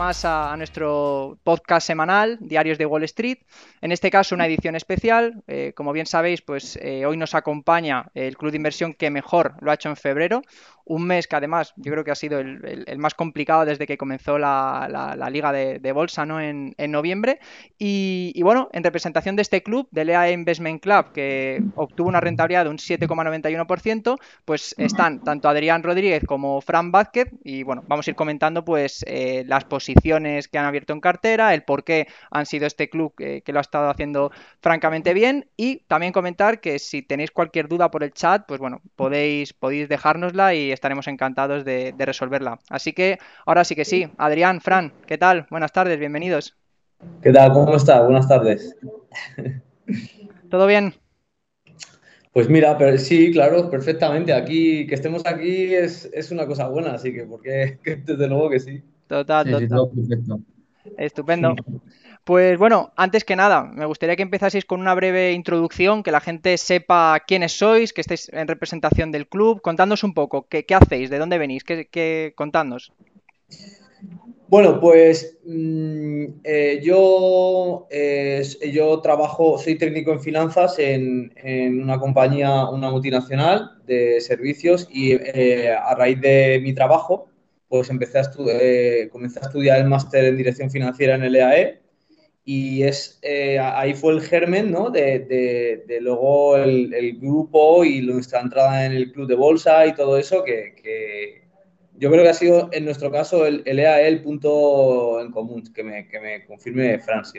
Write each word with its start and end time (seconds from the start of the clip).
Más 0.00 0.24
a, 0.24 0.56
nuestro 0.56 1.36
podcast 1.44 1.86
semanal, 1.86 2.38
Diarios 2.40 2.78
de 2.78 2.86
Wall 2.86 3.04
Street. 3.04 3.36
En 3.82 3.92
este 3.92 4.10
caso, 4.10 4.34
una 4.34 4.46
edición 4.46 4.74
especial. 4.74 5.42
Eh, 5.46 5.74
como 5.76 5.92
bien 5.92 6.06
sabéis, 6.06 6.40
pues 6.40 6.78
eh, 6.80 7.04
hoy 7.04 7.18
nos 7.18 7.34
acompaña 7.34 8.06
el 8.14 8.38
club 8.38 8.50
de 8.50 8.56
inversión 8.56 8.94
que 8.94 9.10
mejor 9.10 9.56
lo 9.60 9.70
ha 9.70 9.74
hecho 9.74 9.90
en 9.90 9.96
febrero, 9.96 10.40
un 10.90 11.06
mes 11.06 11.28
que 11.28 11.36
además 11.36 11.72
yo 11.76 11.92
creo 11.92 12.02
que 12.02 12.10
ha 12.10 12.16
sido 12.16 12.40
el, 12.40 12.98
más 12.98 13.14
complicado 13.14 13.64
desde 13.64 13.86
que 13.86 13.96
comenzó 13.96 14.38
la, 14.38 15.28
liga 15.30 15.52
de, 15.52 15.92
bolsa 15.92 16.26
¿no? 16.26 16.40
en, 16.40 16.74
noviembre. 16.88 17.38
Y, 17.78 18.40
bueno, 18.42 18.68
en 18.72 18.82
representación 18.82 19.36
de 19.36 19.42
este 19.42 19.62
club, 19.62 19.86
del 19.92 20.10
EA 20.10 20.32
Investment 20.32 20.82
Club, 20.82 21.12
que 21.12 21.62
obtuvo 21.76 22.08
una 22.08 22.20
rentabilidad 22.20 22.64
de 22.64 22.70
un 22.70 22.78
7,91%, 22.78 24.18
pues 24.44 24.74
están 24.78 25.22
tanto 25.22 25.48
Adrián 25.48 25.84
Rodríguez 25.84 26.24
como 26.26 26.60
Fran 26.60 26.90
Vázquez. 26.90 27.28
Y 27.44 27.62
bueno, 27.62 27.84
vamos 27.86 28.08
a 28.08 28.10
ir 28.10 28.16
comentando 28.16 28.64
pues 28.64 29.04
eh, 29.06 29.44
las 29.46 29.64
posiciones 29.64 30.48
que 30.48 30.58
han 30.58 30.66
abierto 30.66 30.92
en 30.92 31.00
cartera, 31.00 31.54
el 31.54 31.62
por 31.62 31.84
qué 31.84 32.08
han 32.32 32.46
sido 32.46 32.66
este 32.66 32.90
club 32.90 33.14
que, 33.16 33.44
lo 33.46 33.58
ha 33.58 33.62
estado 33.62 33.90
haciendo 33.90 34.32
francamente 34.60 35.14
bien. 35.14 35.48
Y 35.56 35.84
también 35.86 36.12
comentar 36.12 36.60
que 36.60 36.80
si 36.80 37.02
tenéis 37.02 37.30
cualquier 37.30 37.68
duda 37.68 37.92
por 37.92 38.02
el 38.02 38.12
chat, 38.12 38.44
pues 38.48 38.58
bueno, 38.58 38.80
podéis, 38.96 39.52
podéis 39.52 39.88
dejárnosla 39.88 40.54
y 40.54 40.79
estaremos 40.80 41.08
encantados 41.08 41.62
de, 41.66 41.94
resolverla. 41.98 42.58
Así 42.70 42.94
que 42.94 43.18
ahora 43.44 43.64
sí 43.64 43.76
que 43.76 43.84
sí. 43.84 44.08
Adrián, 44.16 44.62
Fran, 44.62 44.94
¿qué 45.06 45.18
tal? 45.18 45.46
Buenas 45.50 45.72
tardes, 45.72 45.98
bienvenidos. 45.98 46.56
¿Qué 47.22 47.30
tal? 47.32 47.52
¿Cómo 47.52 47.76
está? 47.76 48.00
Buenas 48.02 48.26
tardes. 48.26 48.74
¿Todo 50.50 50.66
bien? 50.66 50.94
Pues 52.32 52.48
mira, 52.48 52.78
pero 52.78 52.96
sí, 52.96 53.30
claro, 53.30 53.68
perfectamente. 53.68 54.32
Aquí, 54.32 54.86
que 54.86 54.94
estemos 54.94 55.26
aquí 55.26 55.74
es, 55.74 56.32
una 56.32 56.46
cosa 56.46 56.66
buena, 56.68 56.92
así 56.92 57.12
que 57.12 57.24
porque 57.24 57.78
desde 58.06 58.26
luego 58.26 58.48
que 58.48 58.60
sí. 58.60 58.82
Total, 59.06 59.50
total. 59.50 59.90
perfecto. 59.94 60.40
Estupendo. 60.96 61.56
Pues 62.24 62.58
bueno, 62.58 62.92
antes 62.96 63.24
que 63.24 63.34
nada, 63.34 63.64
me 63.64 63.86
gustaría 63.86 64.14
que 64.14 64.22
empezaseis 64.22 64.64
con 64.64 64.80
una 64.80 64.94
breve 64.94 65.32
introducción, 65.32 66.02
que 66.02 66.12
la 66.12 66.20
gente 66.20 66.56
sepa 66.58 67.20
quiénes 67.26 67.52
sois, 67.52 67.92
que 67.92 68.02
estéis 68.02 68.28
en 68.32 68.46
representación 68.46 69.10
del 69.10 69.26
club. 69.26 69.62
Contadnos 69.62 70.04
un 70.04 70.14
poco, 70.14 70.46
¿qué, 70.48 70.64
hacéis? 70.74 71.10
¿De 71.10 71.18
dónde 71.18 71.38
venís? 71.38 71.64
¿Qué, 71.64 71.88
qué 71.90 72.32
contadnos? 72.36 72.92
Bueno, 74.50 74.80
pues 74.80 75.38
mm, 75.44 76.24
eh, 76.42 76.80
yo, 76.82 77.86
eh, 77.88 78.42
yo 78.72 79.00
trabajo, 79.00 79.58
soy 79.58 79.78
técnico 79.78 80.12
en 80.12 80.20
finanzas 80.20 80.76
en, 80.80 81.32
una 81.80 82.00
compañía, 82.00 82.68
una 82.68 82.90
multinacional 82.90 83.78
de 83.86 84.20
servicios 84.20 84.88
y 84.90 85.12
eh, 85.12 85.72
a 85.72 85.94
raíz 85.94 86.20
de 86.20 86.60
mi 86.62 86.74
trabajo, 86.74 87.28
pues 87.68 87.90
empecé 87.90 88.18
a 88.18 88.30
comencé 89.12 89.38
a 89.38 89.42
estudiar 89.42 89.78
el 89.78 89.88
máster 89.88 90.24
en 90.24 90.36
dirección 90.36 90.68
financiera 90.68 91.14
en 91.14 91.22
el 91.22 91.36
EAE 91.36 91.79
y 92.52 92.82
es 92.82 93.20
eh, 93.22 93.60
ahí 93.60 93.94
fue 93.94 94.12
el 94.12 94.22
germen 94.22 94.72
¿no? 94.72 94.90
de, 94.90 95.20
de, 95.86 96.00
luego 96.00 96.56
el, 96.56 97.16
grupo 97.20 97.84
y 97.84 98.00
nuestra 98.02 98.40
entrada 98.40 98.86
en 98.86 98.90
el 98.90 99.12
club 99.12 99.28
de 99.28 99.36
bolsa 99.36 99.86
y 99.86 99.94
todo 99.94 100.18
eso 100.18 100.42
que, 100.42 101.44
yo 101.96 102.10
creo 102.10 102.24
que 102.24 102.28
ha 102.28 102.34
sido 102.34 102.68
en 102.72 102.86
nuestro 102.86 103.12
caso 103.12 103.46
el, 103.46 103.62
el 103.66 103.78
EAE 103.78 104.08
el 104.08 104.22
punto 104.22 105.20
en 105.20 105.30
común, 105.30 105.62
que 105.72 105.84
me, 105.84 106.08
que 106.08 106.18
me 106.18 106.44
confirme 106.44 106.98
Fran, 106.98 107.24
si. 107.24 107.38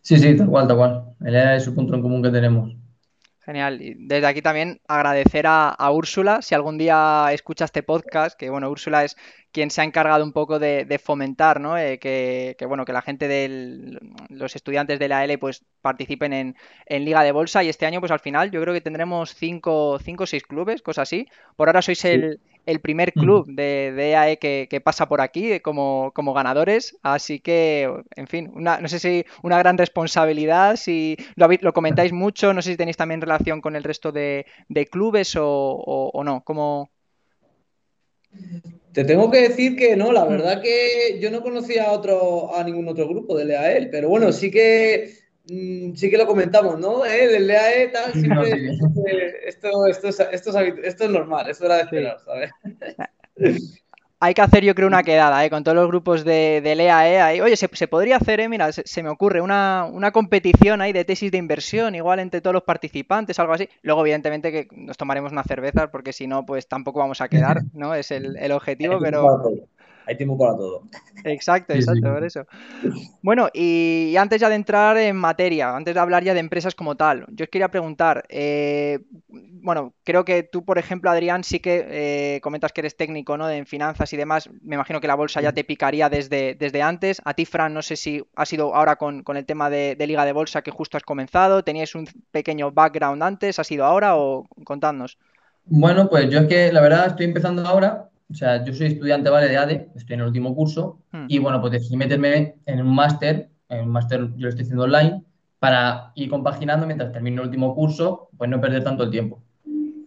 Sí, 0.00 0.16
sí, 0.16 0.34
tal 0.38 0.48
cual, 0.48 0.68
tal 0.68 0.76
cual. 0.78 1.04
El 1.22 1.34
EAE 1.34 1.56
es 1.56 1.66
el 1.66 1.74
punto 1.74 1.96
en 1.96 2.00
común 2.00 2.22
que 2.22 2.30
tenemos. 2.30 2.74
Genial. 3.46 3.80
Y 3.80 3.94
desde 3.96 4.26
aquí 4.26 4.42
también 4.42 4.80
agradecer 4.88 5.46
a, 5.46 5.68
a, 5.68 5.90
Úrsula, 5.92 6.42
si 6.42 6.56
algún 6.56 6.78
día 6.78 7.28
escucha 7.32 7.64
este 7.64 7.84
podcast, 7.84 8.36
que 8.36 8.50
bueno, 8.50 8.68
Úrsula 8.68 9.04
es 9.04 9.16
quien 9.56 9.70
se 9.70 9.80
ha 9.80 9.84
encargado 9.84 10.22
un 10.22 10.32
poco 10.32 10.58
de, 10.58 11.00
fomentar, 11.02 11.60
¿no? 11.60 11.78
Eh, 11.78 11.98
que, 11.98 12.56
bueno, 12.66 12.84
que 12.84 12.92
la 12.92 13.00
gente 13.00 13.26
de 13.26 13.98
los 14.28 14.54
estudiantes 14.54 14.98
de 14.98 15.08
la 15.08 15.24
L 15.24 15.38
pues 15.38 15.64
participen 15.80 16.32
en, 16.34 17.04
Liga 17.06 17.22
de 17.22 17.32
Bolsa 17.32 17.64
y 17.64 17.70
este 17.70 17.86
año 17.86 18.00
pues 18.00 18.12
al 18.12 18.20
final 18.20 18.50
yo 18.50 18.60
creo 18.60 18.74
que 18.74 18.82
tendremos 18.82 19.34
cinco, 19.34 19.98
cinco 19.98 20.24
o 20.24 20.26
seis 20.26 20.42
clubes, 20.42 20.82
cosas 20.82 21.04
así. 21.04 21.26
Por 21.56 21.68
ahora 21.68 21.80
sois 21.80 22.04
el, 22.04 22.40
primer 22.80 23.12
club 23.12 23.46
de, 23.46 23.92
de 23.94 24.10
EAE 24.10 24.38
que, 24.38 24.80
pasa 24.82 25.08
por 25.08 25.20
aquí 25.20 25.60
como, 25.60 26.12
como 26.14 26.34
ganadores, 26.34 26.96
así 27.02 27.40
que, 27.40 27.90
en 28.16 28.26
fin, 28.26 28.50
una, 28.54 28.80
no 28.80 28.88
sé 28.88 28.98
si 28.98 29.24
una 29.42 29.58
gran 29.58 29.78
responsabilidad, 29.78 30.76
si 30.76 31.16
lo, 31.36 31.48
lo 31.60 31.72
comentáis 31.72 32.12
mucho, 32.12 32.52
no 32.52 32.62
sé 32.62 32.72
si 32.72 32.76
tenéis 32.76 32.96
también 32.96 33.20
relación 33.20 33.60
con 33.60 33.76
el 33.76 33.84
resto 33.84 34.12
de, 34.12 34.46
clubes 34.90 35.36
o, 35.36 36.10
o 36.12 36.24
no, 36.24 36.42
¿cómo, 36.44 36.90
te 38.92 39.04
tengo 39.04 39.30
que 39.30 39.48
decir 39.48 39.76
que 39.76 39.94
no, 39.94 40.10
la 40.10 40.24
verdad 40.24 40.62
que 40.62 41.18
yo 41.20 41.30
no 41.30 41.42
conocía 41.42 41.84
a 41.84 41.92
otro, 41.92 42.54
a 42.54 42.64
ningún 42.64 42.88
otro 42.88 43.06
grupo 43.06 43.36
de 43.36 43.44
Leael, 43.44 43.90
pero 43.90 44.08
bueno, 44.08 44.32
sí 44.32 44.50
que 44.50 45.12
sí 45.46 46.10
que 46.10 46.18
lo 46.18 46.26
comentamos, 46.26 46.78
¿no? 46.78 47.04
¿Eh? 47.04 47.28
Del 47.28 47.46
Leael 47.46 47.92
tal, 47.92 48.12
siempre 48.12 48.78
esto, 49.46 49.86
esto, 49.86 50.08
es, 50.08 50.20
esto, 50.20 50.58
es, 50.58 51.10
normal, 51.10 51.48
esto 51.48 51.66
era 51.66 51.76
de 51.76 51.82
esperar, 51.82 52.18
¿sabes? 52.24 52.50
hay 54.18 54.34
que 54.34 54.42
hacer, 54.42 54.64
yo 54.64 54.74
creo, 54.74 54.88
una 54.88 55.02
quedada 55.02 55.44
¿eh? 55.44 55.50
con 55.50 55.62
todos 55.62 55.76
los 55.76 55.88
grupos 55.88 56.24
de, 56.24 56.60
de 56.62 56.74
LEA. 56.74 57.42
Oye, 57.42 57.56
se, 57.56 57.68
podría 57.88 58.16
hacer, 58.16 58.40
¿eh? 58.40 58.48
mira, 58.48 58.72
se, 58.72 59.02
me 59.02 59.10
ocurre 59.10 59.40
una, 59.40 60.10
competición 60.12 60.80
ahí 60.80 60.92
de 60.92 61.04
tesis 61.04 61.30
de 61.30 61.38
inversión, 61.38 61.94
igual 61.94 62.20
entre 62.20 62.40
todos 62.40 62.54
los 62.54 62.62
participantes, 62.62 63.38
algo 63.38 63.52
así. 63.52 63.68
Luego, 63.82 64.00
evidentemente, 64.00 64.50
que 64.50 64.68
nos 64.72 64.96
tomaremos 64.96 65.32
una 65.32 65.42
cerveza, 65.42 65.90
porque 65.90 66.12
si 66.12 66.26
no, 66.26 66.46
pues 66.46 66.66
tampoco 66.66 67.00
vamos 67.00 67.20
a 67.20 67.28
quedar, 67.28 67.62
¿no? 67.74 67.94
Es 67.94 68.10
el, 68.10 68.36
el 68.38 68.52
objetivo, 68.52 68.98
pero 69.00 69.68
hay 70.06 70.16
tiempo 70.16 70.38
para 70.38 70.56
todo. 70.56 70.82
Exacto, 71.24 71.74
exacto, 71.74 72.12
por 72.12 72.24
eso. 72.24 72.46
Bueno, 73.22 73.48
y, 73.52 74.14
antes 74.16 74.40
ya 74.40 74.48
de 74.48 74.54
entrar 74.54 74.96
en 74.96 75.16
materia, 75.16 75.74
antes 75.74 75.94
de 75.94 76.00
hablar 76.00 76.22
ya 76.22 76.32
de 76.32 76.40
empresas 76.40 76.74
como 76.74 76.96
tal, 76.96 77.26
yo 77.30 77.44
os 77.44 77.50
quería 77.50 77.68
preguntar, 77.68 78.24
eh, 78.28 79.00
bueno, 79.28 79.94
creo 80.04 80.24
que 80.24 80.44
tú, 80.44 80.64
por 80.64 80.78
ejemplo, 80.78 81.10
Adrián, 81.10 81.42
sí 81.42 81.58
que 81.58 81.84
eh, 81.88 82.40
comentas 82.40 82.72
que 82.72 82.82
eres 82.82 82.96
técnico, 82.96 83.36
¿no? 83.36 83.48
De, 83.48 83.56
en 83.56 83.66
finanzas 83.66 84.12
y 84.12 84.16
demás, 84.16 84.48
me 84.62 84.76
imagino 84.76 85.00
que 85.00 85.08
la 85.08 85.16
bolsa 85.16 85.40
ya 85.40 85.52
te 85.52 85.64
picaría 85.64 86.08
desde, 86.08 86.54
desde 86.54 86.82
antes. 86.82 87.20
A 87.24 87.34
ti, 87.34 87.44
Fran, 87.44 87.74
no 87.74 87.82
sé 87.82 87.96
si 87.96 88.22
ha 88.36 88.46
sido 88.46 88.74
ahora 88.74 88.96
con, 88.96 89.24
el 89.26 89.46
tema 89.46 89.68
de, 89.68 89.96
Liga 90.06 90.24
de 90.24 90.32
Bolsa 90.32 90.62
que 90.62 90.70
justo 90.70 90.96
has 90.96 91.02
comenzado, 91.02 91.64
¿teníais 91.64 91.96
un 91.96 92.06
pequeño 92.30 92.70
background 92.70 93.24
antes? 93.24 93.58
¿Ha 93.58 93.64
sido 93.64 93.84
ahora 93.84 94.16
o 94.16 94.46
contadnos? 94.64 95.18
Bueno, 95.64 96.08
pues 96.08 96.30
yo 96.30 96.38
es 96.40 96.46
que 96.46 96.72
la 96.72 96.80
verdad 96.80 97.08
estoy 97.08 97.26
empezando 97.26 97.66
ahora 97.66 98.08
o 98.30 98.34
sea, 98.34 98.64
yo 98.64 98.72
soy 98.72 98.88
estudiante, 98.88 99.30
¿vale? 99.30 99.48
De 99.48 99.56
ADE, 99.56 99.90
estoy 99.94 100.14
en 100.14 100.20
el 100.20 100.26
último 100.26 100.54
curso 100.54 101.00
hmm. 101.12 101.26
y 101.28 101.38
bueno, 101.38 101.60
pues 101.60 101.72
decidí 101.72 101.96
meterme 101.96 102.56
en 102.66 102.80
un 102.80 102.94
máster, 102.94 103.50
en 103.68 103.84
un 103.84 103.90
máster 103.90 104.20
yo 104.36 104.44
lo 104.44 104.48
estoy 104.48 104.64
haciendo 104.64 104.84
online, 104.84 105.22
para 105.58 106.12
ir 106.14 106.28
compaginando 106.28 106.86
mientras 106.86 107.12
termino 107.12 107.42
el 107.42 107.48
último 107.48 107.74
curso, 107.74 108.28
pues 108.36 108.50
no 108.50 108.60
perder 108.60 108.84
tanto 108.84 109.04
el 109.04 109.10
tiempo. 109.10 109.42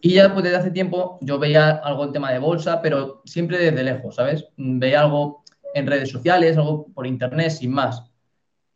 Y 0.02 0.14
ya 0.14 0.32
pues 0.34 0.44
desde 0.44 0.58
hace 0.58 0.72
tiempo 0.72 1.18
yo 1.22 1.40
veía 1.40 1.72
algo 1.72 2.06
en 2.06 2.14
tema 2.14 2.32
de 2.32 2.40
bolsa, 2.40 2.82
pero 2.82 3.22
siempre 3.26 3.58
desde 3.58 3.84
lejos, 3.84 4.16
¿sabes? 4.16 4.48
Veía 4.56 5.02
algo 5.02 5.44
en 5.74 5.88
redes 5.88 6.10
sociales, 6.10 6.58
algo 6.58 6.88
por 6.94 7.06
internet, 7.06 7.52
sin 7.52 7.72
más. 7.72 8.04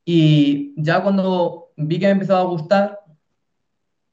Y 0.03 0.73
ya 0.81 1.01
cuando 1.01 1.71
vi 1.77 1.99
que 1.99 2.07
me 2.07 2.11
empezó 2.11 2.35
a 2.35 2.43
gustar, 2.43 2.99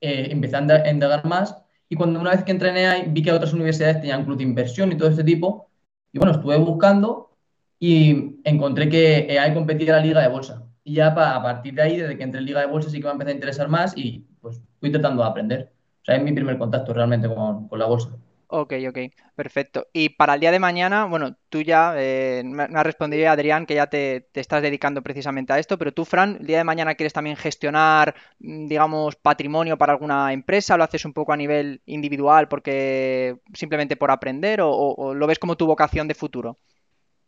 eh, 0.00 0.28
empecé 0.30 0.56
a 0.56 0.90
indagar 0.90 1.24
más 1.24 1.59
y 1.90 1.96
cuando 1.96 2.20
una 2.20 2.30
vez 2.30 2.44
que 2.44 2.52
entrené 2.52 2.86
ahí, 2.86 3.04
vi 3.08 3.20
que 3.22 3.32
otras 3.32 3.52
universidades 3.52 4.00
tenían 4.00 4.24
club 4.24 4.38
de 4.38 4.44
inversión 4.44 4.92
y 4.92 4.96
todo 4.96 5.08
este 5.08 5.24
tipo. 5.24 5.68
Y 6.12 6.18
bueno, 6.18 6.32
estuve 6.32 6.56
buscando 6.56 7.36
y 7.80 8.40
encontré 8.44 8.88
que 8.88 9.26
EAE 9.28 9.54
competía 9.54 9.88
en 9.88 9.96
la 9.96 10.00
liga 10.00 10.20
de 10.22 10.28
bolsa. 10.28 10.62
Y 10.84 10.94
ya 10.94 11.08
a 11.08 11.42
partir 11.42 11.74
de 11.74 11.82
ahí, 11.82 11.96
desde 11.96 12.16
que 12.16 12.22
entré 12.22 12.38
en 12.38 12.46
liga 12.46 12.60
de 12.60 12.66
bolsa, 12.66 12.90
sí 12.90 13.00
que 13.00 13.06
me 13.06 13.12
empecé 13.12 13.32
a 13.32 13.34
interesar 13.34 13.68
más 13.68 13.96
y 13.96 14.24
pues 14.40 14.62
fui 14.78 14.92
tratando 14.92 15.22
de 15.24 15.28
aprender. 15.28 15.72
O 16.02 16.04
sea, 16.04 16.14
es 16.14 16.22
mi 16.22 16.32
primer 16.32 16.58
contacto 16.58 16.94
realmente 16.94 17.28
con, 17.28 17.68
la 17.72 17.86
bolsa. 17.86 18.10
Ok, 18.52 18.72
ok, 18.88 18.98
perfecto. 19.36 19.86
Y 19.92 20.08
para 20.08 20.34
el 20.34 20.40
día 20.40 20.50
de 20.50 20.58
mañana, 20.58 21.04
bueno, 21.04 21.36
tú 21.48 21.62
ya 21.62 21.94
eh, 21.96 22.42
me 22.44 22.64
ha 22.64 22.82
respondido 22.82 23.30
Adrián 23.30 23.64
que 23.64 23.76
ya 23.76 23.86
te, 23.86 24.28
estás 24.34 24.60
dedicando 24.60 25.02
precisamente 25.02 25.52
a 25.52 25.60
esto, 25.60 25.78
pero 25.78 25.92
tú, 25.92 26.04
Fran, 26.04 26.38
el 26.40 26.46
día 26.48 26.58
de 26.58 26.64
mañana 26.64 26.96
quieres 26.96 27.12
también 27.12 27.36
gestionar, 27.36 28.12
mm, 28.40 28.66
digamos, 28.66 29.14
patrimonio 29.14 29.78
para 29.78 29.92
alguna 29.92 30.32
empresa, 30.32 30.76
lo 30.76 30.82
haces 30.82 31.04
un 31.04 31.12
poco 31.12 31.32
a 31.32 31.36
nivel 31.36 31.80
individual 31.86 32.48
porque 32.48 33.36
simplemente 33.54 33.94
por 33.94 34.10
aprender 34.10 34.58
o, 34.64 35.14
lo 35.14 35.26
ves 35.28 35.38
como 35.38 35.56
tu 35.56 35.66
vocación 35.68 36.08
de 36.08 36.14
futuro? 36.14 36.58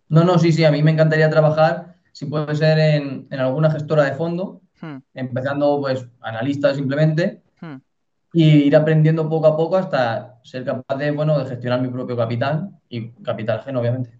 No, 0.08 0.24
no, 0.24 0.40
sí, 0.40 0.50
sí, 0.50 0.64
a 0.64 0.72
mí 0.72 0.82
me 0.82 0.90
encantaría 0.90 1.30
trabajar, 1.30 1.94
si 2.10 2.26
puede 2.26 2.52
ser 2.56 2.80
en, 2.80 3.28
alguna 3.30 3.70
gestora 3.70 4.02
de 4.02 4.14
fondo, 4.14 4.60
hmm. 4.80 4.96
empezando 5.14 5.80
pues 5.80 6.04
analista 6.20 6.74
simplemente 6.74 7.42
y 8.32 8.64
ir 8.64 8.76
aprendiendo 8.76 9.28
poco 9.28 9.46
a 9.46 9.56
poco 9.56 9.76
hasta 9.76 10.40
ser 10.42 10.64
capaz 10.64 10.96
de, 10.96 11.10
bueno, 11.10 11.38
de 11.38 11.48
gestionar 11.48 11.82
mi 11.82 11.88
propio 11.88 12.16
capital 12.16 12.70
y 12.88 13.10
capital 13.22 13.62
gen, 13.62 13.76
obviamente. 13.76 14.10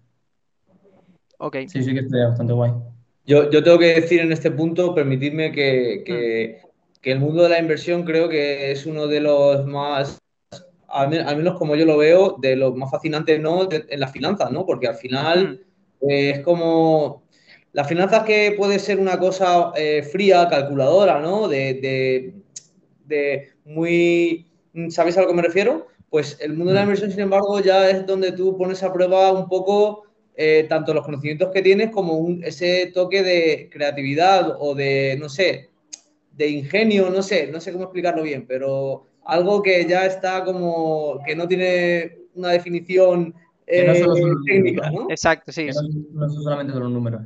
Ok. 1.39 1.57
Sí, 1.67 1.83
sí 1.83 1.93
que 1.93 2.01
estaría 2.01 2.27
bastante 2.27 2.53
guay. 2.53 2.71
Yo, 3.25 3.49
tengo 3.49 3.79
que 3.79 3.95
decir 4.01 4.19
en 4.21 4.31
este 4.31 4.51
punto, 4.51 4.93
permitidme 4.93 5.51
que, 5.51 6.61
el 7.01 7.19
mundo 7.19 7.43
de 7.43 7.49
la 7.49 7.59
inversión 7.59 8.03
creo 8.03 8.29
que 8.29 8.71
es 8.71 8.85
uno 8.85 9.07
de 9.07 9.19
los 9.19 9.65
más, 9.65 10.19
al 10.87 11.09
menos 11.09 11.57
como 11.57 11.75
yo 11.75 11.85
lo 11.85 11.97
veo, 11.97 12.37
de 12.39 12.55
los 12.55 12.75
más 12.75 12.91
fascinantes 12.91 13.39
¿no? 13.39 13.67
en 13.71 13.99
las 13.99 14.11
finanzas, 14.11 14.51
¿no? 14.51 14.65
Porque 14.65 14.87
al 14.87 14.95
final 14.95 15.65
eh, 16.07 16.31
es 16.31 16.39
como 16.41 17.23
las 17.71 17.87
finanzas 17.87 18.23
que 18.23 18.53
puede 18.57 18.77
ser 18.79 18.99
una 18.99 19.17
cosa 19.19 19.71
eh, 19.75 20.03
fría, 20.03 20.47
calculadora, 20.49 21.19
¿no? 21.19 21.47
de 21.47 22.43
de 23.05 23.52
muy... 23.65 24.47
¿Sabéis 24.89 25.17
a 25.17 25.21
lo 25.21 25.27
que 25.27 25.33
me 25.33 25.41
refiero? 25.41 25.87
Pues 26.09 26.37
el 26.41 26.53
mundo 26.53 26.71
de 26.71 26.75
la 26.75 26.81
mm. 26.81 26.83
inversión, 26.83 27.11
sin 27.11 27.19
embargo, 27.21 27.59
ya 27.59 27.89
es 27.89 28.05
donde 28.05 28.31
tú 28.31 28.57
pones 28.57 28.81
a 28.83 28.93
prueba 28.93 29.31
un 29.31 29.47
poco 29.47 30.03
eh, 30.35 30.65
tanto 30.67 30.93
los 30.93 31.05
conocimientos 31.05 31.51
que 31.51 31.61
tienes 31.61 31.91
como 31.91 32.17
un, 32.17 32.43
ese 32.43 32.91
toque 32.93 33.21
de 33.21 33.69
creatividad 33.71 34.55
o 34.59 34.73
de, 34.73 35.15
no 35.19 35.29
sé, 35.29 35.69
de 36.31 36.49
ingenio, 36.49 37.09
no 37.09 37.21
sé, 37.21 37.47
no 37.51 37.61
sé 37.61 37.71
cómo 37.71 37.83
explicarlo 37.83 38.23
bien, 38.23 38.45
pero 38.47 39.05
algo 39.25 39.61
que 39.61 39.85
ya 39.85 40.05
está 40.05 40.43
como, 40.43 41.19
que 41.25 41.35
no 41.35 41.47
tiene 41.47 42.17
una 42.33 42.49
definición 42.49 43.35
eh, 43.67 44.03
técnica, 44.45 44.89
¿no? 44.89 45.07
Exacto, 45.09 45.51
sí. 45.51 45.67
no, 45.67 45.81
no 46.25 46.29
son 46.29 46.43
solamente 46.43 46.73
los 46.73 46.91
números. 46.91 47.21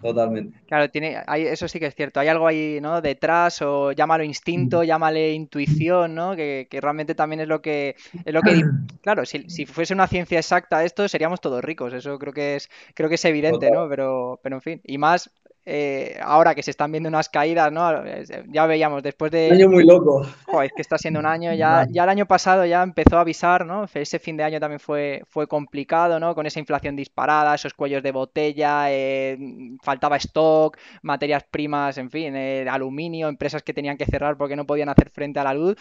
Totalmente. 0.00 0.58
Claro, 0.66 0.90
tiene, 0.90 1.22
hay, 1.26 1.46
eso 1.46 1.68
sí 1.68 1.78
que 1.78 1.86
es 1.86 1.94
cierto. 1.94 2.20
Hay 2.20 2.28
algo 2.28 2.46
ahí, 2.46 2.78
¿no? 2.80 3.02
Detrás, 3.02 3.60
o 3.60 3.92
llámalo 3.92 4.24
instinto, 4.24 4.82
llámale 4.82 5.32
intuición, 5.32 6.14
¿no? 6.14 6.34
Que, 6.34 6.66
realmente 6.70 7.14
también 7.14 7.40
es 7.40 7.48
lo 7.48 7.60
que, 7.60 7.96
es 8.24 8.32
lo 8.32 8.40
que, 8.40 8.52
claro, 9.02 9.26
si, 9.26 9.48
si, 9.50 9.66
fuese 9.66 9.92
una 9.92 10.06
ciencia 10.06 10.38
exacta 10.38 10.84
esto, 10.84 11.06
seríamos 11.06 11.40
todos 11.40 11.62
ricos. 11.62 11.92
Eso 11.92 12.18
creo 12.18 12.32
que 12.32 12.56
es, 12.56 12.70
creo 12.94 13.08
que 13.10 13.16
es 13.16 13.24
evidente, 13.26 13.70
¿no? 13.70 13.88
Pero, 13.88 14.40
pero 14.42 14.56
en 14.56 14.62
fin. 14.62 14.80
Y 14.84 14.96
más 14.96 15.30
eh, 15.66 16.18
ahora 16.22 16.54
que 16.54 16.62
se 16.62 16.70
están 16.70 16.90
viendo 16.90 17.08
unas 17.08 17.28
caídas, 17.28 17.70
¿no? 17.70 18.02
Ya 18.48 18.66
veíamos 18.66 19.02
después 19.02 19.30
de... 19.30 19.48
Un 19.48 19.56
año 19.56 19.68
muy 19.68 19.84
loco. 19.84 20.26
Joder, 20.46 20.66
es 20.66 20.72
que 20.74 20.82
está 20.82 20.96
siendo 20.96 21.20
un 21.20 21.26
año, 21.26 21.52
ya, 21.52 21.86
ya 21.90 22.04
el 22.04 22.08
año 22.08 22.26
pasado 22.26 22.64
ya 22.64 22.82
empezó 22.82 23.18
a 23.18 23.20
avisar, 23.20 23.66
¿no? 23.66 23.84
Ese 23.92 24.18
fin 24.18 24.36
de 24.36 24.44
año 24.44 24.58
también 24.58 24.80
fue, 24.80 25.22
fue 25.28 25.46
complicado, 25.46 26.18
¿no? 26.18 26.34
Con 26.34 26.46
esa 26.46 26.60
inflación 26.60 26.96
disparada, 26.96 27.54
esos 27.54 27.74
cuellos 27.74 28.02
de 28.02 28.12
botella, 28.12 28.90
eh, 28.90 29.38
faltaba 29.82 30.16
stock, 30.16 30.78
materias 31.02 31.44
primas, 31.50 31.98
en 31.98 32.10
fin, 32.10 32.34
eh, 32.36 32.66
aluminio, 32.68 33.28
empresas 33.28 33.62
que 33.62 33.74
tenían 33.74 33.96
que 33.96 34.06
cerrar 34.06 34.36
porque 34.36 34.56
no 34.56 34.66
podían 34.66 34.88
hacer 34.88 35.10
frente 35.10 35.40
a 35.40 35.44
la 35.44 35.54
luz, 35.54 35.76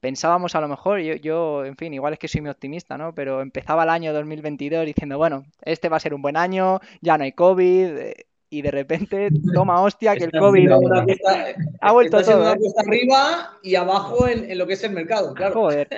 pensábamos 0.00 0.54
a 0.56 0.60
lo 0.60 0.68
mejor, 0.68 1.00
yo, 1.00 1.14
yo, 1.14 1.64
en 1.64 1.76
fin, 1.76 1.94
igual 1.94 2.12
es 2.12 2.18
que 2.18 2.28
soy 2.28 2.40
muy 2.40 2.50
optimista, 2.50 2.98
¿no? 2.98 3.14
Pero 3.14 3.40
empezaba 3.40 3.84
el 3.84 3.90
año 3.90 4.12
2022 4.12 4.84
diciendo, 4.84 5.16
bueno, 5.16 5.44
este 5.62 5.88
va 5.88 5.96
a 5.96 6.00
ser 6.00 6.12
un 6.12 6.22
buen 6.22 6.36
año, 6.36 6.80
ya 7.00 7.16
no 7.16 7.24
hay 7.24 7.32
COVID, 7.32 8.12
y 8.52 8.60
de 8.60 8.70
repente 8.70 9.30
toma 9.54 9.80
hostia 9.80 10.14
que 10.14 10.24
el 10.24 10.30
COVID 10.30 10.70
ha 11.80 11.92
vuelto 11.92 12.20
todo. 12.20 12.42
Una 12.42 12.52
¿eh? 12.52 12.72
arriba 12.86 13.58
y 13.62 13.76
abajo 13.76 14.28
en, 14.28 14.58
lo 14.58 14.66
que 14.66 14.74
es 14.74 14.84
el 14.84 14.92
mercado, 14.92 15.32
claro. 15.32 15.54
Joder, 15.54 15.88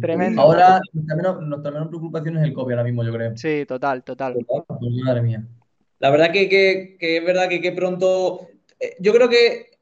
tremendo. 0.00 0.40
Ahora 0.40 0.80
nuestra 0.92 1.72
menos, 1.72 1.88
preocupación 1.88 2.36
es 2.38 2.44
el 2.44 2.54
COVID 2.54 2.74
ahora 2.74 2.84
mismo, 2.84 3.02
yo 3.02 3.12
creo. 3.12 3.36
Sí, 3.36 3.64
total, 3.66 4.04
total. 4.04 4.36
Pues 4.46 4.92
madre 5.04 5.20
mía. 5.20 5.44
La 5.98 6.10
verdad 6.10 6.30
que, 6.30 6.48
que, 6.48 6.96
es 7.00 7.24
verdad 7.24 7.48
que, 7.48 7.60
que 7.60 7.72
pronto, 7.72 8.46
eh, 8.78 8.94
yo 9.00 9.12
creo 9.12 9.28
que 9.28 9.72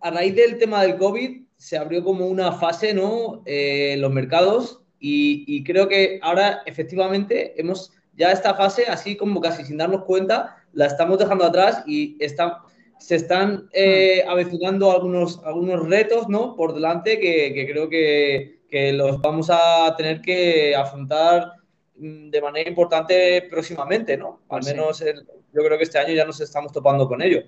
a, 0.00 0.10
raíz 0.10 0.34
del 0.34 0.56
tema 0.56 0.80
del 0.80 0.96
COVID 0.96 1.42
se 1.58 1.76
abrió 1.76 2.02
como 2.02 2.26
una 2.26 2.52
fase, 2.52 2.94
¿no? 2.94 3.42
Eh, 3.44 3.92
en 3.92 4.00
los 4.00 4.10
mercados 4.10 4.80
y, 4.98 5.44
y 5.46 5.62
creo 5.62 5.88
que 5.88 6.20
ahora 6.22 6.62
efectivamente 6.64 7.60
hemos 7.60 7.92
ya 8.14 8.32
esta 8.32 8.54
fase, 8.54 8.86
así 8.86 9.16
como 9.16 9.40
casi 9.40 9.64
sin 9.64 9.76
darnos 9.76 10.04
cuenta, 10.04 10.56
la 10.72 10.86
estamos 10.86 11.18
dejando 11.18 11.44
atrás 11.44 11.82
y 11.86 12.16
está, 12.22 12.62
se 12.98 13.16
están 13.16 13.68
eh, 13.72 14.22
hmm. 14.24 14.30
avecinando 14.30 14.90
algunos, 14.92 15.42
algunos 15.44 15.88
retos 15.88 16.28
¿no? 16.28 16.54
por 16.56 16.74
delante 16.74 17.18
que, 17.18 17.68
creo 17.70 17.88
que, 17.88 18.58
los 18.92 19.20
vamos 19.20 19.50
a 19.50 19.94
tener 19.96 20.20
que 20.20 20.76
afrontar 20.76 21.52
mm, 21.96 22.30
de 22.30 22.40
manera 22.40 22.70
importante 22.70 23.48
próximamente, 23.50 24.16
¿no? 24.16 24.40
Al 24.48 24.60
pues 24.60 24.66
menos 24.66 25.00
yo 25.00 25.64
creo 25.64 25.76
que 25.76 25.82
este 25.82 25.98
año 25.98 26.14
ya 26.14 26.24
nos 26.24 26.40
estamos 26.40 26.70
topando 26.70 27.08
con 27.08 27.20
ello. 27.20 27.42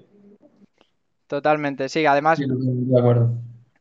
Totalmente, 1.28 1.88
sí, 1.88 2.04
además... 2.04 2.40
de 2.40 2.98
acuerdo 2.98 3.32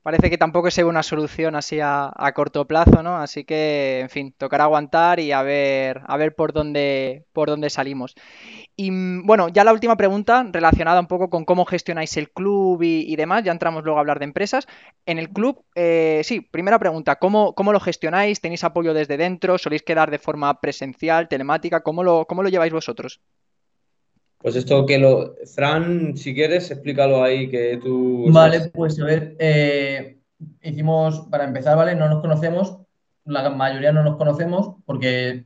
parece 0.02 0.30
que 0.30 0.38
tampoco 0.38 0.72
se 0.72 0.84
ve 0.84 0.90
una 0.90 1.04
solución 1.04 1.56
así 1.56 1.80
a, 1.82 2.32
corto 2.34 2.66
plazo, 2.66 3.04
¿no? 3.04 3.18
Así 3.18 3.44
que, 3.44 4.00
en 4.00 4.10
fin, 4.10 4.34
tocará 4.38 4.66
aguantar 4.66 5.20
y 5.20 5.32
a 5.32 5.42
ver, 5.44 6.02
a 6.06 6.18
ver 6.18 6.36
por 6.36 6.54
dónde, 6.54 7.26
por 7.34 7.50
dónde 7.50 7.70
salimos. 7.70 8.16
Y 8.82 8.90
mm, 8.90 9.28
bueno, 9.28 9.48
ya 9.50 9.64
la 9.64 9.74
última 9.74 9.96
pregunta 9.96 10.44
relacionada 10.52 11.00
un 11.00 11.06
poco 11.06 11.30
con 11.30 11.46
cómo 11.46 11.66
gestionáis 11.66 12.18
el 12.18 12.32
club 12.32 12.82
y, 12.82 13.16
demás, 13.16 13.44
ya 13.44 13.52
entramos 13.52 13.84
luego 13.84 14.00
a 14.00 14.02
hablar 14.02 14.18
de 14.18 14.26
empresas. 14.26 14.66
En 15.06 15.20
el 15.20 15.30
club, 15.30 15.64
eh, 15.76 16.22
sí, 16.24 16.42
primera 16.42 16.80
pregunta, 16.80 17.18
¿cómo, 17.18 17.54
¿cómo, 17.54 17.74
lo 17.74 17.80
gestionáis? 17.80 18.42
¿Tenéis 18.42 18.64
apoyo 18.64 18.96
desde 18.96 19.18
dentro? 19.18 19.60
¿Soléis 19.60 19.84
quedar 19.84 20.10
de 20.10 20.18
forma 20.18 20.60
presencial, 20.60 21.28
telemática? 21.28 21.82
¿Cómo 21.82 22.04
lo, 22.04 22.26
cómo 22.26 22.42
lo 22.42 22.50
lleváis 22.50 22.74
vosotros? 22.74 23.22
Pues 24.40 24.56
esto 24.56 24.88
que 24.88 24.98
lo. 24.98 25.36
Fran, 25.54 26.18
si 26.18 26.34
quieres, 26.34 26.72
explícalo 26.72 27.24
ahí 27.24 27.52
que 27.52 27.80
tú. 27.84 28.32
Vale, 28.32 28.72
pues 28.74 29.00
a 29.00 29.06
ver, 29.06 29.36
eh, 29.38 30.18
hicimos, 30.64 31.28
para 31.30 31.44
empezar, 31.44 31.78
¿vale? 31.78 31.94
No 31.94 32.10
nos 32.10 32.22
conocemos, 32.22 32.80
la 33.26 33.48
mayoría 33.52 33.92
no 33.92 34.04
nos 34.04 34.18
conocemos 34.18 34.78
porque 34.88 35.46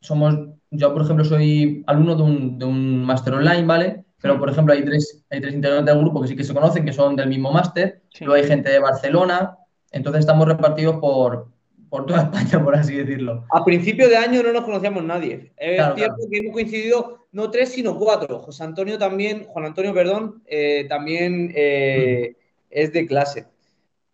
somos, 0.00 0.36
yo 0.70 0.92
por 0.92 1.02
ejemplo 1.02 1.24
soy 1.24 1.82
alumno 1.86 2.14
de 2.16 2.22
un, 2.22 2.58
de 2.58 2.64
un 2.64 3.04
máster 3.04 3.34
online, 3.34 3.64
¿vale? 3.64 4.04
Pero 4.20 4.38
por 4.38 4.50
ejemplo 4.50 4.74
hay 4.74 4.84
tres, 4.84 5.24
hay 5.30 5.40
tres 5.40 5.54
integrantes 5.54 5.94
del 5.94 6.02
grupo 6.02 6.20
que 6.20 6.28
sí 6.28 6.36
que 6.36 6.44
se 6.44 6.54
conocen, 6.54 6.84
que 6.84 6.92
son 6.92 7.16
del 7.16 7.28
mismo 7.28 7.52
máster, 7.52 8.02
luego 8.20 8.34
hay 8.34 8.44
gente 8.44 8.70
de 8.70 8.78
Barcelona, 8.78 9.56
entonces 9.92 10.20
estamos 10.20 10.46
repartidos 10.46 10.96
por, 10.96 11.48
por 11.88 12.06
toda 12.06 12.22
España, 12.32 12.62
por 12.62 12.74
así 12.74 12.96
decirlo. 12.96 13.44
A 13.50 13.64
principio 13.64 14.08
de 14.08 14.16
año 14.16 14.42
no 14.42 14.52
nos 14.52 14.64
conocíamos 14.64 15.04
nadie. 15.04 15.52
Es 15.56 15.82
cierto 15.94 16.28
que 16.30 16.38
hemos 16.38 16.52
coincidido 16.52 17.26
no 17.32 17.50
tres, 17.50 17.70
sino 17.70 17.98
cuatro. 17.98 18.38
José 18.40 18.64
Antonio 18.64 18.98
también, 18.98 19.44
Juan 19.44 19.66
Antonio, 19.66 19.94
perdón, 19.94 20.42
eh, 20.46 20.86
también 20.88 21.52
eh, 21.54 22.36
es 22.70 22.92
de 22.92 23.06
clase. 23.06 23.46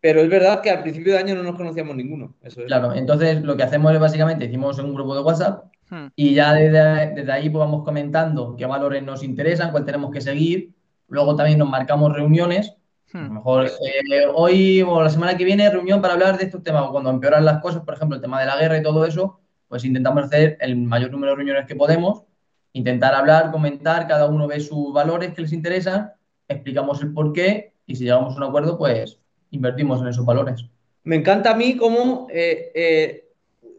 Pero 0.01 0.21
es 0.21 0.29
verdad 0.29 0.61
que 0.61 0.71
al 0.71 0.83
principio 0.83 1.15
de 1.15 1.19
año 1.19 1.35
no 1.35 1.43
nos 1.43 1.57
conocíamos 1.57 1.97
ninguno. 1.97 2.35
Eso 2.43 2.63
Claro, 2.67 2.95
entonces 2.95 3.43
lo 3.43 3.57
que 3.57 3.63
hacemos 3.63 3.93
es 3.93 4.01
básicamente, 4.01 4.45
hicimos 4.45 4.79
un 4.79 4.95
grupo 4.95 5.15
de 5.15 5.23
WhatsApp 5.23 5.65
hmm. 5.91 6.07
y 6.15 6.35
ya 6.35 6.53
desde, 6.53 7.15
desde, 7.15 7.33
ahí 7.33 7.51
pues 7.51 7.61
vamos 7.61 7.85
comentando 7.85 8.55
qué 8.57 8.67
valores 8.67 9.03
nos 9.03 9.23
interesan, 9.23 9.71
cuál 9.71 9.85
tenemos 9.85 10.11
que 10.11 10.21
seguir. 10.21 10.75
Luego 11.09 11.37
también 11.37 11.59
nos 11.59 11.69
marcamos 11.69 12.13
reuniones 12.13 12.77
a 13.13 13.19
lo 13.19 13.29
hmm. 13.29 13.35
mejor 13.35 13.67
eh, 13.67 14.27
hoy 14.35 14.83
o 14.83 15.03
la 15.03 15.11
semana 15.11 15.37
que 15.37 15.45
viene 15.45 15.71
reunión 15.71 16.01
para 16.01 16.15
hablar 16.15 16.39
de 16.39 16.45
estos 16.45 16.63
temas. 16.63 16.89
Cuando 16.91 17.11
empeoran 17.11 17.45
las 17.45 17.61
cosas, 17.61 17.83
por 17.83 17.95
ejemplo, 17.95 18.17
el 18.17 18.23
tema 18.23 18.41
de 18.41 18.47
la 18.47 18.57
guerra 18.57 18.79
y 18.79 18.83
todo 18.83 19.05
eso, 19.05 19.41
pues 19.69 19.85
intentamos 19.85 20.25
hacer 20.25 20.57
el 20.61 20.77
mayor 20.77 21.11
número 21.11 21.33
de 21.33 21.37
reuniones 21.37 21.67
que 21.67 21.77
podemos, 21.77 22.25
intentar 22.73 23.15
hablar, 23.15 23.51
comentar, 23.51 24.07
cada 24.07 24.27
uno 24.27 24.47
ve 24.47 24.61
sus 24.61 24.93
valores 24.93 25.33
que 25.35 25.43
les 25.43 25.53
interesan, 25.53 26.13
explicamos 26.49 27.03
el 27.03 27.13
por 27.13 27.33
qué 27.33 27.75
y 27.87 27.97
si 27.97 28.05
llegamos 28.05 28.35
a 28.35 28.37
un 28.37 28.45
acuerdo, 28.45 28.79
pues 28.79 29.21
invertimos 29.51 30.01
en 30.01 30.09
esos 30.09 30.25
valores. 30.25 30.67
Me 31.05 31.17
encanta 31.17 31.53
a 31.53 31.57
mí 31.57 31.77
como 31.77 32.27
eh, 32.31 32.73
eh, 32.75 33.26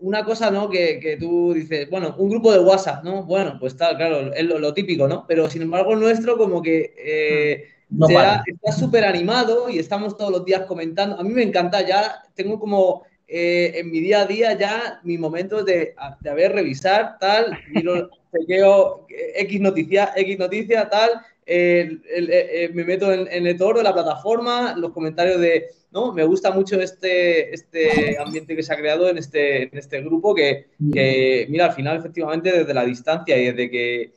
una 0.01 0.23
cosa, 0.23 0.51
¿no? 0.51 0.69
Que, 0.69 1.17
tú 1.19 1.53
dices, 1.53 1.89
bueno, 1.89 2.15
un 2.17 2.29
grupo 2.29 2.51
de 2.51 2.59
WhatsApp, 2.59 3.03
¿no? 3.03 3.23
Bueno, 3.23 3.57
pues 3.59 3.73
está, 3.73 3.95
claro, 3.97 4.33
es 4.33 4.43
lo, 4.43 4.73
típico, 4.73 5.07
¿no? 5.07 5.25
Pero 5.27 5.49
sin 5.49 5.61
embargo, 5.63 5.93
el 5.93 5.99
nuestro 5.99 6.37
como 6.37 6.61
que... 6.61 7.73
Hmm 7.73 7.77
está 7.89 8.71
súper 8.77 9.05
animado 9.05 9.69
y 9.69 9.79
estamos 9.79 10.17
todos 10.17 10.31
los 10.31 10.45
días 10.45 10.65
comentando. 10.65 11.19
A 11.19 11.23
mí 11.23 11.29
me 11.29 11.43
encanta 11.43 11.85
ya, 11.85 12.23
tengo 12.35 12.59
como 12.59 13.03
eh, 13.27 13.73
en 13.75 13.91
mi 13.91 13.99
día 13.99 14.21
a 14.21 14.25
día 14.25 14.57
ya 14.57 14.99
mis 15.03 15.19
momentos 15.19 15.65
de, 15.65 15.95
de 16.19 16.33
ver, 16.33 16.53
revisar, 16.53 17.17
tal, 17.19 17.57
miro, 17.71 18.09
chequeo 18.31 19.05
X 19.35 19.61
noticia, 19.61 20.11
X 20.15 20.39
noticia, 20.39 20.89
tal, 20.89 21.11
me 21.47 22.83
meto 22.83 23.11
en, 23.11 23.27
en 23.31 23.47
el 23.47 23.57
toro, 23.57 23.79
en 23.79 23.85
la 23.85 23.93
plataforma, 23.93 24.75
los 24.75 24.91
comentarios 24.91 25.39
de, 25.39 25.67
¿no? 25.91 26.13
Me 26.13 26.23
gusta 26.23 26.51
mucho 26.51 26.79
este, 26.81 27.53
este 27.53 28.17
ambiente 28.19 28.55
que 28.55 28.63
se 28.63 28.73
ha 28.73 28.77
creado 28.77 29.07
en 29.09 29.17
este, 29.17 29.63
en 29.63 29.77
este 29.77 30.01
grupo 30.01 30.35
que, 30.35 30.67
que, 30.91 31.47
mira, 31.49 31.65
al 31.65 31.73
final, 31.73 31.97
efectivamente, 31.97 32.51
desde 32.51 32.73
la 32.73 32.85
distancia 32.85 33.37
y 33.37 33.45
desde 33.45 33.69
que 33.69 34.13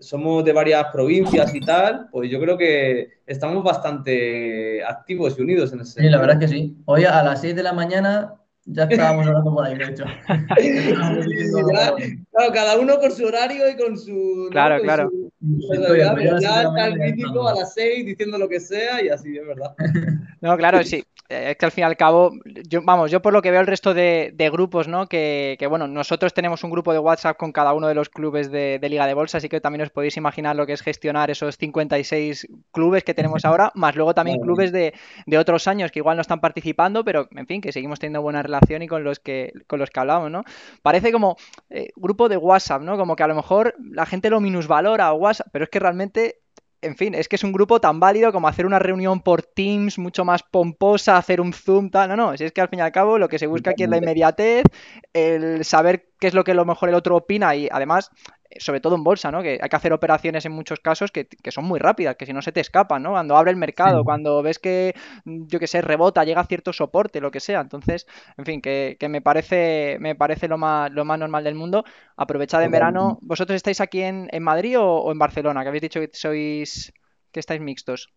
somos 0.00 0.44
de 0.44 0.52
varias 0.52 0.84
provincias 0.92 1.54
y 1.54 1.60
tal, 1.60 2.08
pues 2.12 2.30
yo 2.30 2.40
creo 2.40 2.56
que 2.56 3.08
estamos 3.26 3.64
bastante 3.64 4.84
activos 4.84 5.36
y 5.38 5.42
unidos 5.42 5.72
en 5.72 5.80
ese 5.80 6.02
Sí, 6.02 6.08
la 6.08 6.18
verdad 6.18 6.42
es 6.42 6.50
que 6.50 6.56
sí. 6.56 6.76
Hoy 6.84 7.04
a 7.04 7.22
las 7.22 7.40
6 7.40 7.56
de 7.56 7.62
la 7.62 7.72
mañana 7.72 8.34
ya 8.70 8.84
estábamos 8.84 9.26
hablando 9.26 9.54
por 9.54 9.64
ahí, 9.64 9.76
de 9.78 9.84
hecho. 9.84 10.04
claro, 11.68 12.52
cada 12.52 12.78
uno 12.78 12.98
con 12.98 13.10
su 13.10 13.24
horario 13.24 13.68
y 13.70 13.76
con 13.76 13.98
su. 13.98 14.48
Claro, 14.50 14.82
claro. 14.82 15.10
Ya 15.40 16.62
está 16.62 16.86
el 16.86 16.98
mítico 16.98 17.48
a 17.48 17.54
las 17.54 17.74
6 17.74 18.06
diciendo 18.06 18.38
lo 18.38 18.48
que 18.48 18.60
sea 18.60 19.02
y 19.02 19.08
así, 19.08 19.36
es 19.36 19.46
verdad. 19.46 19.74
No, 20.40 20.56
claro, 20.56 20.84
sí. 20.84 21.04
Es 21.28 21.56
que 21.56 21.66
al 21.66 21.72
fin 21.72 21.82
y 21.82 21.84
al 21.84 21.96
cabo, 21.96 22.32
yo, 22.68 22.80
vamos, 22.82 23.10
yo 23.10 23.20
por 23.20 23.34
lo 23.34 23.42
que 23.42 23.50
veo 23.50 23.60
el 23.60 23.66
resto 23.66 23.92
de, 23.92 24.32
grupos, 24.50 24.88
¿no? 24.88 25.08
Que, 25.08 25.56
que, 25.58 25.66
bueno, 25.66 25.86
nosotros 25.86 26.32
tenemos 26.32 26.64
un 26.64 26.70
grupo 26.70 26.92
de 26.94 27.00
WhatsApp 27.00 27.36
con 27.36 27.52
cada 27.52 27.74
uno 27.74 27.86
de 27.86 27.94
los 27.94 28.08
clubes 28.08 28.50
de, 28.50 28.80
Liga 28.88 29.06
de 29.06 29.12
Bolsa, 29.12 29.36
así 29.38 29.50
que 29.50 29.60
también 29.60 29.82
os 29.82 29.90
podéis 29.90 30.16
imaginar 30.16 30.56
lo 30.56 30.64
que 30.64 30.72
es 30.72 30.80
gestionar 30.80 31.30
esos 31.30 31.58
56 31.58 32.48
clubes 32.72 33.04
que 33.04 33.12
tenemos 33.12 33.44
ahora, 33.44 33.70
más 33.74 33.94
luego 33.94 34.14
también 34.14 34.40
clubes 34.40 34.72
de, 34.72 34.94
de 35.26 35.38
otros 35.38 35.68
años 35.68 35.90
que 35.90 35.98
igual 35.98 36.16
no 36.16 36.22
están 36.22 36.40
participando, 36.40 37.04
pero 37.04 37.28
en 37.36 37.46
fin, 37.46 37.60
que 37.60 37.72
seguimos 37.72 37.98
teniendo 37.98 38.22
buena 38.22 38.42
relación 38.42 38.80
y 38.82 38.88
con 38.88 39.04
los 39.04 39.18
que, 39.18 39.52
con 39.66 39.80
los 39.80 39.90
que 39.90 40.00
hablamos, 40.00 40.30
¿no? 40.30 40.44
Parece 40.80 41.12
como 41.12 41.36
eh, 41.68 41.90
grupo 41.96 42.30
de 42.30 42.38
WhatsApp, 42.38 42.80
¿no? 42.80 42.96
Como 42.96 43.16
que 43.16 43.24
a 43.24 43.28
lo 43.28 43.34
mejor 43.34 43.74
la 43.78 44.06
gente 44.06 44.30
lo 44.30 44.40
minusvalora 44.40 45.12
o 45.12 45.16
Pero 45.52 45.64
es 45.64 45.70
que 45.70 45.78
realmente 45.78 46.40
en 46.80 46.96
fin, 46.96 47.14
es 47.14 47.28
que 47.28 47.36
es 47.36 47.44
un 47.44 47.52
grupo 47.52 47.80
tan 47.80 47.98
válido 47.98 48.32
como 48.32 48.48
hacer 48.48 48.64
una 48.64 48.78
reunión 48.78 49.20
por 49.20 49.42
Teams 49.42 49.98
mucho 49.98 50.24
más 50.24 50.42
pomposa, 50.42 51.16
hacer 51.16 51.40
un 51.40 51.52
Zoom, 51.52 51.90
tal. 51.90 52.08
No, 52.08 52.16
no, 52.16 52.32
es 52.32 52.52
que 52.52 52.60
al 52.60 52.68
fin 52.68 52.78
y 52.78 52.82
al 52.82 52.92
cabo 52.92 53.18
lo 53.18 53.28
que 53.28 53.38
se 53.38 53.46
busca 53.46 53.70
aquí 53.70 53.82
es 53.82 53.88
la 53.88 53.96
inmediatez, 53.96 54.64
el 55.12 55.64
saber 55.64 56.10
qué 56.20 56.28
es 56.28 56.34
lo 56.34 56.44
que 56.44 56.52
a 56.52 56.54
lo 56.54 56.64
mejor 56.64 56.88
el 56.88 56.94
otro 56.94 57.16
opina 57.16 57.54
y 57.56 57.68
además 57.70 58.10
sobre 58.56 58.80
todo 58.80 58.94
en 58.96 59.04
bolsa, 59.04 59.30
¿no? 59.30 59.42
Que 59.42 59.58
hay 59.60 59.68
que 59.68 59.76
hacer 59.76 59.92
operaciones 59.92 60.44
en 60.46 60.52
muchos 60.52 60.80
casos 60.80 61.10
que, 61.12 61.28
son 61.50 61.64
muy 61.64 61.78
rápidas, 61.78 62.16
que 62.16 62.26
si 62.26 62.32
no 62.32 62.42
se 62.42 62.52
te 62.52 62.60
escapan, 62.60 63.02
¿no? 63.02 63.10
Cuando 63.10 63.36
abre 63.36 63.50
el 63.50 63.56
mercado, 63.56 64.04
cuando 64.04 64.42
ves 64.42 64.58
que, 64.58 64.94
yo 65.24 65.58
que 65.58 65.66
sé, 65.66 65.82
rebota, 65.82 66.24
llega 66.24 66.40
a 66.40 66.46
cierto 66.46 66.72
soporte, 66.72 67.20
lo 67.20 67.30
que 67.30 67.40
sea. 67.40 67.60
Entonces, 67.60 68.06
en 68.36 68.44
fin, 68.44 68.62
que, 68.62 68.96
me 69.08 69.20
parece, 69.20 69.98
me 70.00 70.14
parece 70.14 70.48
lo 70.48 70.56
más, 70.56 70.90
lo 70.90 71.04
más 71.04 71.18
normal 71.18 71.44
del 71.44 71.54
mundo. 71.54 71.84
Aprovechad 72.16 72.62
en 72.62 72.70
verano. 72.70 73.18
¿Vosotros 73.22 73.56
estáis 73.56 73.80
aquí 73.80 74.02
en, 74.02 74.28
Madrid 74.40 74.78
o, 74.78 75.12
en 75.12 75.18
Barcelona? 75.18 75.62
Que 75.62 75.68
habéis 75.68 75.82
dicho 75.82 76.00
que 76.00 76.10
sois, 76.12 76.92
que 77.32 77.40
estáis 77.40 77.60
mixtos. 77.60 78.12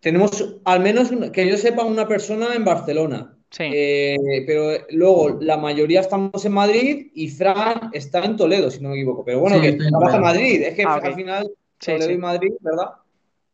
Tenemos 0.00 0.60
al 0.64 0.80
menos, 0.80 1.10
que 1.32 1.48
yo 1.48 1.56
sepa, 1.56 1.84
una 1.84 2.06
persona 2.06 2.54
en 2.54 2.64
Barcelona. 2.64 3.38
Sí. 3.52 3.64
Eh, 3.72 4.44
pero 4.46 4.72
luego 4.90 5.38
la 5.40 5.56
mayoría 5.56 6.00
estamos 6.00 6.44
en 6.44 6.52
Madrid 6.52 7.12
y 7.14 7.28
Fran 7.28 7.90
está 7.92 8.24
en 8.24 8.36
Toledo, 8.36 8.70
si 8.70 8.80
no 8.80 8.88
me 8.88 8.96
equivoco. 8.96 9.24
Pero 9.24 9.40
bueno, 9.40 9.60
que 9.60 9.74
trabaja 9.74 10.16
en 10.16 10.22
Madrid. 10.22 10.62
Es 10.62 10.74
que 10.74 10.82
ah, 10.82 11.00
al 11.02 11.14
final 11.14 11.50
Toledo 11.78 12.10
y 12.10 12.18
Madrid, 12.18 12.52
¿verdad? 12.60 12.92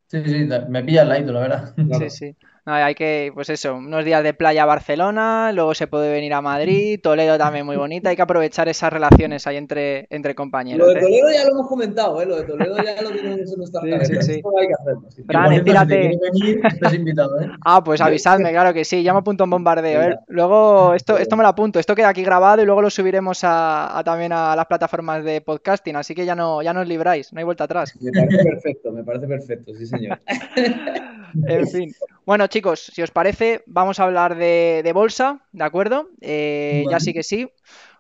Sí, 0.07 0.23
sí, 0.25 0.49
me 0.69 0.83
pilla 0.85 1.03
el 1.03 1.09
ladito, 1.11 1.33
la 1.33 1.41
verdad. 1.41 1.75
Sí, 1.77 2.11
sí 2.11 2.37
hay 2.75 2.95
que, 2.95 3.31
pues 3.35 3.49
eso, 3.51 3.75
unos 3.75 4.05
días 4.05 4.23
de 4.23 4.35
playa 4.35 4.63
a 4.63 4.67
Barcelona, 4.67 5.53
luego 5.53 5.75
se 5.75 5.87
puede 5.87 6.11
venir 6.11 6.35
a 6.35 6.41
Madrid, 6.41 7.01
Toledo 7.03 7.39
también 7.39 7.67
muy 7.67 7.77
bonita, 7.77 8.11
hay 8.11 8.17
que 8.17 8.23
aprovechar 8.23 8.69
esas 8.69 8.93
relaciones 8.93 9.47
ahí 9.47 9.57
entre, 9.57 10.07
entre 10.11 10.35
compañeros. 10.35 10.87
Lo 10.87 10.93
de 10.93 11.01
¿eh? 11.01 11.03
Toledo 11.03 11.31
ya 11.33 11.45
lo 11.45 11.51
hemos 11.53 11.69
comentado, 11.69 12.21
¿eh? 12.21 12.27
lo 12.27 12.37
de 12.37 12.45
Toledo 12.45 12.77
ya 12.77 13.03
lo 13.03 13.11
tenemos 13.11 13.53
en 13.53 13.59
nuestra 13.59 13.81
sí, 13.81 13.91
sí, 14.07 14.23
sí. 14.23 14.43
hay 14.61 14.67
que 14.67 14.75
hacerlo. 14.75 15.03
Sí. 16.91 16.97
invitado, 16.97 17.41
¿eh? 17.41 17.49
Ah, 17.65 17.83
pues 17.83 18.01
avisadme, 18.01 18.51
claro 18.51 18.73
que 18.73 18.85
sí, 18.85 19.03
ya 19.03 19.13
me 19.13 19.21
apunto 19.21 19.45
en 19.45 19.51
bombardeo. 19.51 20.03
¿eh? 20.03 20.19
Luego, 20.29 20.95
esto, 20.95 21.19
esto 21.19 21.37
me 21.37 21.43
lo 21.43 21.49
apunto, 21.49 21.79
esto 21.79 21.95
queda 21.95 22.09
aquí 22.09 22.23
grabado 22.23 22.63
y 22.63 22.67
luego 22.67 22.83
lo 22.83 22.91
subiremos 22.91 23.41
a, 23.43 24.01
también 24.05 24.33
a 24.33 24.55
las 24.57 24.67
plataformas 24.67 25.25
de 25.25 25.41
podcasting, 25.41 25.97
así 25.97 26.15
que 26.15 26.25
ya 26.25 26.35
no, 26.35 26.63
ya 26.63 26.73
no 26.73 26.81
os 26.81 26.89
libráis, 26.89 27.33
no 27.33 27.39
hay 27.39 27.45
vuelta 27.45 27.65
atrás. 27.65 27.95
Me 28.01 28.13
parece 28.13 28.45
perfecto, 28.45 28.93
me 28.93 29.05
parece 29.05 29.27
perfecto, 29.27 29.75
sí 29.75 29.87
señor. 29.87 30.19
en 31.47 31.67
fin. 31.67 31.95
Bueno, 32.25 32.47
chicos, 32.47 32.58
si 32.77 33.03
os 33.03 33.11
parece, 33.11 33.63
vamos 33.67 34.01
a 34.01 34.05
hablar 34.05 34.37
de, 34.37 34.91
bolsa, 34.95 35.45
¿de 35.53 35.65
acuerdo? 35.65 36.09
Eh, 36.21 36.85
ya 36.91 37.01
sí 37.01 37.13
que 37.13 37.23
sí. 37.23 37.51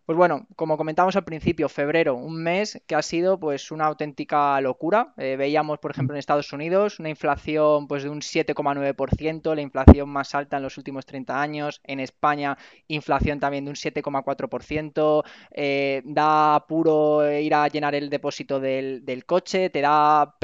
Pues 0.09 0.17
bueno, 0.17 0.47
como 0.57 0.79
comentamos 0.79 1.17
al 1.17 1.25
principio, 1.25 1.69
febrero, 1.69 2.15
un 2.15 2.43
mes 2.43 2.83
que 2.87 2.95
ha 2.95 3.03
sido 3.03 3.38
pues 3.38 3.71
una 3.71 3.85
auténtica 3.85 4.59
locura. 4.62 5.12
Eh, 5.19 5.37
veíamos, 5.37 5.81
por 5.81 5.91
ejemplo, 5.91 6.15
en 6.15 6.19
Estados 6.19 6.50
Unidos 6.55 6.99
una 6.99 7.11
inflación 7.11 7.87
pues 7.87 8.05
de 8.05 8.09
un 8.09 8.23
7,9%, 8.23 9.55
la 9.55 9.61
inflación 9.61 10.09
más 10.09 10.35
alta 10.35 10.57
en 10.57 10.62
los 10.62 10.79
últimos 10.79 11.05
30 11.05 11.38
años. 11.38 11.83
En 11.85 12.00
España, 12.00 12.57
inflación 12.87 13.38
también 13.38 13.67
de 13.67 13.71
un 13.73 13.77
7,4%. 13.77 15.25
Eh, 15.50 16.00
da 16.07 16.55
apuro 16.55 17.31
ir 17.31 17.53
a 17.55 17.69
llenar 17.69 17.95
el 17.95 18.09
depósito 18.09 18.61
del, 18.61 19.05
coche, 19.27 19.69
te 19.69 19.83
da 19.83 20.38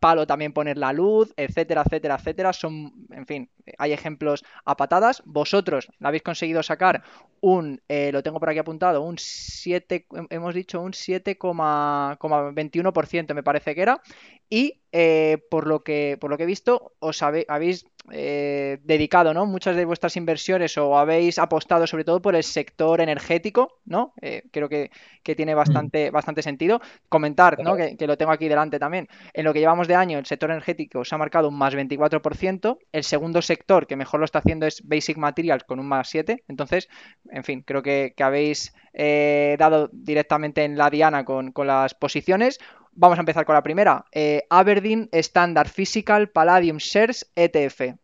palo 0.00 0.26
también 0.26 0.54
poner 0.54 0.78
la 0.78 0.94
luz, 0.94 1.34
etcétera, 1.36 1.82
etcétera, 1.84 2.14
etcétera. 2.14 2.54
Son, 2.54 2.90
en 3.10 3.26
fin, 3.26 3.50
hay 3.76 3.92
ejemplos 3.92 4.44
a 4.64 4.78
patadas. 4.78 5.22
Vosotros 5.26 5.88
habéis 6.00 6.22
conseguido 6.22 6.62
sacar 6.62 7.02
un, 7.40 7.82
eh, 7.88 8.12
lo 8.12 8.22
tengo 8.22 8.40
por 8.40 8.48
aquí 8.48 8.58
apuntado, 8.58 9.02
un 9.02 9.09
7, 9.18 10.06
hemos 10.30 10.54
dicho 10.54 10.80
un 10.80 10.92
7,21% 10.92 13.34
me 13.34 13.42
parece 13.42 13.74
que 13.74 13.82
era, 13.82 14.00
y 14.48 14.80
eh, 14.92 15.38
por, 15.50 15.68
lo 15.68 15.84
que, 15.84 16.18
por 16.20 16.30
lo 16.30 16.36
que 16.36 16.42
he 16.42 16.46
visto, 16.46 16.94
os 16.98 17.22
habéis 17.22 17.86
eh, 18.10 18.78
dedicado 18.82 19.32
¿no? 19.32 19.46
muchas 19.46 19.76
de 19.76 19.84
vuestras 19.84 20.16
inversiones 20.16 20.76
o 20.78 20.98
habéis 20.98 21.38
apostado 21.38 21.86
sobre 21.86 22.02
todo 22.02 22.20
por 22.20 22.34
el 22.34 22.42
sector 22.42 23.00
energético, 23.00 23.78
¿no? 23.84 24.14
Eh, 24.20 24.42
creo 24.50 24.68
que, 24.68 24.90
tiene 25.22 25.54
bastante, 25.54 26.10
mm. 26.10 26.12
bastante 26.12 26.42
sentido. 26.42 26.80
Comentar, 27.08 27.60
¿no? 27.60 27.76
Que, 27.76 27.96
lo 28.04 28.18
tengo 28.18 28.32
aquí 28.32 28.48
delante 28.48 28.80
también. 28.80 29.06
En 29.32 29.44
lo 29.44 29.52
que 29.52 29.60
llevamos 29.60 29.86
de 29.86 29.94
año, 29.94 30.18
el 30.18 30.26
sector 30.26 30.50
energético 30.50 31.04
se 31.04 31.14
ha 31.14 31.18
marcado 31.18 31.46
un 31.46 31.56
más 31.56 31.72
24%. 31.72 32.78
El 32.90 33.04
segundo 33.04 33.42
sector 33.42 33.86
que 33.86 33.94
mejor 33.94 34.18
lo 34.18 34.24
está 34.24 34.40
haciendo 34.40 34.66
es 34.66 34.82
Basic 34.84 35.16
Materials 35.18 35.62
con 35.62 35.78
un 35.78 35.86
más 35.86 36.12
7%. 36.12 36.42
Entonces, 36.48 36.88
en 37.30 37.44
fin, 37.44 37.62
creo 37.62 37.82
que, 37.82 38.12
habéis 38.18 38.74
dado 38.92 39.88
directamente 39.92 40.64
en 40.64 40.76
la 40.76 40.90
diana 40.90 41.24
con, 41.24 41.52
con 41.52 41.68
las 41.68 41.94
posiciones. 41.94 42.58
Vamos 43.00 43.16
a 43.16 43.22
empezar 43.22 43.46
con 43.46 43.54
la 43.54 43.62
primera. 43.62 44.04
Eh, 44.12 44.44
Aberdeen 44.50 45.08
Standard 45.10 45.70
Physical 45.70 46.28
Palladium 46.28 46.76
Shares 46.76 47.32
ETF. 47.34 47.94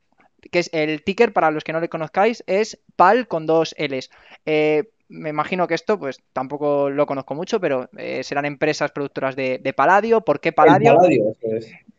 Que 0.51 0.59
es 0.59 0.71
el 0.73 1.03
ticker, 1.03 1.35
para 1.35 1.51
los 1.51 1.65
que 1.65 1.75
no 1.75 1.81
le 1.81 1.91
conozcáis, 1.91 2.43
es 2.47 2.81
PAL 2.97 3.29
con 3.29 3.45
dos 3.45 3.75
L's. 3.77 4.09
Eh, 4.47 4.85
me 5.09 5.29
imagino 5.29 5.69
que 5.69 5.75
esto, 5.75 5.99
pues 5.99 6.23
tampoco 6.33 6.89
lo 6.89 7.05
conozco 7.05 7.35
mucho, 7.35 7.61
pero 7.61 7.91
eh, 7.99 8.25
serán 8.25 8.47
empresas 8.47 8.91
productoras 8.91 9.37
de, 9.37 9.75
paladio. 9.77 10.23
¿Por 10.23 10.41
qué 10.41 10.53
paladio? 10.53 10.97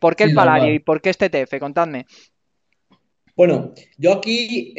¿Por 0.00 0.16
qué 0.16 0.24
el 0.24 0.34
paladio 0.34 0.74
y 0.74 0.80
por 0.80 1.00
qué 1.00 1.10
este 1.10 1.26
ETF? 1.26 1.60
Contadme. 1.60 2.04
Bueno, 3.36 3.74
yo 3.96 4.14
aquí 4.14 4.74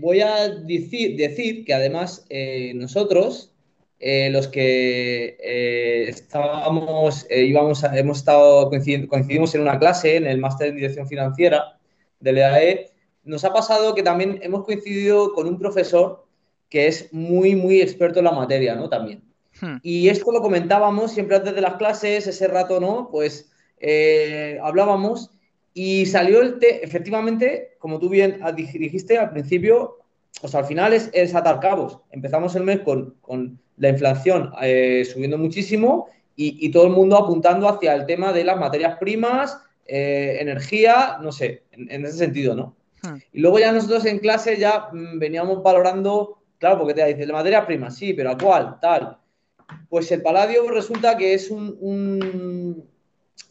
voy 0.00 0.20
a 0.20 0.50
decir, 0.50 1.16
decir 1.16 1.64
que 1.64 1.74
además 1.74 2.28
nosotros 2.74 3.50
eh, 4.02 4.30
los 4.30 4.48
que 4.48 5.36
eh, 5.38 6.06
estábamos, 6.08 7.26
eh, 7.28 7.44
íbamos 7.44 7.84
hemos 7.84 8.18
estado, 8.18 8.70
coincidimos 8.70 9.54
en 9.54 9.60
una 9.60 9.78
clase 9.78 10.16
en 10.16 10.26
el 10.26 10.38
máster 10.38 10.68
en 10.68 10.76
dirección 10.76 11.06
financiera 11.06 11.78
del 12.18 12.38
EAE, 12.38 12.92
nos 13.24 13.44
ha 13.44 13.52
pasado 13.52 13.94
que 13.94 14.02
también 14.02 14.38
hemos 14.42 14.64
coincidido 14.64 15.34
con 15.34 15.46
un 15.46 15.58
profesor 15.58 16.24
que 16.70 16.86
es 16.86 17.12
muy, 17.12 17.54
muy 17.54 17.82
experto 17.82 18.20
en 18.20 18.24
la 18.24 18.32
materia, 18.32 18.74
¿no? 18.74 18.88
También. 18.88 19.22
Hmm. 19.60 19.76
Y 19.82 20.08
esto 20.08 20.32
lo 20.32 20.40
comentábamos 20.40 21.12
siempre 21.12 21.36
antes 21.36 21.54
de 21.54 21.60
las 21.60 21.74
clases, 21.74 22.26
ese 22.26 22.48
rato, 22.48 22.80
¿no? 22.80 23.10
Pues 23.10 23.50
hablábamos 24.62 25.30
y 25.74 26.06
salió 26.06 26.40
el 26.40 26.58
té, 26.58 26.82
efectivamente, 26.82 27.76
como 27.78 27.98
tú 27.98 28.08
bien 28.08 28.40
dijiste 28.54 29.18
al 29.18 29.30
principio, 29.30 29.98
o 30.40 30.48
sea, 30.48 30.60
al 30.60 30.66
final 30.66 30.94
es, 30.94 31.10
es 31.12 31.34
atar 31.34 31.60
cabos. 31.60 31.98
Empezamos 32.10 32.56
el 32.56 32.64
mes 32.64 32.80
con, 32.80 33.16
con 33.20 33.60
la 33.80 33.88
inflación 33.88 34.52
eh, 34.62 35.04
subiendo 35.10 35.38
muchísimo 35.38 36.08
y, 36.36 36.70
todo 36.70 36.84
el 36.84 36.92
mundo 36.92 37.18
apuntando 37.18 37.68
hacia 37.68 37.94
el 37.94 38.06
tema 38.06 38.32
de 38.32 38.44
las 38.44 38.58
materias 38.58 38.96
primas, 38.98 39.58
eh, 39.84 40.38
energía, 40.40 41.18
no 41.20 41.32
sé, 41.32 41.64
en, 41.72 42.06
ese 42.06 42.16
sentido, 42.16 42.54
¿no? 42.54 42.76
Hmm. 43.02 43.16
Y 43.34 43.40
luego 43.40 43.58
ya 43.58 43.72
nosotros 43.72 44.06
en 44.06 44.20
clase 44.20 44.56
ya 44.56 44.88
mm, 44.90 45.18
veníamos 45.18 45.62
valorando, 45.62 46.38
claro, 46.56 46.78
porque 46.78 46.94
te 46.94 47.04
dice, 47.04 47.26
la 47.26 47.34
materia 47.34 47.66
prima, 47.66 47.90
sí, 47.90 48.14
pero 48.14 48.30
¿a 48.30 48.38
cuál? 48.38 48.78
Tal. 48.80 49.18
Pues 49.90 50.10
el 50.12 50.22
paladio 50.22 50.66
resulta 50.70 51.18
que 51.18 51.34
es 51.34 51.50
un, 51.50 52.86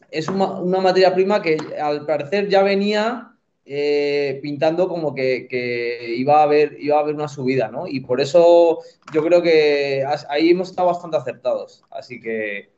es 0.09 0.27
una, 0.27 0.81
materia 0.81 1.13
prima 1.13 1.43
que 1.43 1.57
al 1.79 2.07
parecer 2.07 2.49
ya 2.49 2.63
venía 2.63 3.35
eh, 3.71 4.39
pintando 4.41 4.87
como 4.87 5.13
que, 5.13 6.15
iba, 6.17 6.39
a 6.39 6.43
haber, 6.43 6.75
iba 6.79 6.97
a 6.97 7.01
haber 7.01 7.13
una 7.13 7.27
subida, 7.27 7.69
¿no? 7.69 7.85
Y 7.87 7.99
por 7.99 8.19
eso 8.19 8.79
yo 9.13 9.23
creo 9.23 9.43
que 9.43 10.03
ahí 10.27 10.49
hemos 10.49 10.71
estado 10.71 10.87
bastante 10.87 11.17
acertados. 11.17 11.83
Así 11.91 12.19
que, 12.19 12.71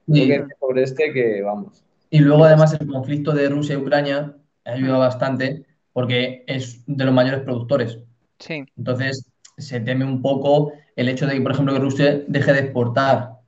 sobre 0.59 0.83
este 0.83 1.13
que 1.13 1.41
vamos. 1.41 1.85
Y 2.09 2.19
luego 2.19 2.43
además 2.43 2.75
el 2.77 2.87
conflicto 2.87 3.31
de 3.31 3.47
Rusia 3.47 3.75
y 3.75 3.77
Ucrania 3.77 4.35
ayuda 4.65 4.97
bastante 4.97 5.65
porque 5.93 6.43
es 6.45 6.83
de 6.85 7.05
los 7.05 7.13
mayores 7.13 7.39
productores. 7.39 7.99
Sí. 8.39 8.65
Entonces 8.75 9.25
se 9.57 9.79
teme 9.79 10.03
un 10.03 10.21
poco 10.21 10.73
el 10.97 11.07
hecho 11.07 11.25
de 11.25 11.35
que, 11.35 11.41
por 11.41 11.53
ejemplo, 11.53 11.73
que 11.73 11.79
Rusia 11.79 12.21
deje 12.27 12.51
de 12.51 12.59
exportar. 12.59 13.39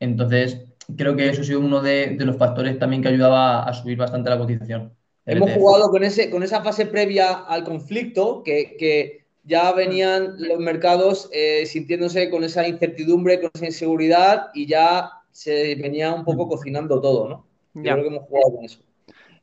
Entonces, 0.00 0.64
creo 0.96 1.16
que 1.16 1.28
eso 1.28 1.42
ha 1.42 1.44
sido 1.44 1.60
uno 1.60 1.82
de, 1.82 2.16
los 2.18 2.38
factores 2.38 2.78
también 2.78 3.02
que 3.02 3.08
ayudaba 3.08 3.64
a 3.64 3.74
subir 3.74 3.98
bastante 3.98 4.30
la 4.30 4.38
cotización. 4.38 4.95
Hemos 5.26 5.52
jugado 5.52 5.90
con, 5.90 6.04
ese, 6.04 6.30
con 6.30 6.42
esa 6.42 6.62
fase 6.62 6.86
previa 6.86 7.32
al 7.32 7.64
conflicto 7.64 8.42
que, 8.44 9.24
ya 9.42 9.70
venían 9.70 10.34
los 10.38 10.58
mercados 10.58 11.30
eh, 11.32 11.66
sintiéndose 11.66 12.30
con 12.30 12.42
esa 12.42 12.66
incertidumbre, 12.66 13.40
con 13.40 13.50
esa 13.54 13.66
inseguridad 13.66 14.48
y 14.54 14.66
ya 14.66 15.12
se 15.30 15.76
venía 15.76 16.12
un 16.12 16.24
poco 16.24 16.48
cocinando 16.48 17.00
todo, 17.00 17.28
¿no? 17.28 17.46
Yo 17.74 17.82
creo 17.92 18.02
que 18.02 18.08
hemos 18.08 18.28
jugado 18.28 18.56
con 18.56 18.64
eso. 18.64 18.80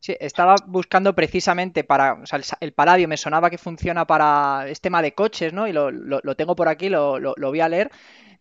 Sí, 0.02 0.18
estaba 0.20 0.56
buscando 0.68 1.16
precisamente 1.16 1.86
para, 1.86 2.16
o 2.16 2.26
sea, 2.26 2.42
el, 2.60 2.74
paladio 2.74 3.08
me 3.08 3.16
sonaba 3.16 3.50
que 3.50 3.58
funciona 3.58 4.06
para 4.06 4.68
este 4.68 4.90
tema 4.90 5.02
de 5.02 5.14
coches, 5.14 5.54
¿no? 5.54 5.70
Y 5.70 5.72
lo, 5.72 6.36
tengo 6.36 6.58
por 6.58 6.68
aquí, 6.68 6.90
lo, 6.90 7.20
lo, 7.20 7.36
voy 7.38 7.62
a 7.62 7.70
leer. 7.70 7.90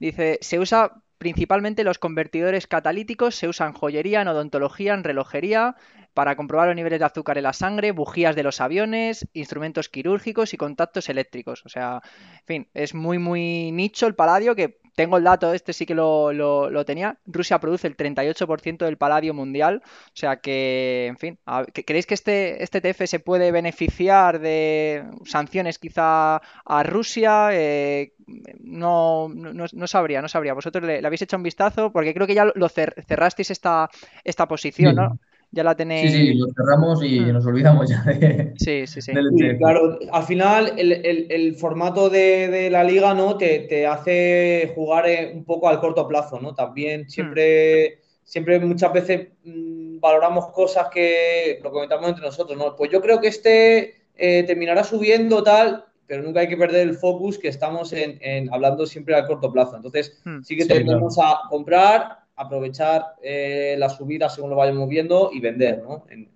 Dice, 0.00 0.38
se 0.40 0.58
usa 0.58 1.01
principalmente 1.22 1.84
los 1.84 2.00
convertidores 2.00 2.66
catalíticos, 2.66 3.36
se 3.36 3.46
usan 3.46 3.74
joyería, 3.74 4.22
en 4.22 4.26
odontología, 4.26 4.92
en 4.92 5.04
relojería, 5.04 5.76
para 6.14 6.34
comprobar 6.34 6.66
los 6.66 6.74
niveles 6.74 6.98
de 6.98 7.04
azúcar 7.04 7.38
en 7.38 7.44
la 7.44 7.52
sangre, 7.52 7.92
bujías 7.92 8.34
de 8.34 8.42
los 8.42 8.60
aviones, 8.60 9.28
instrumentos 9.32 9.88
quirúrgicos 9.88 10.52
y 10.52 10.56
contactos 10.56 11.08
eléctricos. 11.08 11.64
O 11.64 11.68
sea, 11.68 12.02
en 12.40 12.46
fin, 12.46 12.68
es 12.74 12.92
muy, 12.92 13.20
muy 13.20 13.70
nicho 13.70 14.08
el 14.08 14.16
paladio 14.16 14.56
que 14.56 14.80
tengo 14.94 15.16
el 15.16 15.24
dato, 15.24 15.52
este 15.54 15.72
sí 15.72 15.86
que 15.86 15.94
lo, 15.94 16.84
tenía. 16.84 17.18
Rusia 17.26 17.58
produce 17.58 17.86
el 17.86 17.96
38% 17.96 18.84
del 18.84 18.98
paladio 18.98 19.34
mundial. 19.34 19.82
O 19.84 20.10
sea 20.14 20.36
que, 20.36 21.06
en 21.06 21.16
fin, 21.16 21.38
¿creéis 21.72 22.06
que 22.06 22.14
este, 22.14 22.62
este 22.62 22.80
TF 22.80 23.06
se 23.06 23.20
puede 23.20 23.52
beneficiar 23.52 24.38
de 24.38 25.04
sanciones 25.24 25.78
quizá 25.78 26.36
a 26.36 26.82
Rusia? 26.82 27.50
Eh, 27.52 28.14
no, 28.60 29.28
no, 29.28 29.86
sabría, 29.86 30.20
no 30.20 30.28
sabría. 30.28 30.54
Vosotros 30.54 30.84
le, 30.84 31.04
habéis 31.04 31.22
hecho 31.22 31.36
un 31.36 31.42
vistazo 31.42 31.92
porque 31.92 32.14
creo 32.14 32.26
que 32.26 32.34
ya 32.34 32.46
lo 32.54 32.68
cerrasteis 32.68 33.50
esta, 33.50 33.88
esta 34.24 34.46
posición, 34.46 34.96
¿no? 34.96 35.18
Ya 35.52 35.62
la 35.62 35.74
tenéis. 35.74 36.10
Sí, 36.10 36.18
sí, 36.28 36.34
lo 36.34 36.46
cerramos 36.56 37.04
y 37.04 37.20
mm. 37.20 37.32
nos 37.32 37.46
olvidamos 37.46 37.88
ya 37.88 38.02
de. 38.02 38.54
Sí, 38.56 38.86
sí, 38.86 39.02
sí. 39.02 39.12
claro, 39.58 39.98
al 40.10 40.22
final 40.24 40.72
el, 40.78 41.54
formato 41.56 42.08
de, 42.08 42.68
la 42.70 42.82
liga 42.82 43.12
¿no? 43.14 43.36
Te, 43.36 43.86
hace 43.86 44.72
jugar 44.74 45.06
eh, 45.06 45.32
un 45.34 45.44
poco 45.44 45.68
al 45.68 45.78
corto 45.78 46.08
plazo, 46.08 46.40
¿no? 46.40 46.54
También 46.54 47.08
siempre, 47.08 48.00
siempre 48.24 48.58
muchas 48.60 48.92
veces 48.94 49.28
mm, 49.44 50.00
valoramos 50.00 50.48
cosas 50.48 50.88
que 50.88 51.60
lo 51.62 51.70
comentamos 51.70 52.08
entre 52.08 52.24
nosotros, 52.24 52.56
¿no? 52.56 52.74
Pues 52.74 52.90
yo 52.90 53.02
creo 53.02 53.20
que 53.20 53.28
este 53.28 53.94
eh, 54.16 54.44
terminará 54.44 54.84
subiendo 54.84 55.42
tal, 55.42 55.84
pero 56.06 56.22
nunca 56.22 56.40
hay 56.40 56.48
que 56.48 56.56
perder 56.56 56.88
el 56.88 56.94
focus 56.94 57.38
que 57.38 57.48
estamos 57.48 57.92
en, 57.92 58.52
hablando 58.52 58.86
siempre 58.86 59.14
al 59.14 59.26
corto 59.26 59.52
plazo. 59.52 59.76
Entonces, 59.76 60.18
mm. 60.24 60.42
sí 60.42 60.56
que 60.56 60.64
tenemos 60.64 61.18
a 61.18 61.40
comprar 61.50 62.21
aprovechar 62.42 63.14
eh, 63.22 63.76
la 63.78 63.88
subida 63.88 64.28
según 64.28 64.50
lo 64.50 64.56
vayamos 64.56 64.88
viendo 64.88 65.30
y 65.32 65.40
vender, 65.40 65.82
¿no? 65.82 66.04
En, 66.10 66.28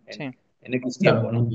X 0.62 0.98
tiempo, 0.98 1.30
¿no? 1.30 1.48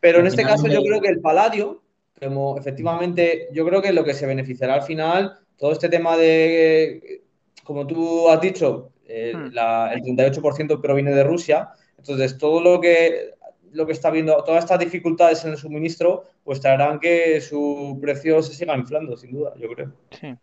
Pero 0.00 0.20
en 0.20 0.26
este 0.26 0.42
caso 0.42 0.66
yo 0.66 0.82
creo 0.82 1.00
que 1.00 1.08
el 1.08 1.20
paladio, 1.20 1.82
como 2.20 2.58
efectivamente, 2.58 3.48
yo 3.52 3.66
creo 3.66 3.80
que 3.80 3.92
lo 3.92 4.04
que 4.04 4.12
se 4.12 4.26
beneficiará 4.26 4.74
al 4.74 4.82
final, 4.82 5.38
todo 5.56 5.72
este 5.72 5.88
tema 5.88 6.18
de, 6.18 7.22
como 7.64 7.86
tú 7.86 8.28
has 8.28 8.42
dicho, 8.42 8.90
eh, 9.06 9.32
hmm. 9.34 9.56
el 9.56 10.02
38% 10.02 10.82
proviene 10.82 11.12
de 11.14 11.24
Rusia, 11.24 11.70
entonces 11.96 12.36
todo 12.36 12.60
lo 12.60 12.80
que 12.80 13.30
lo 13.72 13.86
que 13.86 13.92
está 13.92 14.10
viendo, 14.10 14.42
todas 14.44 14.64
estas 14.64 14.78
dificultades 14.78 15.44
en 15.44 15.52
el 15.52 15.56
suministro, 15.58 16.24
pues 16.44 16.60
traerán 16.60 16.98
que 16.98 17.40
su 17.40 17.98
precio 18.00 18.42
se 18.42 18.54
siga 18.54 18.76
inflando, 18.76 19.16
sin 19.16 19.32
duda, 19.32 19.52
yo 19.56 19.68
creo. 19.68 19.92
Sí. 20.10 20.34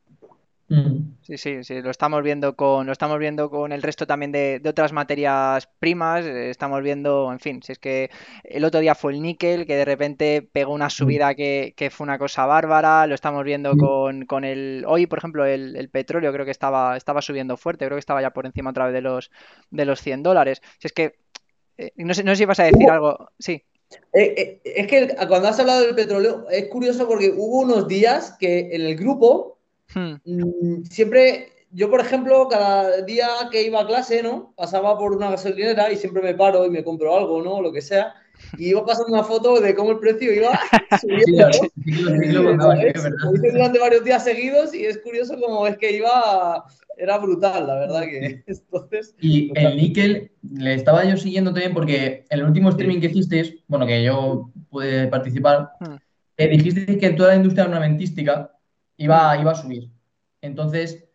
Mm. 0.68 1.18
Sí, 1.22 1.38
sí, 1.38 1.64
sí, 1.64 1.82
lo 1.82 1.92
estamos 1.92 2.24
viendo 2.24 2.56
con, 2.56 2.88
lo 2.88 2.92
estamos 2.92 3.20
viendo 3.20 3.52
con 3.52 3.72
el 3.72 3.84
resto 3.84 4.08
también 4.08 4.32
de, 4.32 4.60
otras 4.66 4.94
materias 4.94 5.70
primas, 5.78 6.26
eh, 6.26 6.50
estamos 6.50 6.82
viendo, 6.82 7.32
en 7.32 7.40
fin, 7.40 7.62
si 7.62 7.74
es 7.74 7.78
que 7.78 8.10
el 8.44 8.66
otro 8.66 8.80
día 8.80 8.96
fue 8.96 9.14
el 9.14 9.22
níquel, 9.22 9.68
que 9.68 9.76
de 9.76 9.86
repente 9.86 10.42
pegó 10.42 10.74
una 10.74 10.88
mm. 10.88 10.90
subida 10.90 11.36
que, 11.36 11.90
fue 11.92 12.06
una 12.06 12.18
cosa 12.18 12.48
bárbara, 12.48 13.06
lo 13.06 13.14
estamos 13.14 13.44
viendo 13.44 13.76
mm. 13.76 14.26
con, 14.26 14.44
el, 14.44 14.84
hoy 14.88 15.06
por 15.06 15.20
ejemplo 15.20 15.46
el, 15.46 15.90
petróleo 15.90 16.34
creo 16.34 16.46
que 16.46 16.52
estaba, 16.52 16.98
estaba 16.98 17.22
subiendo 17.22 17.58
fuerte, 17.58 17.86
creo 17.86 17.98
que 17.98 18.00
estaba 18.00 18.24
ya 18.24 18.32
por 18.32 18.48
encima 18.48 18.72
otra 18.72 18.86
vez 18.86 18.94
de 18.96 19.02
los, 19.02 19.30
de 19.70 19.86
los 19.86 20.02
100 20.02 20.24
dólares, 20.24 20.62
si 20.80 20.88
es 20.88 20.94
que, 20.94 21.20
eh, 21.78 21.92
no, 21.98 22.16
sé, 22.16 22.24
no 22.24 22.32
sé 22.32 22.38
si 22.38 22.46
vas 22.46 22.60
a 22.60 22.64
decir 22.64 22.90
algo, 22.90 23.30
sí. 23.38 23.64
Eh, 24.14 24.62
es 24.64 24.88
que 24.88 25.16
cuando 25.28 25.48
has 25.48 25.60
hablado 25.60 25.82
del 25.82 25.94
petróleo, 25.94 26.48
es 26.50 26.70
curioso 26.70 27.08
porque 27.08 27.32
hubo 27.36 27.60
unos 27.60 27.88
días 27.88 28.36
que 28.40 28.74
en 28.74 28.82
el 28.82 28.96
grupo 28.96 29.55
Hmm. 29.94 30.16
Mm, 30.26 30.84
siempre, 30.90 31.50
yo 31.72 31.90
por 31.90 32.02
ejemplo, 32.02 32.48
cada 32.50 33.02
día 33.02 33.28
que 33.52 33.64
iba 33.64 33.82
a 33.82 33.88
clase, 33.88 34.24
¿no? 34.24 34.54
Pasaba 34.56 34.98
por 34.98 35.14
una 35.14 35.32
gasolinera 35.32 35.92
y 35.92 35.98
siempre 35.98 36.22
me 36.22 36.34
paro 36.34 36.66
y 36.66 36.70
me 36.70 36.84
compro 36.84 37.16
algo, 37.16 37.42
¿no? 37.42 37.62
Lo 37.62 37.72
que 37.72 37.82
sea. 37.82 38.14
Y 38.58 38.70
iba 38.70 38.86
pasando 38.86 39.14
una 39.14 39.24
foto 39.24 39.62
de 39.62 39.74
cómo 39.74 39.92
el 39.92 40.00
precio 40.00 40.34
iba 40.34 40.60
subiendo. 41.00 41.50
Lo 41.86 43.36
hice 43.36 43.52
durante 43.52 43.80
varios 43.80 44.04
días 44.04 44.24
seguidos 44.24 44.74
y 44.74 44.86
es 44.86 44.98
curioso 44.98 45.40
como 45.40 45.66
es 45.68 45.78
que 45.78 45.96
iba 45.96 46.66
era 46.98 47.18
brutal, 47.18 47.68
la 47.68 47.76
verdad 47.76 48.02
que 48.04 48.44
entonces... 48.48 49.16
Y 49.20 49.52
el 49.56 49.76
níquel 49.76 50.32
le 50.54 50.74
estaba 50.74 51.04
yo 51.06 51.18
siguiendo 51.18 51.52
también 51.52 51.74
porque 51.74 52.26
en 52.30 52.40
el 52.40 52.46
último 52.46 52.70
streaming 52.70 53.00
que 53.00 53.08
hicisteis, 53.08 53.56
bueno, 53.68 53.86
que 53.86 54.04
yo 54.04 54.52
pude 54.70 55.08
participar, 55.08 55.70
hmm. 55.80 55.96
eh, 56.38 56.48
dijisteis 56.48 57.00
que 57.00 57.10
toda 57.12 57.30
la 57.30 57.36
industria 57.36 57.66
armamentística 57.66 58.52
iba, 58.98 59.32
a 59.32 59.56
subir. 59.56 59.90
Entonces, 60.42 61.06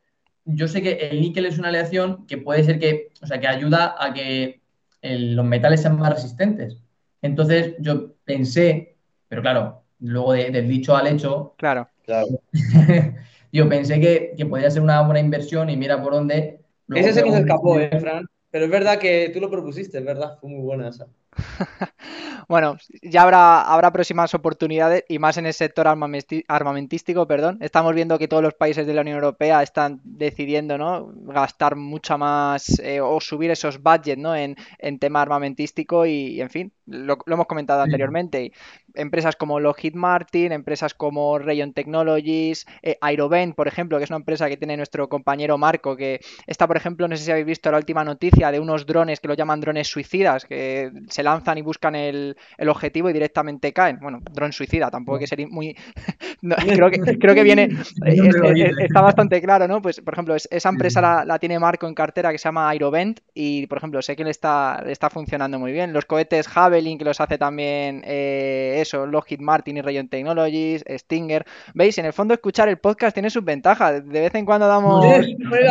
yo 0.44 0.68
sé 0.68 0.82
que 0.82 0.92
el 0.92 1.20
níquel 1.20 1.46
es 1.46 1.58
una 1.58 1.68
aleación 1.68 2.26
que 2.26 2.38
puede 2.38 2.64
ser 2.64 2.78
que, 2.78 3.10
o 3.22 3.26
sea, 3.26 3.40
que 3.40 3.48
ayuda 3.48 3.94
a 3.98 4.12
que 4.12 4.60
los 5.02 5.44
metales 5.44 5.82
sean 5.82 5.98
más 5.98 6.14
resistentes. 6.14 6.76
Entonces, 7.22 7.74
yo 7.78 8.14
pensé, 8.24 8.96
pero 9.28 9.42
claro, 9.42 9.84
luego 10.00 10.32
del 10.32 10.68
dicho 10.68 10.96
al 10.96 11.06
hecho, 11.06 11.54
claro, 11.58 11.88
claro. 12.04 12.28
yo 13.52 13.68
pensé 13.68 14.00
que, 14.00 14.34
que 14.36 14.46
podría 14.46 14.70
ser 14.70 14.82
una 14.82 15.02
buena 15.02 15.20
inversión 15.20 15.70
y 15.70 15.76
mira 15.76 16.02
por 16.02 16.14
dónde. 16.14 16.60
Ese 16.88 17.12
se 17.12 17.22
nos 17.22 17.36
escapó, 17.36 17.78
¿eh, 17.78 17.90
Fran? 18.00 18.26
Pero 18.50 18.64
es 18.64 18.70
verdad 18.70 18.98
que 18.98 19.30
tú 19.32 19.40
lo 19.40 19.50
propusiste, 19.50 19.98
es 19.98 20.04
verdad, 20.04 20.38
fue 20.40 20.50
muy 20.50 20.60
buena 20.60 20.88
esa. 20.88 21.06
bueno, 22.48 22.76
ya 23.02 23.22
habrá, 23.22 23.62
habrá 23.62 23.92
próximas 23.92 24.34
oportunidades 24.34 25.04
y 25.08 25.18
más 25.18 25.36
en 25.36 25.46
el 25.46 25.54
sector 25.54 25.86
armamentístico, 25.88 27.26
perdón. 27.26 27.58
Estamos 27.60 27.94
viendo 27.94 28.18
que 28.18 28.28
todos 28.28 28.42
los 28.42 28.54
países 28.54 28.86
de 28.86 28.94
la 28.94 29.02
Unión 29.02 29.16
Europea 29.16 29.62
están 29.62 30.00
decidiendo 30.04 30.78
¿no? 30.78 31.12
gastar 31.14 31.76
mucho 31.76 32.18
más 32.18 32.78
eh, 32.80 33.00
o 33.00 33.20
subir 33.20 33.50
esos 33.50 33.82
budgets 33.82 34.18
¿no? 34.18 34.34
en, 34.34 34.56
en 34.78 34.98
tema 34.98 35.22
armamentístico 35.22 36.06
y, 36.06 36.40
en 36.40 36.50
fin, 36.50 36.72
lo, 36.86 37.18
hemos 37.26 37.46
comentado 37.46 37.82
anteriormente. 37.82 38.52
Empresas 38.94 39.36
como 39.36 39.60
Lockheed 39.60 39.94
Martin, 39.94 40.52
empresas 40.52 40.94
como 40.94 41.38
Rayon 41.38 41.72
Technologies, 41.72 42.66
eh, 42.82 42.98
Aerovent, 43.00 43.54
por 43.54 43.68
ejemplo, 43.68 43.98
que 43.98 44.04
es 44.04 44.10
una 44.10 44.16
empresa 44.16 44.48
que 44.48 44.56
tiene 44.56 44.76
nuestro 44.76 45.08
compañero 45.08 45.58
Marco, 45.58 45.96
que 45.96 46.20
está, 46.46 46.66
por 46.66 46.76
ejemplo, 46.76 47.06
no 47.06 47.16
sé 47.16 47.24
si 47.24 47.30
habéis 47.30 47.46
visto 47.46 47.70
la 47.70 47.78
última 47.78 48.04
noticia 48.04 48.50
de 48.50 48.58
unos 48.58 48.86
drones 48.86 49.20
que 49.20 49.28
lo 49.28 49.34
llaman 49.34 49.60
drones 49.60 49.88
suicidas, 49.88 50.44
que 50.44 50.90
se 51.08 51.19
lanzan 51.22 51.58
y 51.58 51.62
buscan 51.62 51.94
el, 51.94 52.36
objetivo 52.66 53.10
y 53.10 53.12
directamente 53.12 53.72
caen. 53.72 53.98
Bueno, 54.00 54.20
dron 54.32 54.52
suicida, 54.52 54.90
tampoco 54.90 55.16
hay 55.16 55.20
que 55.20 55.26
ser 55.26 55.46
muy... 55.48 55.76
creo, 56.40 56.90
que, 56.90 57.18
creo 57.18 57.34
que 57.34 57.42
viene... 57.42 57.68
está 58.78 59.00
bastante 59.00 59.40
claro, 59.40 59.66
¿no? 59.68 59.82
Pues, 59.82 60.00
por 60.00 60.14
ejemplo, 60.14 60.34
esa 60.34 60.68
empresa 60.68 61.24
la, 61.24 61.38
tiene 61.38 61.58
Marco 61.58 61.86
en 61.86 61.94
cartera 61.94 62.32
que 62.32 62.38
se 62.38 62.44
llama 62.44 62.68
Aerovent 62.68 63.20
y, 63.34 63.66
por 63.66 63.78
ejemplo, 63.78 64.02
sé 64.02 64.16
que 64.16 64.24
le 64.24 64.30
está, 64.30 64.82
le 64.84 64.92
está 64.92 65.10
funcionando 65.10 65.58
muy 65.58 65.72
bien. 65.72 65.92
Los 65.92 66.04
cohetes 66.04 66.48
Javelin 66.48 66.98
que 66.98 67.04
los 67.04 67.20
hace 67.20 67.38
también 67.38 68.02
eh, 68.04 68.78
eso, 68.80 69.06
Lockheed 69.06 69.40
Martin 69.40 69.78
y 69.78 69.82
Rayon 69.82 70.08
Technologies, 70.08 70.84
Stinger. 70.88 71.46
¿Veis? 71.74 71.98
En 71.98 72.06
el 72.06 72.12
fondo 72.12 72.34
escuchar 72.34 72.68
el 72.68 72.78
podcast 72.78 73.14
tiene 73.14 73.30
sus 73.30 73.44
ventajas. 73.44 74.06
De 74.06 74.20
vez 74.20 74.34
en 74.34 74.44
cuando 74.44 74.66
damos, 74.66 75.04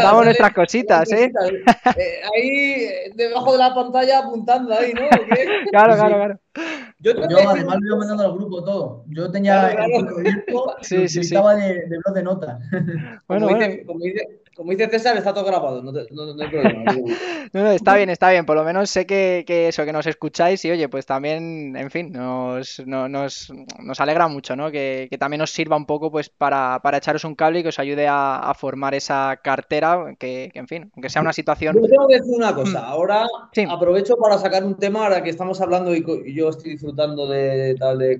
damos 0.03 0.25
nuestras 0.25 0.53
cositas, 0.53 1.11
¿eh? 1.11 1.31
¿eh? 1.97 2.21
Ahí, 2.35 2.89
debajo 3.15 3.53
de 3.53 3.57
la 3.59 3.73
pantalla 3.73 4.19
apuntando 4.19 4.73
ahí, 4.73 4.93
¿no? 4.93 5.01
claro, 5.71 5.95
claro, 5.95 6.15
claro. 6.15 6.39
Yo, 6.99 7.11
además 7.11 7.77
lo 7.79 7.87
iba 7.87 7.95
mandando 7.97 8.23
al 8.23 8.33
grupo 8.33 8.63
todo. 8.63 9.05
Yo 9.07 9.31
tenía 9.31 9.69
el 9.69 10.05
grupo 10.05 10.19
abierto 10.19 10.75
sí, 10.81 11.07
sí, 11.07 11.21
estaba 11.21 11.55
de, 11.55 11.87
de 11.87 11.97
blog 11.97 12.13
de 12.13 12.23
nota. 12.23 12.59
Bueno, 13.27 13.47
como, 13.47 13.57
Dice, 13.59 13.85
como, 13.85 13.99
dice, 13.99 14.41
como 14.59 14.71
dice 14.71 14.89
César, 14.89 15.15
está 15.15 15.33
todo 15.33 15.45
grabado, 15.45 15.81
no, 15.81 15.97
hay 15.97 16.49
problema. 16.49 16.83
no, 17.53 17.63
no, 17.63 17.71
está 17.71 17.95
bien, 17.95 18.09
está 18.09 18.29
bien. 18.29 18.45
Por 18.45 18.57
lo 18.57 18.65
menos 18.65 18.89
sé 18.89 19.05
que, 19.05 19.45
eso, 19.47 19.85
que 19.85 19.93
nos 19.93 20.05
escucháis 20.05 20.65
y 20.65 20.71
oye, 20.71 20.89
pues 20.89 21.05
también, 21.05 21.77
en 21.77 21.89
fin, 21.89 22.11
nos, 22.11 22.85
nos, 22.85 23.53
nos 23.79 24.01
alegra 24.01 24.27
mucho, 24.27 24.57
¿no? 24.57 24.69
Que, 24.69 25.07
también 25.17 25.39
os 25.39 25.51
sirva 25.51 25.77
un 25.77 25.85
poco 25.85 26.11
pues 26.11 26.27
para, 26.27 26.81
para, 26.83 26.97
echaros 26.97 27.23
un 27.23 27.35
cable 27.35 27.59
y 27.59 27.63
que 27.63 27.69
os 27.69 27.79
ayude 27.79 28.05
a, 28.09 28.53
formar 28.53 28.93
esa 28.95 29.39
cartera, 29.41 30.13
que, 30.19 30.51
en 30.53 30.67
fin, 30.67 30.91
aunque 30.93 31.09
sea 31.09 31.21
una 31.21 31.31
situación. 31.31 31.77
Yo 31.77 31.87
tengo 31.87 32.07
que 32.09 32.15
decir 32.15 32.35
una 32.35 32.53
cosa, 32.53 32.81
mm. 32.81 32.83
ahora 32.83 33.27
aprovecho 33.69 34.17
para 34.17 34.37
sacar 34.39 34.65
un 34.65 34.75
tema 34.75 35.05
ahora 35.05 35.23
que 35.23 35.29
estamos 35.29 35.61
hablando 35.61 35.95
y, 35.95 36.03
yo 36.35 36.49
estoy 36.49 36.71
disfrutando 36.71 37.29
de 37.29 37.75
tal 37.79 37.97
de. 37.97 38.19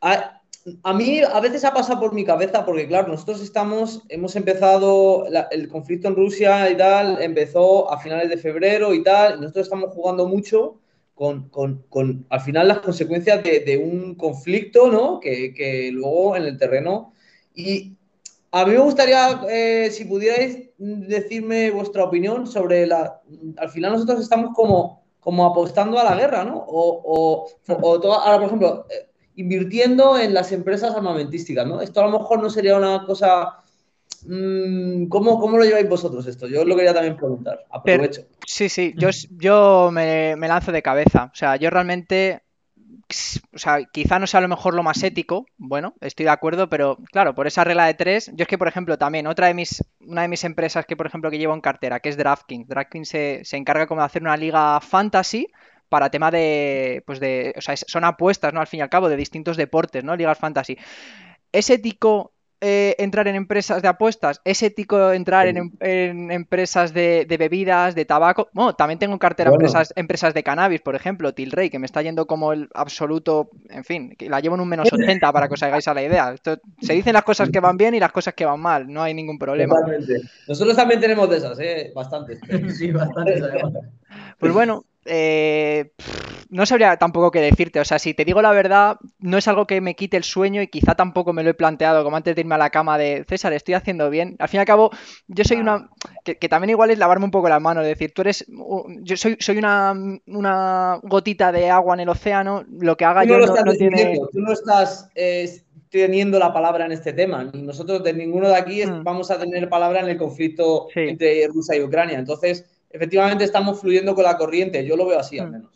Ah, 0.00 0.41
a 0.82 0.94
mí 0.94 1.20
a 1.20 1.40
veces 1.40 1.64
ha 1.64 1.74
pasado 1.74 2.00
por 2.00 2.14
mi 2.14 2.24
cabeza 2.24 2.64
porque, 2.64 2.86
claro, 2.86 3.08
nosotros 3.08 3.40
estamos, 3.42 4.02
hemos 4.08 4.36
empezado, 4.36 5.26
el 5.50 5.68
conflicto 5.68 6.08
en 6.08 6.16
Rusia 6.16 6.70
y 6.70 6.76
tal, 6.76 7.20
empezó 7.20 7.92
a 7.92 7.98
finales 7.98 8.28
de 8.28 8.36
febrero 8.36 8.94
y 8.94 9.02
tal, 9.02 9.40
nosotros 9.40 9.66
estamos 9.66 9.90
jugando 9.92 10.26
mucho 10.26 10.78
con, 11.14 11.86
al 12.30 12.40
final, 12.40 12.68
las 12.68 12.80
consecuencias 12.80 13.42
de, 13.44 13.78
un 13.78 14.14
conflicto, 14.16 14.90
¿no? 14.90 15.20
Que, 15.20 15.90
luego 15.92 16.36
en 16.36 16.44
el 16.44 16.58
terreno. 16.58 17.12
Y 17.54 17.96
a 18.50 18.64
mí 18.64 18.72
me 18.72 18.78
gustaría, 18.78 19.42
eh, 19.48 19.90
si 19.92 20.04
pudierais 20.04 20.70
decirme 20.78 21.70
vuestra 21.70 22.04
opinión 22.04 22.46
sobre 22.46 22.86
la... 22.86 23.20
Al 23.56 23.68
final 23.68 23.92
nosotros 23.92 24.20
estamos 24.20 24.54
como, 24.54 25.04
como 25.20 25.46
apostando 25.46 25.98
a 25.98 26.04
la 26.04 26.16
guerra, 26.16 26.44
¿no? 26.44 26.64
O, 26.66 27.46
o, 27.68 28.12
ahora, 28.14 28.38
por 28.38 28.46
ejemplo... 28.46 28.86
Eh, 28.90 29.11
invirtiendo 29.36 30.18
en 30.18 30.34
las 30.34 30.52
empresas 30.52 30.94
armamentísticas, 30.94 31.66
¿no? 31.66 31.80
Esto 31.80 32.00
a 32.00 32.06
lo 32.08 32.18
mejor 32.18 32.42
no 32.42 32.50
sería 32.50 32.76
una 32.76 33.04
cosa... 33.04 33.58
Mm, 34.26 35.06
¿Cómo, 35.06 35.58
lo 35.58 35.64
lleváis 35.64 35.88
vosotros 35.88 36.26
esto? 36.26 36.46
Yo 36.46 36.64
lo 36.64 36.76
quería 36.76 36.94
también 36.94 37.16
preguntar. 37.16 37.64
Aprovecho. 37.70 38.22
sí, 38.46 38.68
sí, 38.68 38.94
yo, 38.96 39.08
yo 39.30 39.90
me, 39.92 40.36
lanzo 40.36 40.70
de 40.70 40.82
cabeza. 40.82 41.30
O 41.32 41.36
sea, 41.36 41.56
yo 41.56 41.70
realmente 41.70 42.42
o 43.52 43.58
sea, 43.58 43.84
quizá 43.84 44.18
no 44.18 44.26
sea 44.26 44.38
a 44.38 44.42
lo 44.42 44.48
mejor 44.48 44.74
lo 44.74 44.82
más 44.82 45.02
ético, 45.02 45.46
bueno, 45.58 45.94
estoy 46.00 46.24
de 46.24 46.30
acuerdo, 46.30 46.70
pero 46.70 46.96
claro, 47.10 47.34
por 47.34 47.46
esa 47.46 47.64
regla 47.64 47.86
de 47.86 47.94
tres, 47.94 48.30
yo 48.34 48.44
es 48.44 48.48
que, 48.48 48.56
por 48.56 48.68
ejemplo, 48.68 48.96
también 48.96 49.26
otra 49.26 49.48
de 49.48 49.54
mis, 49.54 49.84
una 50.00 50.22
de 50.22 50.28
mis 50.28 50.44
empresas 50.44 50.86
que, 50.86 50.96
por 50.96 51.06
ejemplo, 51.06 51.30
que 51.30 51.38
llevo 51.38 51.52
en 51.52 51.60
cartera, 51.60 52.00
que 52.00 52.08
es 52.08 52.16
DraftKings, 52.16 52.68
DraftKings 52.68 53.08
se, 53.08 53.40
se 53.44 53.56
encarga 53.56 53.86
como 53.86 54.00
de 54.00 54.06
hacer 54.06 54.22
una 54.22 54.36
liga 54.36 54.80
fantasy, 54.80 55.48
para 55.92 56.08
tema 56.08 56.30
de, 56.30 57.02
pues 57.04 57.20
de, 57.20 57.52
o 57.54 57.60
sea, 57.60 57.76
son 57.76 58.04
apuestas, 58.04 58.54
¿no? 58.54 58.60
Al 58.60 58.66
fin 58.66 58.78
y 58.78 58.82
al 58.82 58.88
cabo, 58.88 59.10
de 59.10 59.16
distintos 59.16 59.58
deportes, 59.58 60.02
¿no? 60.02 60.16
Ligas 60.16 60.38
fantasy. 60.38 60.78
¿Es 61.52 61.68
ético 61.68 62.32
eh, 62.62 62.96
entrar 62.98 63.28
en 63.28 63.34
empresas 63.34 63.82
de 63.82 63.88
apuestas? 63.88 64.40
¿Es 64.42 64.62
ético 64.62 65.12
entrar 65.12 65.48
en, 65.48 65.70
em, 65.80 66.30
empresas 66.30 66.94
de, 66.94 67.26
bebidas, 67.38 67.94
de 67.94 68.06
tabaco? 68.06 68.48
Bueno, 68.54 68.74
también 68.74 68.98
tengo 68.98 69.12
en 69.12 69.18
cartera 69.18 69.50
empresas, 69.50 69.92
empresas 69.94 70.32
de 70.32 70.42
cannabis, 70.42 70.80
por 70.80 70.94
ejemplo, 70.94 71.34
Tilray, 71.34 71.68
que 71.68 71.78
me 71.78 71.84
está 71.84 72.00
yendo 72.00 72.26
como 72.26 72.54
el 72.54 72.70
absoluto, 72.72 73.50
en 73.68 73.84
fin, 73.84 74.14
que 74.16 74.30
la 74.30 74.40
llevo 74.40 74.54
en 74.54 74.62
un 74.62 74.68
menos 74.70 74.90
80 74.90 75.30
para 75.30 75.46
que 75.46 75.54
os 75.54 75.62
hagáis 75.62 75.86
a 75.88 75.92
la 75.92 76.04
idea. 76.04 76.34
se 76.80 76.92
dicen 76.94 77.12
las 77.12 77.24
cosas 77.24 77.50
que 77.50 77.60
van 77.60 77.76
bien 77.76 77.94
y 77.94 78.00
las 78.00 78.12
cosas 78.12 78.32
que 78.32 78.46
van 78.46 78.60
mal, 78.60 78.90
no 78.90 79.02
hay 79.02 79.12
ningún 79.12 79.38
problema. 79.38 79.74
Nosotros 80.48 80.74
también 80.74 81.00
tenemos 81.00 81.28
de 81.28 81.36
esas, 81.36 81.60
¿eh? 81.60 81.92
Bastantes. 81.94 82.40
sí, 82.78 82.92
bastantes 82.92 83.42
Pues 84.38 84.54
bueno, 84.54 84.86
eh, 85.04 85.92
no 86.50 86.66
sabría 86.66 86.96
tampoco 86.96 87.30
qué 87.30 87.40
decirte. 87.40 87.80
O 87.80 87.84
sea, 87.84 87.98
si 87.98 88.14
te 88.14 88.24
digo 88.24 88.42
la 88.42 88.52
verdad, 88.52 88.98
no 89.18 89.38
es 89.38 89.48
algo 89.48 89.66
que 89.66 89.80
me 89.80 89.94
quite 89.94 90.16
el 90.16 90.24
sueño 90.24 90.60
y 90.60 90.68
quizá 90.68 90.94
tampoco 90.94 91.32
me 91.32 91.42
lo 91.42 91.50
he 91.50 91.54
planteado 91.54 92.04
como 92.04 92.16
antes 92.16 92.34
de 92.34 92.42
irme 92.42 92.54
a 92.54 92.58
la 92.58 92.70
cama 92.70 92.98
de 92.98 93.24
César, 93.28 93.52
estoy 93.52 93.74
haciendo 93.74 94.10
bien. 94.10 94.36
Al 94.38 94.48
fin 94.48 94.58
y 94.58 94.60
al 94.60 94.66
cabo, 94.66 94.90
yo 95.28 95.44
soy 95.44 95.58
una. 95.58 95.88
Que, 96.24 96.36
también 96.48 96.70
igual 96.70 96.90
es 96.90 96.98
lavarme 96.98 97.24
un 97.24 97.30
poco 97.30 97.48
las 97.48 97.60
manos, 97.60 97.84
es 97.84 97.90
decir, 97.90 98.12
tú 98.14 98.22
eres. 98.22 98.44
Yo 99.02 99.16
soy, 99.16 99.36
soy 99.40 99.58
una, 99.58 99.94
una 100.26 101.00
gotita 101.02 101.52
de 101.52 101.70
agua 101.70 101.94
en 101.94 102.00
el 102.00 102.08
océano, 102.08 102.64
lo 102.68 102.96
que 102.96 103.04
haga 103.04 103.24
yo 103.24 103.38
no, 103.38 103.72
tiene. 103.72 104.20
Tú 104.32 104.40
no 104.40 104.52
estás. 104.52 105.08
teniendo 105.88 106.38
la 106.38 106.52
palabra 106.52 106.86
en 106.86 106.92
este 106.92 107.12
tema. 107.12 107.44
Nosotros 107.52 108.02
de 108.02 108.12
ninguno 108.12 108.48
de 108.48 108.56
aquí 108.56 108.84
mm. 108.84 109.04
vamos 109.04 109.30
a 109.30 109.38
tener 109.38 109.68
palabra 109.68 110.00
en 110.00 110.08
el 110.08 110.16
conflicto 110.16 110.88
entre 110.94 111.46
Rusia 111.48 111.76
y 111.76 111.82
Ucrania. 111.82 112.18
Entonces, 112.18 112.66
efectivamente 112.92 113.44
estamos 113.44 113.80
fluyendo 113.80 114.14
con 114.14 114.24
la 114.24 114.36
corriente. 114.36 114.86
Yo 114.86 114.96
lo 114.96 115.06
veo 115.06 115.18
así 115.18 115.38
al 115.38 115.48
mm. 115.48 115.52
menos. 115.52 115.70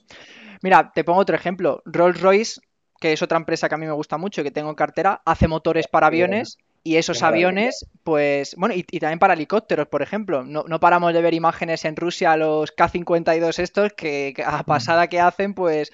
Mira, 0.62 0.92
te 0.94 1.04
pongo 1.04 1.20
otro 1.20 1.36
ejemplo. 1.36 1.82
Rolls 1.84 2.20
Royce, 2.20 2.60
que 3.00 3.12
es 3.12 3.22
otra 3.22 3.38
empresa 3.38 3.68
que 3.68 3.74
a 3.74 3.78
mí 3.78 3.86
me 3.86 3.92
gusta 3.92 4.18
mucho, 4.18 4.42
que 4.42 4.50
tengo 4.50 4.70
en 4.70 4.74
cartera, 4.74 5.22
hace 5.24 5.48
motores 5.48 5.86
para 5.88 6.06
aviones. 6.06 6.58
Y 6.82 6.96
esos 6.96 7.24
aviones, 7.24 7.84
pues, 8.04 8.54
bueno, 8.56 8.72
y, 8.76 8.84
también 9.00 9.18
para 9.18 9.34
helicópteros, 9.34 9.88
por 9.88 10.02
ejemplo. 10.02 10.44
No, 10.44 10.64
paramos 10.78 11.12
de 11.12 11.20
ver 11.20 11.34
imágenes 11.34 11.84
en 11.84 11.96
Rusia, 11.96 12.36
los 12.36 12.70
K-52 12.70 13.58
estos, 13.58 13.92
que, 13.94 14.32
que 14.36 14.44
a 14.44 14.58
mm. 14.58 14.64
pasada 14.64 15.08
que 15.08 15.18
hacen, 15.18 15.52
pues 15.54 15.90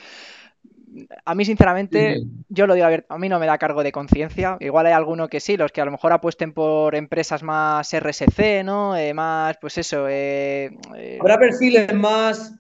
a 1.25 1.35
mí, 1.35 1.45
sinceramente, 1.45 2.23
yo 2.49 2.67
lo 2.67 2.75
digo 2.75 2.87
a 3.09 3.19
mí 3.19 3.29
no 3.29 3.39
me 3.39 3.47
da 3.47 3.59
cargo 3.59 3.83
de 3.83 3.93
conciencia. 3.93 4.57
Igual 4.61 4.87
hay 4.87 4.93
alguno 4.93 5.29
que 5.29 5.41
sí, 5.41 5.57
los 5.57 5.73
que 5.73 5.81
a 5.81 5.85
lo 5.85 5.91
mejor 5.91 6.13
apuesten 6.13 6.53
por 6.53 6.95
empresas 6.95 7.43
más 7.43 7.93
RSC, 7.93 8.63
¿no? 8.65 8.97
Eh, 8.97 9.15
más, 9.15 9.57
pues 9.61 9.79
eso. 9.79 10.07
Eh, 10.09 10.71
eh, 10.97 11.19
Habrá 11.21 11.39
perfiles 11.39 11.93
más, 11.95 12.55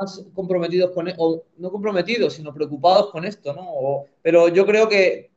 más 0.00 0.24
comprometidos 0.34 0.92
con, 0.92 1.08
e, 1.08 1.14
o 1.18 1.42
no 1.58 1.70
comprometidos, 1.70 2.34
sino 2.34 2.54
preocupados 2.54 3.10
con 3.10 3.24
esto, 3.24 3.52
¿no? 3.54 4.04
pero 4.22 4.48
yo 4.48 4.64
creo 4.66 4.88
que 4.88 5.30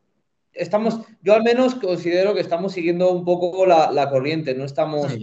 estamos, 0.54 1.00
yo 1.22 1.34
al 1.34 1.44
menos 1.44 1.76
considero 1.76 2.34
que 2.34 2.42
estamos 2.42 2.74
siguiendo 2.74 3.12
un 3.12 3.26
poco 3.26 3.66
la, 3.66 4.10
corriente, 4.10 4.54
no 4.54 4.66
estamos 4.66 5.16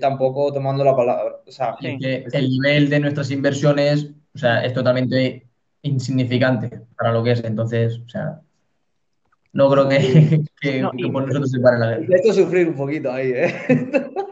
tampoco 0.00 0.52
tomando 0.52 0.84
la 0.84 0.96
palabra. 0.96 1.36
O 1.46 1.52
sea, 1.52 1.76
que 1.80 2.24
el 2.32 2.48
nivel 2.48 2.88
de 2.88 3.00
nuestras 3.00 3.30
inversiones, 3.30 4.10
o 4.34 4.38
sea, 4.38 4.64
es 4.64 4.72
totalmente 4.72 5.46
insignificante 5.82 6.82
para 6.96 7.12
lo 7.12 7.22
que 7.22 7.32
es. 7.32 7.44
Entonces, 7.44 8.00
o 8.04 8.08
sea, 8.08 8.40
no 9.52 9.70
creo 9.70 9.88
que, 9.88 10.44
por 11.12 11.26
nosotros 11.26 11.50
se 11.50 11.60
pare 11.60 11.78
la 11.78 11.98
guerra. 11.98 12.16
Esto 12.16 12.32
sufrir 12.32 12.68
un 12.68 12.74
poquito 12.74 13.12
ahí, 13.12 13.32
¿eh? 13.34 13.54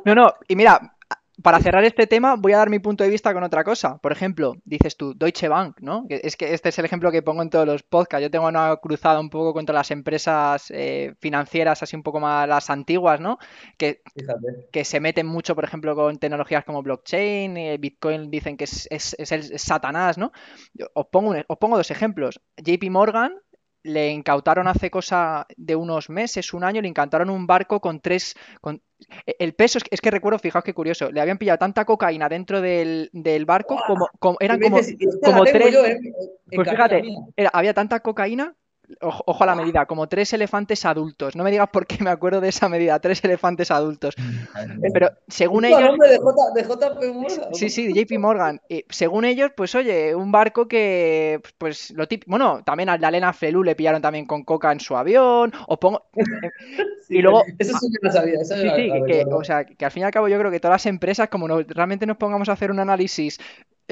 No, 0.04 0.14
no, 0.14 0.32
y 0.48 0.56
mira, 0.56 0.96
para 1.42 1.60
cerrar 1.60 1.84
este 1.84 2.06
tema, 2.06 2.36
voy 2.36 2.52
a 2.52 2.58
dar 2.58 2.70
mi 2.70 2.78
punto 2.78 3.04
de 3.04 3.10
vista 3.10 3.32
con 3.32 3.42
otra 3.42 3.64
cosa. 3.64 3.98
Por 3.98 4.12
ejemplo, 4.12 4.56
dices 4.64 4.96
tú, 4.96 5.14
Deutsche 5.14 5.48
Bank, 5.48 5.80
¿no? 5.80 6.06
Es 6.08 6.36
que 6.36 6.54
este 6.54 6.70
es 6.70 6.78
el 6.78 6.84
ejemplo 6.84 7.10
que 7.10 7.22
pongo 7.22 7.42
en 7.42 7.50
todos 7.50 7.66
los 7.66 7.82
podcasts. 7.82 8.22
Yo 8.22 8.30
tengo 8.30 8.46
una 8.48 8.76
cruzada 8.76 9.20
un 9.20 9.30
poco 9.30 9.52
contra 9.52 9.74
las 9.74 9.90
empresas 9.90 10.70
eh, 10.70 11.14
financieras, 11.20 11.82
así 11.82 11.96
un 11.96 12.02
poco 12.02 12.20
más 12.20 12.48
las 12.48 12.70
antiguas, 12.70 13.20
¿no? 13.20 13.38
Que, 13.76 14.02
que 14.72 14.84
se 14.84 15.00
meten 15.00 15.26
mucho, 15.26 15.54
por 15.54 15.64
ejemplo, 15.64 15.94
con 15.94 16.18
tecnologías 16.18 16.64
como 16.64 16.82
blockchain, 16.82 17.56
y 17.56 17.76
Bitcoin 17.78 18.30
dicen 18.30 18.56
que 18.56 18.64
es, 18.64 18.88
el 19.18 19.58
Satanás, 19.58 20.18
¿no? 20.18 20.32
Os 20.94 21.06
pongo, 21.06 21.34
os 21.46 21.58
pongo 21.58 21.76
dos 21.76 21.90
ejemplos. 21.90 22.40
JP 22.56 22.90
Morgan 22.90 23.34
le 23.82 24.10
incautaron 24.10 24.68
hace 24.68 24.90
cosa 24.90 25.46
de 25.56 25.76
unos 25.76 26.10
meses, 26.10 26.52
un 26.52 26.64
año, 26.64 26.82
le 26.82 26.88
incautaron 26.88 27.30
un 27.30 27.46
barco 27.46 27.80
con 27.80 28.00
tres... 28.00 28.34
Con... 28.60 28.82
El 29.38 29.54
peso, 29.54 29.78
es 29.90 30.00
que, 30.00 30.10
recuerdo, 30.10 30.38
fijaos 30.38 30.64
qué 30.64 30.74
curioso, 30.74 31.10
le 31.10 31.20
habían 31.20 31.38
pillado 31.38 31.58
tanta 31.58 31.84
cocaína 31.84 32.28
dentro 32.28 32.60
del, 32.60 33.10
barco 33.46 33.80
como, 33.86 34.36
eran 34.40 34.60
como, 34.60 34.78
como 35.22 35.44
tres... 35.44 35.76
pues 36.54 36.70
fíjate, 36.70 37.02
había 37.52 37.74
tanta 37.74 38.00
cocaína 38.00 38.54
ojo, 39.00 39.42
a 39.42 39.46
la 39.46 39.54
medida, 39.54 39.86
como 39.86 40.08
tres 40.08 40.32
elefantes 40.32 40.84
adultos. 40.84 41.36
No 41.36 41.44
me 41.44 41.50
digas 41.50 41.68
por 41.72 41.86
qué 41.86 42.02
me 42.02 42.10
acuerdo 42.10 42.40
de 42.40 42.48
esa 42.48 42.68
medida, 42.68 42.98
tres 42.98 43.22
elefantes 43.24 43.70
adultos. 43.70 44.14
Pero 44.92 45.10
según 45.28 45.64
ellos. 45.64 45.96
De, 45.98 46.62
JP 46.62 47.14
Morgan. 47.14 47.54
Sí, 47.54 47.70
sí, 47.70 47.92
JP 47.92 48.18
Morgan. 48.18 48.60
según 48.88 49.24
ellos, 49.24 49.50
pues 49.56 49.74
oye, 49.74 50.14
un 50.14 50.32
barco 50.32 50.68
que, 50.68 51.40
pues 51.58 51.90
lo 51.92 52.06
típico. 52.08 52.30
Bueno, 52.30 52.62
también 52.64 52.88
a 52.88 52.98
la 52.98 53.10
Lena 53.10 53.32
Flelu 53.32 53.62
le 53.62 53.74
pillaron 53.74 54.02
también 54.02 54.26
con 54.26 54.44
coca 54.44 54.72
en 54.72 54.80
su 54.80 54.96
avión. 54.96 55.52
O 55.68 55.78
pongo. 55.78 56.06
y 57.08 57.22
luego. 57.22 57.42
Eso 57.58 57.76
sí 57.78 57.88
que 57.90 58.06
no 58.06 58.12
sabía. 58.12 58.44
sí, 58.44 58.54
sí, 58.54 58.90
que, 59.06 59.24
o 59.30 59.44
sea, 59.44 59.64
que 59.64 59.84
al 59.84 59.90
fin 59.90 60.02
y 60.02 60.04
al 60.04 60.12
cabo 60.12 60.28
yo 60.28 60.38
creo 60.38 60.50
que 60.50 60.60
todas 60.60 60.74
las 60.74 60.86
empresas, 60.86 61.28
como 61.28 61.48
realmente 61.48 62.06
nos 62.06 62.16
pongamos 62.16 62.48
a 62.48 62.52
hacer 62.52 62.70
un 62.70 62.80
análisis 62.80 63.38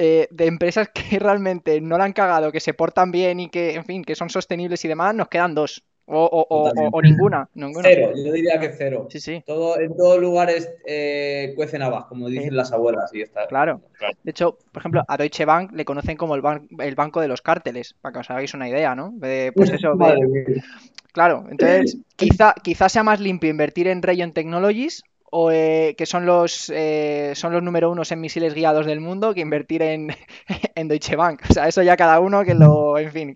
eh, 0.01 0.29
de 0.31 0.45
empresas 0.45 0.89
que 0.93 1.19
realmente 1.19 1.81
no 1.81 1.97
la 1.97 2.05
han 2.05 2.13
cagado, 2.13 2.53
que 2.53 2.61
se 2.61 2.73
portan 2.73 3.11
bien 3.11 3.41
y 3.41 3.49
que, 3.49 3.75
en 3.75 3.83
fin, 3.83 4.05
que 4.05 4.15
son 4.15 4.29
sostenibles 4.29 4.83
y 4.85 4.87
demás, 4.87 5.13
nos 5.13 5.27
quedan 5.27 5.53
dos. 5.53 5.83
O, 6.11 6.71
ninguna, 7.03 7.47
Cero, 7.83 8.13
yo 8.15 8.31
diría 8.31 8.59
que 8.59 8.69
cero. 8.69 9.07
Sí, 9.11 9.19
sí. 9.19 9.43
Todo, 9.45 9.79
en 9.79 9.95
todos 9.95 10.19
lugares 10.19 10.71
eh, 10.87 11.53
cuecen 11.55 11.83
habas, 11.83 12.05
como 12.05 12.29
dicen 12.29 12.55
las 12.55 12.71
abuelas. 12.71 13.13
Y 13.13 13.21
está. 13.21 13.45
Claro. 13.45 13.81
De 14.23 14.31
hecho, 14.31 14.57
por 14.71 14.81
ejemplo, 14.81 15.03
a 15.07 15.17
Deutsche 15.17 15.45
Bank 15.45 15.71
le 15.73 15.85
conocen 15.85 16.17
como 16.17 16.33
el, 16.33 16.41
el 16.79 16.95
banco 16.95 17.21
de 17.21 17.27
los 17.27 17.43
cárteles, 17.43 17.93
para 18.01 18.13
que 18.13 18.19
os 18.19 18.29
hagáis 18.31 18.53
una 18.55 18.67
idea, 18.67 18.95
¿no? 18.95 19.13
pues 19.19 19.69
eso, 19.69 19.93
Claro, 21.11 21.45
entonces 21.49 21.97
quizá, 22.15 22.53
quizá 22.63 22.87
sea 22.87 23.03
más 23.03 23.19
limpio 23.19 23.49
invertir 23.49 23.87
en 23.87 24.01
Rayon 24.01 24.31
Technologies 24.31 25.03
o 25.31 25.51
eh, 25.51 25.95
que 25.97 26.05
son 26.05 26.25
los 26.25 26.71
eh, 26.73 27.33
son 27.35 27.53
los 27.53 27.63
número 27.63 27.91
unos 27.91 28.11
en 28.11 28.21
misiles 28.21 28.53
guiados 28.53 28.85
del 28.85 28.99
mundo 28.99 29.33
que 29.33 29.41
invertir 29.41 29.81
en, 29.81 30.09
en, 30.75 30.87
Deutsche 30.87 31.15
Bank. 31.15 31.41
O 31.49 31.53
sea, 31.53 31.67
eso 31.67 31.81
ya 31.83 31.97
cada 31.97 32.19
uno 32.19 32.43
que 32.43 32.55
lo, 32.55 32.97
en 32.97 33.11
fin, 33.11 33.33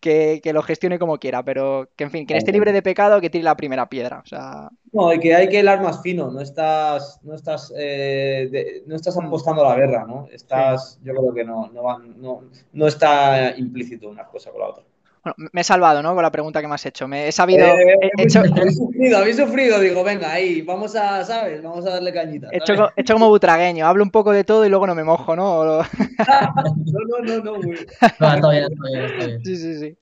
que, 0.00 0.40
que, 0.42 0.52
lo 0.52 0.62
gestione 0.62 0.98
como 0.98 1.18
quiera, 1.18 1.42
pero 1.44 1.88
que 1.96 2.04
en 2.04 2.10
fin, 2.10 2.26
que 2.26 2.36
esté 2.36 2.52
libre 2.52 2.72
de 2.72 2.82
pecado, 2.82 3.20
que 3.20 3.30
tire 3.30 3.44
la 3.44 3.56
primera 3.56 3.88
piedra. 3.88 4.20
O 4.24 4.26
sea... 4.26 4.70
No, 4.92 5.12
y 5.12 5.20
que 5.20 5.34
hay 5.34 5.48
que 5.48 5.60
hilar 5.60 5.80
más 5.80 6.02
fino, 6.02 6.30
no 6.30 6.40
estás, 6.40 7.20
no 7.22 7.34
estás, 7.34 7.72
eh, 7.76 8.82
no 8.86 8.96
estás 8.96 9.16
mm. 9.16 9.26
apostando 9.26 9.64
a 9.64 9.70
la 9.70 9.76
guerra, 9.76 10.04
¿no? 10.06 10.26
Estás, 10.32 10.98
yo 11.02 11.14
creo 11.14 11.32
que 11.32 11.44
no, 11.44 11.70
no, 11.72 11.98
no, 11.98 12.42
no 12.72 12.86
está 12.86 13.56
implícito 13.56 14.08
una 14.08 14.26
cosa 14.26 14.50
con 14.50 14.60
la 14.60 14.68
otra. 14.68 14.84
Bueno, 15.22 15.50
me 15.52 15.60
he 15.60 15.64
salvado, 15.64 16.02
¿no? 16.02 16.14
Con 16.14 16.22
la 16.22 16.30
pregunta 16.30 16.60
que 16.60 16.68
me 16.68 16.74
has 16.74 16.86
hecho. 16.86 17.06
Me 17.06 17.28
he 17.28 17.32
sabido. 17.32 17.66
Eh, 17.66 18.10
hecho... 18.18 18.40
Habéis 18.56 18.76
sufrido, 18.76 19.18
habéis 19.18 19.36
sufrido. 19.36 19.80
Digo, 19.80 20.02
venga, 20.02 20.32
ahí, 20.32 20.62
vamos 20.62 20.96
a, 20.96 21.24
¿sabes? 21.24 21.62
Vamos 21.62 21.86
a 21.86 21.90
darle 21.90 22.12
cañita. 22.12 22.48
He 22.52 22.58
hecho, 22.58 22.90
hecho, 22.96 23.14
como 23.14 23.28
butragueño. 23.28 23.86
Hablo 23.86 24.02
un 24.02 24.10
poco 24.10 24.32
de 24.32 24.44
todo 24.44 24.64
y 24.64 24.68
luego 24.68 24.86
no 24.86 24.94
me 24.94 25.04
mojo, 25.04 25.36
¿no? 25.36 25.64
no, 25.64 25.82
no, 25.82 27.18
no, 27.22 27.44
no. 27.44 27.54
Muy... 27.56 27.86
No, 28.18 28.34
está 28.34 28.50
bien, 28.50 28.64
está 28.64 28.88
bien, 28.92 29.04
está 29.04 29.26
bien. 29.26 29.44
Sí, 29.44 29.56
sí, 29.56 29.78
sí. 29.78 29.96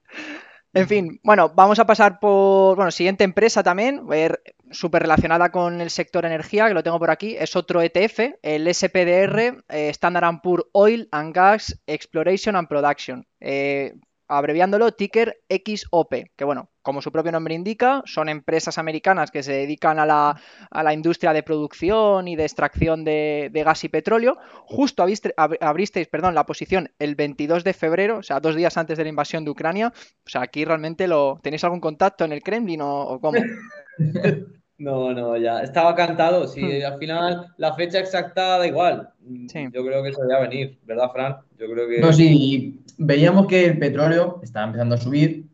En 0.75 0.87
fin, 0.87 1.21
bueno, 1.25 1.51
vamos 1.55 1.79
a 1.79 1.87
pasar 1.87 2.21
por, 2.21 2.77
bueno, 2.77 2.91
siguiente 2.91 3.25
empresa 3.25 3.63
también, 3.63 4.03
súper 4.71 5.03
relacionada 5.03 5.51
con 5.51 5.81
el 5.81 5.89
sector 5.89 6.27
energía, 6.27 6.69
que 6.69 6.75
lo 6.75 6.83
tengo 6.83 6.99
por 6.99 7.11
aquí, 7.11 7.37
es 7.39 7.57
otro 7.57 7.81
ETF, 7.81 8.35
el 8.43 8.73
SPDR, 8.73 9.65
eh, 9.71 9.89
Standard 9.89 10.41
Poor's 10.43 10.67
Oil 10.73 11.09
and 11.11 11.35
Gas 11.35 11.81
Exploration 11.87 12.55
and 12.55 12.69
Production. 12.69 13.27
Eh, 13.41 13.95
abreviándolo 14.29 14.93
ticker 14.93 15.41
XOP, 15.49 16.15
que 16.37 16.45
bueno, 16.45 16.71
como 16.83 17.03
su 17.03 17.11
propio 17.11 17.33
nombre 17.33 17.55
indica, 17.55 18.03
son 18.07 18.29
empresas 18.29 18.79
americanas 18.79 19.31
que 19.31 19.43
se 19.43 19.53
dedican 19.53 19.99
a 19.99 20.07
la, 20.07 20.41
a 20.71 20.83
la 20.83 20.93
industria 20.93 21.33
de 21.33 21.43
producción 21.43 22.29
y 22.29 22.37
de 22.37 22.45
extracción 22.45 23.05
de, 23.05 23.51
gas 23.53 23.85
y 23.85 23.89
petróleo. 23.89 24.39
Justo 24.65 25.05
abristeis 25.61 26.09
perdón, 26.09 26.35
la 26.35 26.47
posición 26.47 26.91
el 26.99 27.15
22 27.15 27.65
de 27.65 27.73
febrero, 27.73 28.19
o 28.19 28.23
sea, 28.23 28.41
dos 28.41 28.55
días 28.55 28.77
antes 28.77 28.99
de 28.99 29.05
la 29.05 29.11
invasión 29.11 29.45
de 29.45 29.51
Ucrania. 29.51 29.93
O 30.25 30.29
sea, 30.29 30.43
aquí 30.43 30.65
realmente 30.65 31.09
lo 31.09 31.41
tenéis 31.43 31.65
algún 31.65 31.81
contacto 31.81 32.25
en 32.25 32.33
el 32.33 32.43
Kremlin 32.43 32.83
o, 32.83 33.03
o 33.03 33.21
cómo. 33.21 33.39
No, 34.79 35.13
no, 35.13 35.37
ya. 35.37 35.61
Estaba 35.61 35.95
cantado. 35.95 36.47
Sí, 36.47 36.63
hmm. 36.63 36.87
al 36.87 36.99
final 36.99 37.55
la 37.57 37.75
fecha 37.75 37.99
exacta 37.99 38.59
da 38.59 38.67
igual. 38.67 39.11
Yo 39.21 39.85
creo 39.85 40.03
que 40.03 40.11
eso 40.11 40.23
a 40.23 40.41
venir, 40.41 40.79
¿verdad, 40.85 41.11
Fran? 41.13 41.37
Yo 41.59 41.67
creo 41.71 41.89
que. 41.89 42.01
No, 42.01 42.13
sí, 42.13 42.81
veíamos 42.97 43.47
que 43.47 43.67
el 43.67 43.79
petróleo 43.79 44.41
estaba 44.43 44.67
empezando 44.67 44.95
a 44.95 44.99
subir. 44.99 45.47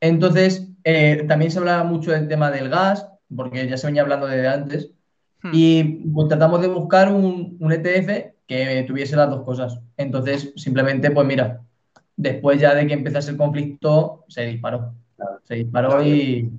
Entonces, 0.00 0.68
eh, 0.82 1.24
también 1.28 1.50
se 1.50 1.60
hablaba 1.60 1.84
mucho 1.84 2.10
del 2.10 2.28
tema 2.28 2.50
del 2.50 2.68
gas, 2.68 3.08
porque 3.34 3.68
ya 3.68 3.76
se 3.76 3.86
venía 3.86 4.02
hablando 4.02 4.26
desde 4.26 4.48
antes. 4.48 4.90
Hmm. 5.42 5.50
Y 5.52 5.84
pues, 6.12 6.28
tratamos 6.28 6.60
de 6.60 6.68
buscar 6.68 7.12
un, 7.12 7.56
un 7.60 7.72
ETF 7.72 8.34
que 8.46 8.84
tuviese 8.88 9.16
las 9.16 9.30
dos 9.30 9.44
cosas. 9.44 9.80
Entonces, 9.96 10.52
simplemente, 10.56 11.12
pues 11.12 11.26
mira, 11.26 11.62
después 12.16 12.60
ya 12.60 12.74
de 12.74 12.86
que 12.86 12.94
empezase 12.94 13.30
el 13.30 13.36
conflicto, 13.36 14.24
se 14.28 14.46
disparó. 14.46 14.94
Se 15.44 15.54
disparó 15.54 16.02
y 16.02 16.50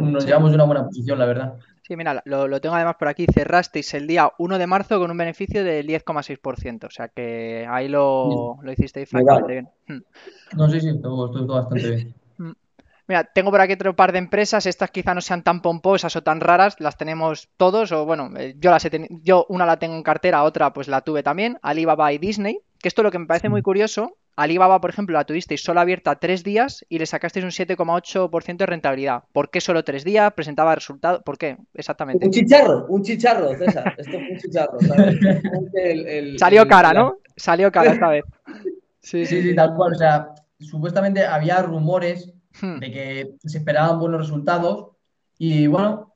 nos 0.00 0.26
llevamos 0.26 0.52
una 0.52 0.64
buena 0.64 0.84
posición, 0.84 1.18
la 1.18 1.26
verdad. 1.26 1.54
Sí, 1.86 1.96
mira, 1.96 2.22
lo, 2.24 2.60
tengo 2.62 2.74
además 2.74 2.96
por 2.98 3.08
aquí. 3.08 3.26
Cerrasteis 3.32 3.92
el 3.92 4.06
día 4.06 4.32
1 4.38 4.58
de 4.58 4.66
marzo 4.66 4.98
con 4.98 5.10
un 5.10 5.18
beneficio 5.18 5.62
del 5.62 5.86
10,6%. 5.86 6.86
O 6.86 6.90
sea 6.90 7.08
que 7.08 7.66
ahí 7.68 7.88
lo, 7.88 8.56
lo 8.62 8.72
hicisteis 8.72 9.08
francamente 9.08 9.52
bien. 9.52 9.68
Hmm. 9.86 10.56
No, 10.56 10.70
sí, 10.70 10.80
sí, 10.80 10.98
todo, 11.02 11.30
todo, 11.30 11.46
bastante 11.46 11.90
bien. 11.90 12.14
Hmm. 12.38 12.52
Mira, 13.06 13.24
tengo 13.24 13.50
por 13.50 13.60
aquí 13.60 13.74
otro 13.74 13.94
par 13.94 14.12
de 14.12 14.18
empresas. 14.18 14.64
Estas 14.64 14.90
quizá 14.92 15.14
no 15.14 15.20
sean 15.20 15.42
tan 15.42 15.60
pomposas 15.60 16.16
o 16.16 16.22
tan 16.22 16.40
raras. 16.40 16.80
Las 16.80 16.96
tenemos 16.96 17.50
todos. 17.58 17.92
O 17.92 18.06
bueno, 18.06 18.30
eh, 18.38 18.56
yo 18.58 18.70
las 18.70 18.82
he 18.86 18.90
tenido. 18.90 19.20
Yo 19.22 19.44
una 19.50 19.66
la 19.66 19.78
tengo 19.78 19.94
en 19.94 20.02
cartera, 20.02 20.42
otra 20.44 20.72
pues 20.72 20.88
la 20.88 21.02
tuve 21.02 21.22
también. 21.22 21.58
Alibaba 21.60 22.10
y 22.14 22.18
Disney. 22.18 22.60
Que 22.80 22.88
esto 22.88 23.02
lo 23.02 23.10
que 23.10 23.18
me 23.18 23.26
parece 23.26 23.50
muy 23.50 23.60
curioso 23.60 24.16
Alibaba, 24.36 24.80
por 24.80 24.90
ejemplo, 24.90 25.16
la 25.16 25.24
tuvisteis 25.24 25.62
solo 25.62 25.80
abierta 25.80 26.16
tres 26.16 26.42
días 26.42 26.84
y 26.88 26.98
le 26.98 27.06
sacasteis 27.06 27.44
un 27.44 27.52
7,8% 27.52 28.56
de 28.56 28.66
rentabilidad. 28.66 29.22
¿Por 29.32 29.50
qué 29.50 29.60
solo 29.60 29.84
tres 29.84 30.02
días? 30.02 30.32
¿Presentaba 30.32 30.74
resultados? 30.74 31.22
¿Por 31.22 31.38
qué? 31.38 31.56
Exactamente. 31.72 32.26
Un 32.26 32.32
chicharro, 32.32 32.86
un 32.88 33.02
chicharro, 33.02 33.54
César. 33.56 33.94
Esto 33.96 34.12
fue 34.12 34.30
un 34.30 34.38
chicharro. 34.38 34.78
Salió 36.38 36.66
cara, 36.66 36.92
¿no? 36.92 37.18
Salió 37.36 37.70
cara 37.70 37.92
esta 37.92 38.08
vez. 38.08 38.24
Sí, 39.00 39.24
sí, 39.24 39.42
sí, 39.42 39.54
tal 39.54 39.74
cual. 39.76 39.92
O 39.92 39.96
sea, 39.96 40.30
supuestamente 40.58 41.24
había 41.24 41.62
rumores 41.62 42.32
hmm. 42.60 42.78
de 42.80 42.90
que 42.90 43.34
se 43.44 43.58
esperaban 43.58 44.00
buenos 44.00 44.20
resultados 44.20 44.96
y 45.38 45.68
bueno, 45.68 46.14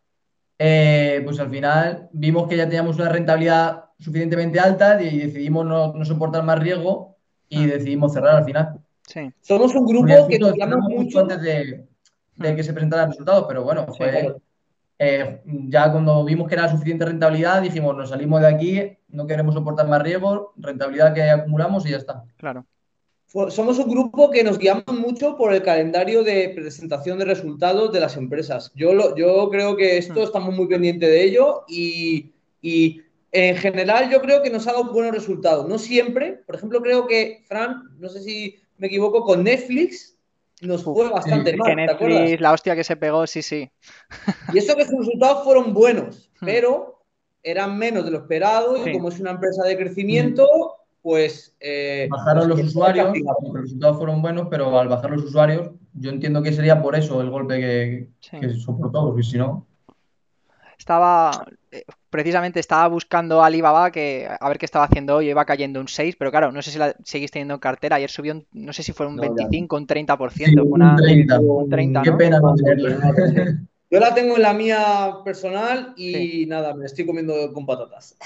eh, 0.58 1.20
pues 1.24 1.38
al 1.38 1.50
final 1.50 2.08
vimos 2.12 2.48
que 2.48 2.56
ya 2.56 2.64
teníamos 2.64 2.96
una 2.96 3.10
rentabilidad 3.10 3.84
suficientemente 3.98 4.58
alta 4.58 5.00
y 5.00 5.18
decidimos 5.18 5.66
no, 5.66 5.92
no 5.92 6.04
soportar 6.04 6.42
más 6.42 6.58
riesgo 6.58 7.17
y 7.48 7.66
decidimos 7.66 8.12
cerrar 8.12 8.36
al 8.36 8.44
final. 8.44 8.78
Sí. 9.06 9.30
Somos 9.40 9.74
un 9.74 9.86
grupo 9.86 10.28
que 10.28 10.38
nos 10.38 10.54
llama 10.54 10.76
mucho 10.78 11.20
antes 11.20 11.40
de, 11.40 11.86
mm. 12.36 12.42
que 12.54 12.62
se 12.62 12.72
presentaran 12.72 13.06
los 13.06 13.16
resultados, 13.16 13.46
pero 13.48 13.64
bueno, 13.64 13.86
fue, 13.94 14.36
eh, 14.98 15.40
ya 15.44 15.90
cuando 15.90 16.24
vimos 16.24 16.48
que 16.48 16.54
era 16.54 16.68
suficiente 16.68 17.06
rentabilidad, 17.06 17.62
dijimos, 17.62 17.96
nos 17.96 18.10
salimos 18.10 18.40
de 18.40 18.48
aquí, 18.48 18.98
no 19.08 19.26
queremos 19.26 19.54
soportar 19.54 19.88
más 19.88 20.02
riesgo, 20.02 20.52
rentabilidad 20.56 21.14
que 21.14 21.22
acumulamos 21.22 21.86
y 21.86 21.90
ya 21.90 21.96
está. 21.98 22.24
Claro. 22.36 22.66
Somos 23.50 23.78
un 23.78 23.90
grupo 23.90 24.30
que 24.30 24.42
nos 24.42 24.58
guiamos 24.58 24.86
mucho 24.98 25.36
por 25.36 25.52
el 25.52 25.62
calendario 25.62 26.24
de 26.24 26.48
presentación 26.54 27.18
de 27.18 27.26
resultados 27.26 27.92
de 27.92 28.00
las 28.00 28.16
empresas. 28.16 28.72
Yo, 28.74 28.94
lo, 28.94 29.14
yo 29.16 29.50
creo 29.50 29.76
que 29.76 29.98
esto 29.98 30.22
estamos 30.22 30.54
muy 30.56 30.66
pendientes 30.66 31.10
de 31.10 31.24
ello 31.24 31.64
y, 31.68 32.32
y 32.62 33.02
en 33.32 33.56
general 33.56 34.10
yo 34.10 34.20
creo 34.20 34.42
que 34.42 34.50
nos 34.50 34.66
ha 34.66 34.72
dado 34.72 34.92
buenos 34.92 35.12
resultados. 35.12 35.68
No 35.68 35.78
siempre. 35.78 36.42
Por 36.46 36.56
ejemplo, 36.56 36.80
creo 36.80 37.06
que, 37.06 37.44
Fran, 37.46 37.84
no 37.98 38.08
sé 38.08 38.22
si 38.22 38.60
me 38.78 38.86
equivoco, 38.86 39.22
con 39.22 39.44
Netflix 39.44 40.16
nos 40.60 40.82
fue 40.82 41.08
bastante 41.08 41.56
mal. 41.56 41.76
Netflix, 41.76 42.40
la 42.40 42.52
hostia 42.52 42.74
que 42.74 42.84
se 42.84 42.96
pegó, 42.96 43.26
sí, 43.26 43.42
sí. 43.42 43.70
Y 44.52 44.58
eso 44.58 44.76
que 44.76 44.84
sus 44.84 44.98
resultados 44.98 45.44
fueron 45.44 45.72
buenos, 45.72 46.30
hmm. 46.40 46.46
pero 46.46 47.04
eran 47.42 47.78
menos 47.78 48.04
de 48.04 48.10
lo 48.10 48.18
esperado 48.18 48.76
y 48.76 48.92
como 48.92 49.08
es 49.08 49.20
una 49.20 49.30
empresa 49.30 49.64
de 49.64 49.76
crecimiento, 49.76 50.46
pues... 51.00 51.54
Eh, 51.60 52.08
Bajaron 52.10 52.48
los 52.48 52.60
usuarios, 52.60 53.12
los 53.16 53.62
resultados 53.62 53.98
fueron 53.98 54.20
buenos, 54.20 54.48
pero 54.50 54.78
al 54.78 54.88
bajar 54.88 55.10
los 55.12 55.22
usuarios, 55.22 55.70
yo 55.94 56.10
entiendo 56.10 56.42
que 56.42 56.52
sería 56.52 56.82
por 56.82 56.96
eso 56.96 57.20
el 57.20 57.30
golpe 57.30 57.60
que, 57.60 58.08
que 58.40 58.54
soportó, 58.54 59.06
porque 59.06 59.22
si 59.22 59.38
no 59.38 59.68
estaba, 60.78 61.44
precisamente 62.10 62.60
estaba 62.60 62.88
buscando 62.88 63.42
Alibaba 63.42 63.90
que 63.90 64.28
a 64.28 64.48
ver 64.48 64.58
qué 64.58 64.64
estaba 64.64 64.84
haciendo 64.84 65.16
hoy, 65.16 65.30
iba 65.30 65.44
cayendo 65.44 65.80
un 65.80 65.88
6, 65.88 66.16
pero 66.16 66.30
claro, 66.30 66.52
no 66.52 66.62
sé 66.62 66.70
si 66.70 66.78
la 66.78 66.94
seguís 67.04 67.30
teniendo 67.30 67.54
en 67.54 67.60
cartera, 67.60 67.96
ayer 67.96 68.10
subió, 68.10 68.42
no 68.52 68.72
sé 68.72 68.82
si 68.82 68.92
fue 68.92 69.06
un 69.06 69.16
25, 69.16 69.76
un 69.76 69.86
30%, 69.86 70.62
un 70.62 70.96
30, 70.96 71.40
un 71.40 71.68
30 71.68 72.02
Qué 72.02 72.12
pena 72.12 72.40
no 72.40 72.54
tenerla. 72.54 72.98
Yo 73.90 74.00
la 74.00 74.14
tengo 74.14 74.36
en 74.36 74.42
la 74.42 74.52
mía 74.52 75.14
personal 75.24 75.94
y 75.96 76.44
nada, 76.46 76.74
me 76.74 76.84
estoy 76.84 77.06
comiendo 77.06 77.52
con 77.54 77.64
patatas. 77.64 78.16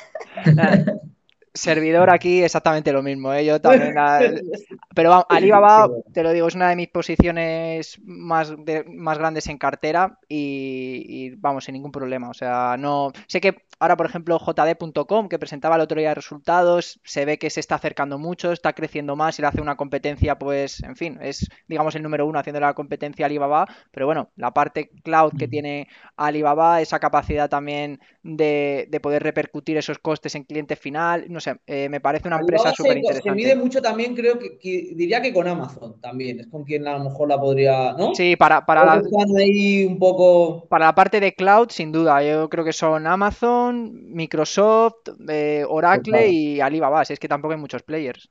Servidor 1.55 2.11
aquí 2.11 2.43
exactamente 2.43 2.93
lo 2.93 3.03
mismo, 3.03 3.33
¿eh? 3.33 3.45
yo 3.45 3.61
también. 3.61 3.95
Pero 4.95 5.11
vamos, 5.11 5.27
Alibaba, 5.29 5.88
te 6.12 6.23
lo 6.23 6.33
digo, 6.33 6.49
es 6.49 6.55
una 6.55 6.69
de 6.69 6.77
mis 6.77 6.88
posiciones 6.88 8.01
más, 8.05 8.53
más 8.87 9.19
grandes 9.19 9.47
en 9.49 9.59
cartera 9.59 10.19
y, 10.29 11.05
y, 11.09 11.31
vamos, 11.37 11.65
sin 11.65 11.75
ningún 11.75 11.93
problema. 11.93 12.31
O 12.31 12.35
sea, 12.35 12.77
no. 12.79 13.12
Sé 13.27 13.41
que 13.41 13.57
Ahora, 13.83 13.97
por 13.97 14.07
ejemplo, 14.07 14.38
JD.com, 14.38 15.29
que 15.29 15.41
presentaba 15.41 15.75
el 15.75 15.81
otro 15.81 15.99
día 15.99 16.15
resultados, 16.15 17.01
se 17.03 17.25
ve 17.25 17.37
que 17.37 17.51
se 17.51 17.59
está 17.59 17.75
acercando 17.75 18.17
mucho, 18.17 18.53
está 18.53 18.75
creciendo 18.75 19.17
más 19.17 19.37
y 19.41 19.43
le 19.43 19.49
hace 19.49 19.61
una 19.61 19.75
competencia, 19.75 20.38
pues, 20.38 20.85
en 20.85 20.95
fin, 20.95 21.19
es, 21.21 21.49
digamos, 21.67 21.97
el 21.97 22.05
número 22.05 22.25
uno 22.25 22.38
haciendo 22.38 22.61
la 22.61 22.75
competencia 22.75 23.25
a 23.25 23.27
Alibaba. 23.27 23.67
Pero 23.91 24.07
bueno, 24.07 24.31
la 24.37 24.55
parte 24.55 24.91
cloud 25.03 25.33
que 25.37 25.49
tiene 25.49 25.88
Alibaba, 26.17 26.81
esa 26.81 27.01
capacidad 27.01 27.51
también 27.51 27.99
de, 28.23 28.88
poder 29.03 29.25
repercutir 29.25 29.77
esos 29.77 29.99
costes 29.99 30.37
en 30.37 30.45
cliente 30.45 30.77
final, 30.77 31.27
no 31.29 31.41
sé, 31.43 31.57
eh, 31.67 31.89
me 31.91 32.01
parece 32.01 32.29
una 32.29 32.39
empresa 32.39 32.73
súper 32.73 32.97
interesante. 32.97 33.29
Se 33.29 33.35
mide 33.35 33.55
mucho 33.55 33.83
también, 33.83 34.15
creo 34.15 34.39
que, 34.39 34.93
diría 34.95 35.21
que 35.21 35.33
con 35.33 35.47
Amazon 35.47 36.01
también, 36.01 36.41
es 36.41 36.47
con 36.47 36.65
quien 36.65 36.89
a 36.89 36.97
lo 36.97 37.05
mejor 37.05 37.29
la 37.29 37.39
podría, 37.39 37.93
¿no? 37.93 38.15
Sí, 38.15 38.37
para, 38.37 38.65
para 38.65 38.85
la, 38.85 39.03
un 39.03 39.99
poco... 39.99 40.67
para 40.69 40.87
la 40.87 40.95
parte 40.95 41.21
de 41.21 41.35
cloud, 41.35 41.69
sin 41.71 41.93
duda, 41.93 42.23
yo 42.23 42.49
creo 42.49 42.65
que 42.65 42.73
son 42.73 43.07
Amazon, 43.07 44.15
Microsoft, 44.15 45.09
eh, 45.29 45.65
Oracle 45.69 46.29
y 46.29 46.61
Alibaba. 46.61 47.05
Si 47.05 47.13
es 47.13 47.19
que 47.19 47.29
tampoco 47.29 47.53
hay 47.53 47.61
muchos 47.61 47.83
players. 47.83 48.31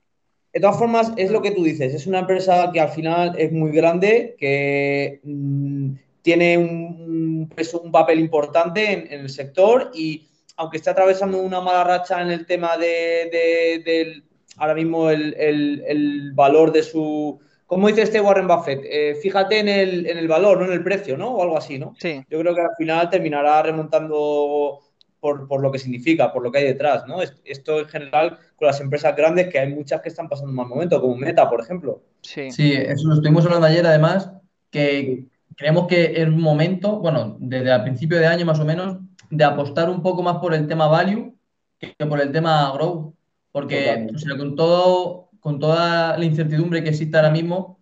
De 0.54 0.60
todas 0.60 0.78
formas, 0.78 1.14
es 1.16 1.32
lo 1.32 1.42
que 1.42 1.52
tú 1.52 1.64
dices. 1.64 1.94
Es 1.94 2.08
una 2.08 2.20
empresa 2.20 2.72
que 2.74 2.82
al 2.82 2.90
final 2.90 3.36
es 3.38 3.52
muy 3.52 3.72
grande, 3.72 4.36
que 4.38 5.22
mm, 5.24 5.92
tiene 6.22 6.58
un, 6.58 7.50
un 7.84 7.92
papel 7.92 8.20
importante 8.20 8.92
en, 8.92 9.22
el 9.22 9.30
sector 9.30 9.92
y 9.94 10.28
aunque 10.62 10.78
está 10.78 10.92
atravesando 10.92 11.40
una 11.40 11.60
mala 11.60 11.84
racha 11.84 12.22
en 12.22 12.30
el 12.30 12.46
tema 12.46 12.78
de, 12.78 13.82
del 13.84 14.24
ahora 14.58 14.76
mismo 14.76 15.10
el, 15.10 16.32
valor 16.36 16.72
de 16.72 16.84
su 16.84 17.40
como 17.66 17.88
dice 17.88 18.02
este 18.02 18.20
Warren 18.20 18.48
Buffett, 18.48 18.82
eh, 18.84 19.16
fíjate 19.16 19.58
en 19.60 19.70
el, 19.70 20.06
en 20.06 20.18
el, 20.18 20.28
valor, 20.28 20.60
no 20.60 20.66
en 20.66 20.74
el 20.74 20.84
precio, 20.84 21.18
¿no? 21.18 21.32
O 21.32 21.42
algo 21.42 21.58
así, 21.58 21.80
¿no? 21.80 21.96
Sí. 21.98 22.22
Yo 22.30 22.42
creo 22.42 22.54
que 22.54 22.60
al 22.60 22.76
final 22.78 23.10
terminará 23.10 23.64
remontando 23.64 24.80
por, 25.22 25.48
por, 25.48 25.62
lo 25.62 25.72
que 25.72 25.80
significa, 25.80 26.34
por 26.34 26.44
lo 26.44 26.52
que 26.52 26.58
hay 26.58 26.66
detrás, 26.66 27.08
¿no? 27.08 27.20
Esto 27.22 27.80
en 27.80 27.88
general 27.88 28.38
con 28.58 28.68
las 28.68 28.82
empresas 28.82 29.16
grandes, 29.16 29.48
que 29.48 29.58
hay 29.58 29.74
muchas 29.74 30.02
que 30.02 30.10
están 30.10 30.28
pasando 30.28 30.50
un 30.50 30.58
mal 30.58 30.68
momento, 30.68 31.00
como 31.00 31.16
Meta, 31.16 31.50
por 31.50 31.62
ejemplo. 31.62 32.04
Sí, 32.22 32.52
sí 32.52 32.74
eso 32.74 33.08
lo 33.08 33.14
estuvimos 33.14 33.46
hablando 33.46 33.68
ayer, 33.68 33.88
además, 33.88 34.34
que 34.70 35.24
creemos 35.56 35.88
que 35.88 36.22
es 36.22 36.28
un 36.28 36.42
momento, 36.42 37.00
bueno, 37.00 37.38
desde 37.40 37.74
el 37.74 37.84
principio 37.84 38.20
de 38.20 38.28
año 38.28 38.46
más 38.46 38.60
o 38.60 38.66
menos, 38.66 38.98
de 39.32 39.44
apostar 39.44 39.90
un 39.90 40.04
poco 40.04 40.22
más 40.22 40.38
por 40.38 40.54
el 40.54 40.68
tema 40.68 40.88
value 40.88 41.36
que 41.80 42.06
por 42.06 42.22
el 42.22 42.32
tema 42.32 42.72
growth. 42.74 43.16
Porque 43.52 44.08
o 44.14 44.18
sea, 44.18 44.38
con, 44.38 44.56
todo, 44.56 45.30
con 45.40 45.60
toda 45.60 46.18
la 46.18 46.24
incertidumbre 46.24 46.84
que 46.84 46.90
existe 46.90 47.18
ahora 47.18 47.32
mismo, 47.32 47.80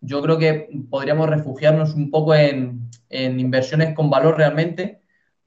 yo 0.00 0.22
creo 0.22 0.38
que 0.38 0.68
podríamos 0.88 1.28
refugiarnos 1.28 1.94
un 1.94 2.10
poco 2.10 2.34
en, 2.34 2.88
en 3.08 3.40
inversiones 3.40 3.94
con 3.94 4.08
valor 4.08 4.36
realmente, 4.36 5.00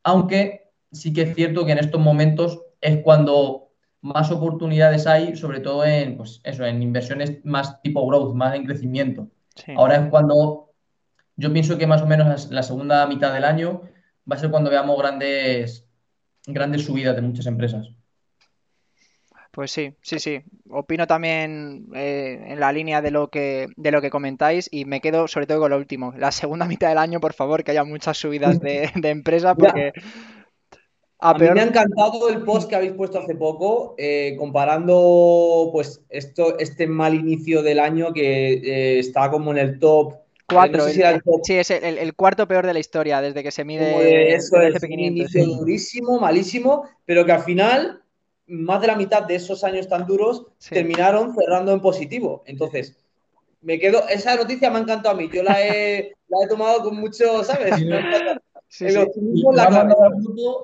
aunque 0.04 0.72
sí 0.92 1.14
que 1.14 1.22
es 1.22 1.36
cierto 1.36 1.66
que 1.66 1.72
en 1.72 1.78
estos 1.78 2.02
momentos 2.02 2.62
es 2.82 3.02
cuando 3.04 3.70
más 4.02 4.32
oportunidades 4.32 5.08
hay, 5.08 5.38
sobre 5.38 5.62
todo 5.62 5.86
en, 5.86 6.18
pues 6.18 6.42
eso, 6.44 6.66
en 6.66 6.82
inversiones 6.84 7.44
más 7.46 7.82
tipo 7.82 8.06
growth, 8.06 8.36
más 8.36 8.54
en 8.56 8.66
crecimiento. 8.66 9.30
Ahora 9.78 9.96
es 9.96 10.10
cuando 10.10 10.72
yo 11.38 11.54
pienso 11.54 11.78
que 11.78 11.88
más 11.88 12.02
o 12.02 12.06
menos 12.06 12.52
la 12.52 12.64
segunda 12.64 13.08
mitad 13.08 13.34
del 13.34 13.46
año 13.46 13.82
va 14.30 14.36
a 14.36 14.40
ser 14.40 14.50
cuando 14.50 14.70
veamos 14.70 14.98
grandes, 14.98 15.86
grandes 16.46 16.86
subidas 16.86 17.16
de 17.16 17.22
muchas 17.22 17.46
empresas. 17.46 17.90
Pues 19.52 19.72
sí, 19.72 19.94
sí, 20.02 20.18
sí. 20.18 20.42
Opino 20.72 21.06
también 21.06 21.88
eh, 21.94 22.44
en 22.48 22.60
la 22.60 22.72
línea 22.72 23.04
de 23.04 23.12
lo 23.12 23.30
que 23.30 23.68
de 23.78 23.92
lo 23.92 24.02
que 24.02 24.10
comentáis 24.10 24.68
y 24.72 24.86
me 24.86 25.00
quedo 25.00 25.28
sobre 25.28 25.46
todo 25.46 25.60
con 25.60 25.70
lo 25.70 25.78
último. 25.78 26.12
La 26.18 26.32
segunda 26.32 26.66
mitad 26.68 26.90
del 26.90 26.98
año, 26.98 27.20
por 27.20 27.34
favor, 27.34 27.64
que 27.64 27.72
haya 27.72 27.84
muchas 27.84 28.18
subidas 28.18 28.60
de, 28.60 28.90
de 28.96 29.10
empresa 29.10 29.54
porque 29.54 29.94
a, 31.20 31.34
mí 31.36 31.46
me 31.54 31.62
ha 31.62 31.64
encantado 31.64 32.28
el 32.28 32.42
post 32.44 32.68
que 32.68 32.76
habéis 32.76 32.92
puesto 32.94 33.18
hace 33.18 33.36
poco, 33.36 33.96
eh, 33.98 34.36
comparando 34.38 35.70
pues 35.72 36.04
esto, 36.10 36.60
este 36.60 36.86
mal 36.86 37.14
inicio 37.14 37.64
del 37.64 37.80
año 37.80 38.12
que 38.12 38.54
eh, 38.56 39.00
está 39.00 39.32
como 39.32 39.52
en 39.52 39.58
el 39.58 39.80
top. 39.80 40.16
Cuatro, 40.48 40.88
Sí, 40.88 41.54
es 41.54 41.72
el, 41.72 42.14
cuarto 42.16 42.48
peor 42.48 42.66
de 42.66 42.74
la 42.74 42.80
historia 42.80 43.22
desde 43.22 43.44
que 43.44 43.52
se 43.52 43.64
mide. 43.64 44.36
eso 44.36 44.62
es, 44.62 44.82
un 44.84 45.00
inicio 45.00 45.46
durísimo, 45.46 46.20
malísimo, 46.20 46.84
pero 47.06 47.26
que 47.26 47.32
al 47.32 47.44
final 47.44 48.02
más 48.48 48.82
de 48.82 48.88
la 48.88 48.96
mitad 48.96 49.24
de 49.24 49.36
esos 49.36 49.64
años 49.64 49.88
tan 49.88 50.06
duros 50.06 50.48
terminaron 50.70 51.34
cerrando 51.34 51.72
en 51.72 51.82
positivo. 51.82 52.44
Entonces, 52.46 52.98
me 53.62 53.80
quedo, 53.80 54.08
esa 54.10 54.36
noticia 54.36 54.70
me 54.70 54.80
ha 54.80 54.82
encantado 54.82 55.16
a 55.16 55.18
mí. 55.18 55.30
Yo 55.34 55.44
la 55.44 55.66
he, 55.66 56.14
la 56.28 56.38
he 56.44 56.48
tomado 56.48 56.84
con 56.84 56.98
mucho, 56.98 57.44
¿sabes? 57.44 57.74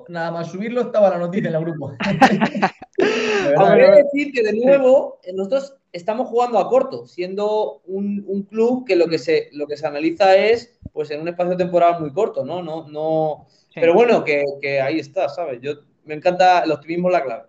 nada 0.08 0.30
más 0.32 0.50
subirlo 0.50 0.80
estaba 0.82 1.10
la 1.10 1.18
noticia 1.18 1.48
en 1.48 1.54
el 1.54 1.64
grupo. 1.64 1.92
Habría 3.56 3.92
que 3.92 4.02
decir 4.02 4.32
que 4.32 4.42
de 4.42 4.52
nuevo 4.52 5.20
nosotros 5.32 5.79
estamos 5.92 6.28
jugando 6.28 6.58
a 6.58 6.68
corto, 6.68 7.06
siendo 7.06 7.82
un, 7.86 8.46
club 8.48 8.86
que 8.86 8.96
lo 8.96 9.08
que 9.08 9.18
se 9.18 9.48
lo 9.52 9.66
que 9.66 9.76
se 9.76 9.86
analiza 9.86 10.36
es 10.36 10.78
pues 10.92 11.10
en 11.10 11.20
un 11.20 11.28
espacio 11.28 11.56
temporal 11.56 12.00
muy 12.00 12.12
corto, 12.12 12.44
¿no? 12.44 12.62
No, 12.62 12.88
no. 12.88 13.46
Pero 13.74 13.94
bueno, 13.94 14.24
que, 14.24 14.80
ahí 14.80 14.98
está, 14.98 15.28
¿sabes? 15.28 15.60
Yo 15.60 15.74
me 16.04 16.14
encanta 16.14 16.60
el 16.60 16.72
optimismo 16.72 17.10
la 17.10 17.22
clave. 17.22 17.44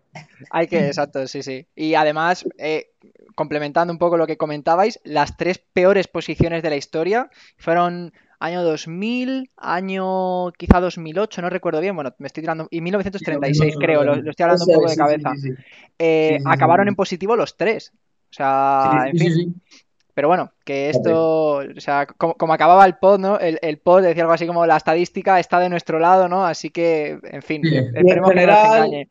Hay 0.52 0.68
que, 0.68 0.88
exacto, 0.88 1.26
sí, 1.28 1.42
sí. 1.42 1.66
Y 1.76 1.96
además, 1.96 2.46
eh, 2.58 2.92
complementando 3.36 3.92
un 3.92 3.98
poco 3.98 4.18
lo 4.18 4.28
que 4.28 4.38
comentabais, 4.38 5.00
las 5.04 5.38
tres 5.38 5.58
peores 5.58 6.08
posiciones 6.08 6.62
de 6.62 6.70
la 6.70 6.76
historia 6.76 7.30
fueron 7.58 8.14
año 8.40 8.64
2000, 8.64 9.52
año 9.56 10.52
quizá 10.52 10.80
2008, 10.80 11.42
no 11.42 11.50
recuerdo 11.50 11.80
bien, 11.80 11.96
bueno, 11.96 12.14
me 12.18 12.28
estoy 12.28 12.42
tirando, 12.42 12.68
y 12.72 12.82
1936 12.82 13.76
creo, 13.80 14.04
lo, 14.04 14.16
estoy 14.16 14.44
hablando 14.44 14.66
un 14.66 14.74
poco 14.74 14.90
de 14.90 14.98
cabeza. 14.98 15.32
Eh, 15.98 16.40
acabaron 16.46 16.88
en 16.88 16.96
positivo 16.96 17.36
los 17.36 17.56
tres. 17.56 17.94
O 18.32 18.34
sea, 18.34 19.06
en 19.08 19.18
fin. 19.18 19.62
Pero 20.14 20.28
bueno, 20.28 20.52
que 20.66 20.90
esto, 20.90 21.56
o 21.58 21.80
sea, 21.80 22.06
como, 22.06 22.54
acababa 22.54 22.86
el 22.86 22.96
pod, 22.96 23.20
¿no? 23.20 23.40
El, 23.40 23.60
el, 23.62 23.78
pod 23.78 24.02
decía 24.02 24.24
algo 24.24 24.34
así 24.34 24.46
como 24.46 24.66
la 24.66 24.78
estadística 24.78 25.40
está 25.40 25.60
de 25.60 25.70
nuestro 25.70 26.00
lado, 26.00 26.28
¿no? 26.28 26.46
Así 26.46 26.70
que, 26.70 27.18
en 27.24 27.42
fin, 27.42 27.66
esperemos 27.66 28.30
que 28.30 28.36
no 28.36 28.42
engañe. 28.42 29.10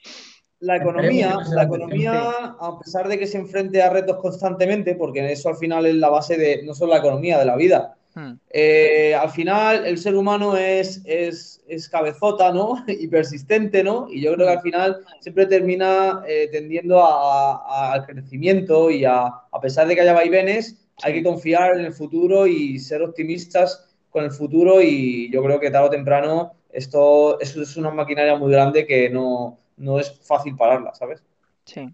La 0.60 0.76
economía, 0.76 1.38
la 1.54 1.62
economía, 1.62 2.12
a 2.60 2.78
pesar 2.78 3.08
de 3.08 3.18
que 3.18 3.26
se 3.26 3.38
enfrente 3.38 3.82
a 3.82 3.88
retos 3.88 4.18
constantemente, 4.18 4.94
porque 4.94 5.32
eso 5.32 5.48
al 5.48 5.56
final 5.56 5.86
es 5.86 5.94
la 5.94 6.10
base 6.10 6.36
de 6.36 6.62
no 6.64 6.74
solo 6.74 6.92
la 6.92 6.98
economía, 6.98 7.38
de 7.38 7.46
la 7.46 7.56
vida, 7.56 7.96
Hmm. 8.14 8.32
Eh, 8.50 9.14
al 9.14 9.30
final, 9.30 9.86
el 9.86 9.98
ser 9.98 10.16
humano 10.16 10.56
es, 10.56 11.02
es, 11.04 11.88
cabezota, 11.88 12.52
¿no? 12.52 12.84
y 12.88 13.06
persistente, 13.08 13.84
¿no? 13.84 14.08
Y 14.10 14.20
yo 14.20 14.34
creo 14.34 14.46
que 14.46 14.52
al 14.52 14.62
final 14.62 15.04
siempre 15.20 15.46
termina 15.46 16.22
eh, 16.26 16.48
tendiendo 16.50 17.04
al 17.04 18.04
crecimiento 18.06 18.90
y 18.90 19.04
a, 19.04 19.26
a 19.26 19.60
pesar 19.60 19.86
de 19.86 19.94
que 19.94 20.00
haya 20.00 20.12
vaivenes, 20.12 20.76
hay 21.02 21.14
que 21.14 21.22
confiar 21.22 21.78
en 21.78 21.86
el 21.86 21.92
futuro 21.92 22.46
y 22.46 22.78
ser 22.78 23.02
optimistas 23.02 23.88
con 24.10 24.24
el 24.24 24.30
futuro 24.32 24.82
y 24.82 25.30
yo 25.30 25.42
creo 25.42 25.60
que 25.60 25.70
tarde 25.70 25.86
o 25.86 25.90
temprano 25.90 26.52
esto, 26.72 27.40
esto 27.40 27.62
es 27.62 27.76
una 27.76 27.90
maquinaria 27.90 28.36
muy 28.36 28.52
grande 28.52 28.86
que 28.86 29.10
no, 29.10 29.58
no 29.76 29.98
es 29.98 30.20
fácil 30.22 30.56
pararla, 30.56 30.94
¿sabes? 30.94 31.22
Sí. 31.64 31.88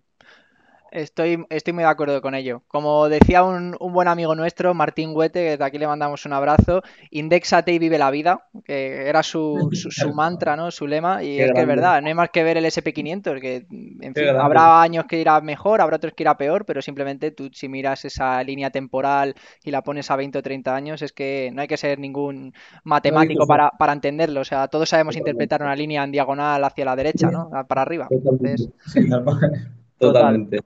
Estoy, 0.96 1.44
estoy 1.50 1.74
muy 1.74 1.84
de 1.84 1.90
acuerdo 1.90 2.22
con 2.22 2.34
ello. 2.34 2.62
Como 2.68 3.10
decía 3.10 3.42
un, 3.42 3.76
buen 3.78 4.08
amigo 4.08 4.34
nuestro, 4.34 4.72
Martín 4.72 5.10
Huete, 5.12 5.40
que 5.40 5.56
de 5.58 5.64
aquí 5.64 5.76
le 5.76 5.86
mandamos 5.86 6.24
un 6.24 6.32
abrazo, 6.32 6.80
indexate 7.10 7.70
y 7.74 7.78
vive 7.78 7.98
la 7.98 8.10
vida, 8.10 8.46
que 8.64 9.06
era 9.06 9.22
su, 9.22 9.68
su, 9.72 10.14
mantra, 10.14 10.56
¿no? 10.56 10.70
Su 10.70 10.86
lema, 10.86 11.22
y 11.22 11.38
es 11.38 11.52
que 11.52 11.60
es 11.60 11.66
verdad, 11.66 12.00
no 12.00 12.08
hay 12.08 12.14
más 12.14 12.30
que 12.30 12.42
ver 12.42 12.56
el 12.56 12.64
SP500, 12.64 13.40
que 13.42 13.66
en 13.68 14.14
fin, 14.14 14.28
habrá 14.40 14.80
años 14.80 15.04
que 15.04 15.20
irá 15.20 15.38
mejor, 15.42 15.82
habrá 15.82 15.96
otros 15.96 16.14
que 16.14 16.22
irá 16.22 16.38
peor, 16.38 16.64
pero 16.64 16.80
simplemente 16.80 17.30
tú 17.30 17.50
si 17.52 17.68
miras 17.68 18.06
esa 18.06 18.42
línea 18.42 18.70
temporal 18.70 19.34
y 19.62 19.72
la 19.72 19.82
pones 19.82 20.10
a 20.10 20.16
20 20.16 20.38
o 20.38 20.42
30 20.42 20.74
años, 20.74 21.02
es 21.02 21.12
que 21.12 21.50
no 21.52 21.60
hay 21.60 21.68
que 21.68 21.76
ser 21.76 21.98
ningún 21.98 22.54
matemático 22.84 23.46
para, 23.46 23.70
para 23.70 23.92
entenderlo, 23.92 24.40
o 24.40 24.44
sea, 24.44 24.68
todos 24.68 24.88
sabemos 24.88 25.14
interpretar 25.14 25.60
una 25.60 25.76
línea 25.76 26.02
en 26.04 26.10
diagonal 26.10 26.64
hacia 26.64 26.86
la 26.86 26.96
derecha, 26.96 27.30
¿no? 27.30 27.50
Para 27.68 27.82
arriba. 27.82 28.08
Entonces, 28.10 28.70
Totalmente. 29.98 30.60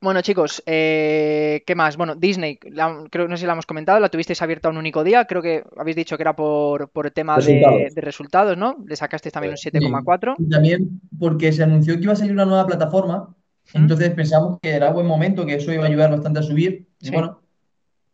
Bueno, 0.00 0.22
chicos, 0.22 0.62
eh, 0.64 1.64
¿qué 1.66 1.74
más? 1.74 1.96
Bueno, 1.96 2.14
Disney, 2.14 2.56
creo 2.56 3.26
no 3.26 3.36
sé 3.36 3.40
si 3.40 3.46
la 3.46 3.54
hemos 3.54 3.66
comentado, 3.66 3.98
la 3.98 4.08
tuvisteis 4.08 4.40
abierta 4.42 4.68
un 4.68 4.76
único 4.76 5.02
día, 5.02 5.24
creo 5.24 5.42
que 5.42 5.64
habéis 5.76 5.96
dicho 5.96 6.16
que 6.16 6.22
era 6.22 6.36
por, 6.36 6.88
por 6.90 7.06
el 7.06 7.12
tema 7.12 7.36
De, 7.38 7.90
resultados, 7.96 8.56
¿no? 8.56 8.76
Le 8.86 8.94
sacasteis 8.94 9.32
también 9.32 9.54
un 9.54 9.56
7,4. 9.56 10.36
también 10.48 11.00
porque 11.18 11.52
se 11.52 11.64
anunció 11.64 11.96
que 11.96 12.02
iba 12.02 12.12
a 12.12 12.16
salir 12.16 12.32
una 12.32 12.44
nueva 12.44 12.66
plataforma, 12.66 13.34
entonces 13.74 14.10
pensamos 14.10 14.60
que 14.62 14.70
era 14.70 14.92
buen 14.92 15.06
momento, 15.06 15.44
que 15.44 15.54
eso 15.54 15.72
iba 15.72 15.82
a 15.82 15.88
ayudar 15.88 16.12
bastante 16.12 16.38
a 16.38 16.42
subir, 16.42 16.86
y 17.00 17.10
bueno, 17.10 17.40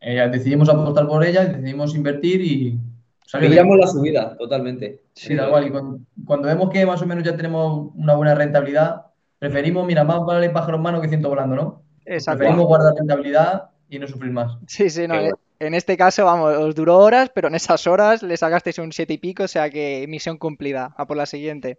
eh, 0.01 0.27
decidimos 0.33 0.71
apostar 0.71 1.07
por 1.07 1.23
ella, 1.23 1.45
decidimos 1.45 1.95
invertir 1.95 2.41
y... 2.41 2.79
Sabíamos 3.27 3.79
la 3.79 3.87
subida, 3.87 4.37
totalmente. 4.37 5.03
Sí, 5.13 5.35
da 5.35 5.49
igual, 5.49 5.67
y 5.67 6.25
cuando 6.25 6.49
vemos 6.49 6.71
que 6.71 6.87
más 6.87 7.03
o 7.03 7.07
menos 7.07 7.25
ya 7.25 7.37
tenemos 7.37 7.91
una 7.95 8.15
buena 8.15 8.35
rentabilidad, 8.35 9.07
Preferimos, 9.45 9.87
mira, 9.87 10.05
más 10.05 10.25
vale 10.25 10.49
pájaro 10.49 10.79
en 10.79 10.83
mano 10.83 11.03
que 11.03 11.09
ciento 11.09 11.29
volando, 11.29 11.55
¿no? 11.55 11.83
Exacto. 12.07 12.39
Preferimos 12.39 12.67
guardar 12.67 12.95
rentabilidad 12.95 13.65
y 13.91 13.99
no 13.99 14.07
sufrir 14.07 14.33
más. 14.33 14.57
Sí, 14.67 14.89
sí, 14.89 15.07
no. 15.07 15.17
En 15.61 15.75
este 15.75 15.99
caso, 15.99 16.25
vamos, 16.25 16.57
os 16.57 16.75
duró 16.75 16.97
horas, 16.97 17.31
pero 17.35 17.49
en 17.49 17.55
esas 17.55 17.87
horas 17.87 18.23
le 18.23 18.39
sacasteis 18.39 18.79
un 18.79 18.91
siete 18.91 19.13
y 19.13 19.19
pico, 19.19 19.43
o 19.43 19.49
sea 19.49 19.69
que 19.69 20.07
misión 20.09 20.39
cumplida. 20.39 20.95
A 20.97 21.07
por 21.07 21.19
la 21.19 21.27
siguiente. 21.27 21.79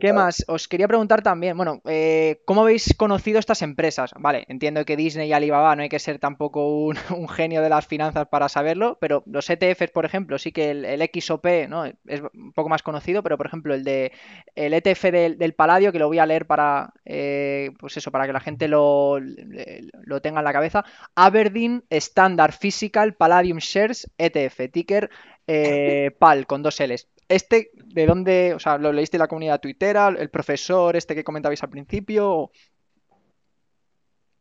¿Qué 0.00 0.12
más? 0.12 0.44
Os 0.48 0.68
quería 0.68 0.88
preguntar 0.88 1.22
también, 1.22 1.56
bueno, 1.56 1.80
eh, 1.84 2.40
¿cómo 2.44 2.62
habéis 2.62 2.94
conocido 2.96 3.38
estas 3.38 3.62
empresas? 3.62 4.12
Vale, 4.18 4.44
entiendo 4.48 4.84
que 4.84 4.96
Disney 4.96 5.28
y 5.28 5.32
Alibaba 5.32 5.74
no 5.76 5.82
hay 5.82 5.88
que 5.88 5.98
ser 5.98 6.18
tampoco 6.18 6.84
un, 6.84 6.96
genio 7.28 7.62
de 7.62 7.68
las 7.68 7.86
finanzas 7.86 8.28
para 8.28 8.48
saberlo, 8.48 8.98
pero 9.00 9.22
los 9.26 9.48
ETFs, 9.50 9.90
por 9.92 10.04
ejemplo, 10.04 10.38
sí 10.38 10.52
que 10.52 10.70
el, 10.70 11.10
XOP 11.12 11.46
¿no? 11.68 11.84
es 11.84 12.22
un 12.32 12.52
poco 12.52 12.68
más 12.68 12.82
conocido, 12.82 13.22
pero 13.22 13.36
por 13.36 13.46
ejemplo 13.46 13.74
el 13.74 13.84
de 13.84 14.12
el 14.54 14.72
ETF 14.72 15.04
del, 15.10 15.54
Paladio, 15.54 15.92
que 15.92 15.98
lo 15.98 16.06
voy 16.06 16.18
a 16.18 16.26
leer 16.26 16.46
para, 16.46 16.92
eh, 17.04 17.70
pues 17.78 17.96
eso, 17.96 18.10
para 18.10 18.26
que 18.26 18.32
la 18.32 18.40
gente 18.40 18.68
lo, 18.68 19.18
lo 19.18 20.22
tenga 20.22 20.40
en 20.40 20.44
la 20.44 20.52
cabeza, 20.52 20.84
Aberdeen 21.14 21.84
Standard 21.90 22.52
Physical 22.52 23.14
Palladium 23.14 23.58
Shares 23.58 24.10
ETF, 24.16 24.70
ticker 24.72 25.10
eh, 25.52 26.10
PAL 26.18 26.46
con 26.46 26.62
dos 26.62 26.78
L's. 26.80 27.08
Este, 27.28 27.70
¿de 27.74 28.06
dónde? 28.06 28.54
O 28.54 28.58
sea, 28.58 28.78
¿lo 28.78 28.92
leíste 28.92 29.16
en 29.16 29.20
la 29.20 29.28
comunidad 29.28 29.60
tuitera? 29.60 30.08
¿El 30.08 30.30
profesor 30.30 30.96
este 30.96 31.14
que 31.14 31.24
comentabais 31.24 31.62
al 31.62 31.70
principio? 31.70 32.50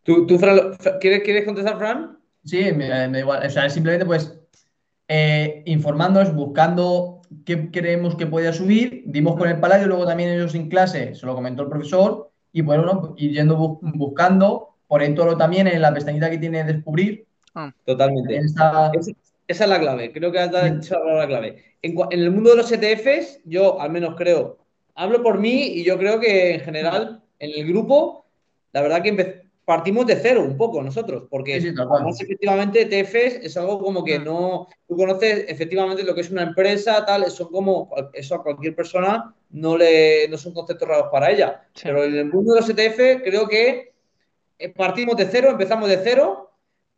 ¿Tú, 0.04 0.26
¿quieres, 1.00 1.45
contestar, 1.45 1.78
Fran? 1.78 2.19
Sí, 2.43 2.72
me, 2.74 2.88
da 2.88 3.19
igual. 3.19 3.45
O 3.45 3.50
sea, 3.50 3.69
simplemente 3.69 4.06
pues 4.06 4.39
eh, 5.08 5.63
informándonos, 5.65 6.34
buscando 6.34 7.22
qué 7.45 7.69
creemos 7.69 8.15
que 8.15 8.26
podía 8.26 8.54
subir, 8.54 9.04
dimos 9.06 9.38
con 9.38 9.50
el 9.50 9.60
paladio, 9.60 9.88
luego 9.88 10.06
también 10.06 10.30
ellos 10.30 10.56
en 10.56 10.69
clase, 10.69 11.13
se 11.13 11.26
lo 11.26 11.36
comentó 11.36 11.63
el 11.63 11.69
profesor, 11.69 12.32
y 12.52 12.62
bueno, 12.62 13.13
ir 13.17 13.34
yendo 13.34 13.80
buscando, 13.82 14.78
por 14.88 15.04
todo 15.13 15.38
también 15.38 15.67
en 15.67 15.82
la 15.82 15.93
pestañita 15.93 16.32
que 16.32 16.39
tiene 16.39 16.63
descubrir, 16.63 17.28
Ah. 17.54 17.74
Totalmente. 17.86 18.39
Esa, 19.49 19.63
es 19.63 19.69
la 19.69 19.79
clave, 19.79 20.12
creo 20.12 20.31
que 20.31 20.39
has 20.39 20.51
dado 20.51 21.17
la 21.17 21.27
clave. 21.27 21.63
En, 21.81 21.95
en, 22.12 22.19
el 22.19 22.31
mundo 22.31 22.51
de 22.51 22.57
los 22.57 22.71
ETFs, 22.71 23.41
yo 23.45 23.81
al 23.81 23.89
menos 23.89 24.15
creo, 24.15 24.59
hablo 24.95 25.23
por 25.23 25.39
mí 25.39 25.63
y 25.63 25.83
yo 25.83 25.97
creo 25.97 26.19
que 26.19 26.53
en 26.53 26.59
general 26.59 27.23
en 27.39 27.51
el 27.55 27.67
grupo, 27.67 28.25
la 28.73 28.81
verdad 28.81 29.01
que 29.01 29.41
partimos 29.69 30.07
de 30.07 30.15
cero 30.15 30.43
un 30.43 30.57
poco 30.57 30.81
nosotros, 30.81 31.25
porque 31.29 31.58
efectivamente 31.58 32.81
ETFs 32.81 33.45
es 33.45 33.56
algo 33.56 33.79
como 33.79 34.04
que 34.04 34.17
mm. 34.17 34.23
no, 34.23 34.67
tú 34.87 34.95
conoces 34.95 35.45
efectivamente 35.47 36.04
lo 36.04 36.15
que 36.15 36.21
es 36.21 36.31
una 36.31 36.41
empresa, 36.41 37.06
tal, 37.06 37.29
son 37.29 37.50
como, 37.50 37.89
eso 38.13 38.35
a 38.35 38.41
cualquier 38.41 38.75
persona 38.75 39.35
no 39.52 39.77
le, 39.77 40.27
no 40.27 40.37
son 40.37 40.54
conceptos 40.54 40.87
raros 40.87 41.10
para 41.12 41.29
ella. 41.29 41.67
Pero 41.83 42.04
en 42.04 42.15
el 42.15 42.25
mundo 42.25 42.56
de 42.56 42.62
los 42.62 42.69
ETF 42.69 43.23
creo 43.23 43.47
que 43.47 43.93
eh, 44.58 44.69
partimos 44.69 45.15
de 45.17 45.25
cero, 45.25 45.52
empezamos 45.52 45.87
de 45.87 46.00
cero 46.04 46.48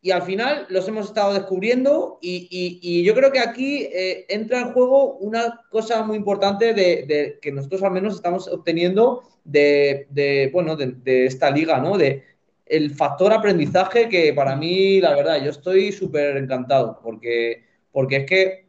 y 0.04 0.10
al 0.10 0.22
final 0.22 0.66
los 0.68 0.88
hemos 0.88 1.06
estado 1.06 1.32
descubriendo 1.32 2.18
y, 2.20 3.04
yo 3.04 3.14
creo 3.14 3.30
que 3.30 3.38
aquí 3.38 3.84
eh, 3.84 4.26
entra 4.28 4.58
en 4.60 4.72
juego 4.72 5.14
una 5.18 5.60
cosa 5.70 6.02
muy 6.02 6.16
importante 6.16 6.74
de, 6.74 7.38
que 7.40 7.52
nosotros 7.52 7.84
al 7.84 7.92
menos 7.92 8.16
estamos 8.16 8.48
obteniendo 8.48 9.22
de, 9.44 10.50
bueno, 10.52 10.74
de, 10.74 11.26
esta 11.26 11.50
liga, 11.50 11.78
¿no? 11.78 11.96
De 11.96 12.24
el 12.66 12.90
factor 12.90 13.32
aprendizaje 13.32 14.08
que 14.08 14.32
para 14.32 14.56
mí, 14.56 15.00
la 15.00 15.14
verdad, 15.14 15.40
yo 15.42 15.50
estoy 15.50 15.92
súper 15.92 16.36
encantado 16.36 16.98
porque, 17.00 17.64
porque 17.92 18.16
es 18.16 18.26
que 18.26 18.66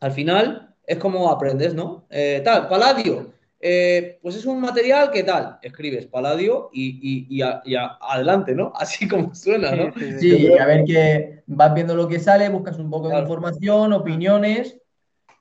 al 0.00 0.12
final 0.12 0.74
es 0.86 0.98
como 0.98 1.30
aprendes, 1.30 1.72
¿no? 1.72 2.06
Eh, 2.10 2.42
tal, 2.44 2.68
Paladio, 2.68 3.32
eh, 3.60 4.18
pues 4.22 4.36
es 4.36 4.46
un 4.46 4.60
material 4.60 5.10
que 5.10 5.24
tal, 5.24 5.58
escribes 5.62 6.06
Paladio 6.06 6.70
y, 6.72 7.40
adelante, 7.42 8.54
¿no? 8.54 8.72
Así 8.76 9.08
como 9.08 9.34
suena, 9.34 9.72
¿no? 9.72 9.92
Sí, 10.20 10.56
a 10.56 10.66
ver 10.66 10.84
que 10.84 11.42
vas 11.46 11.74
viendo 11.74 11.96
lo 11.96 12.08
que 12.08 12.20
sale, 12.20 12.48
buscas 12.48 12.78
un 12.78 12.90
poco 12.90 13.08
de 13.08 13.18
información, 13.18 13.92
opiniones 13.92 14.76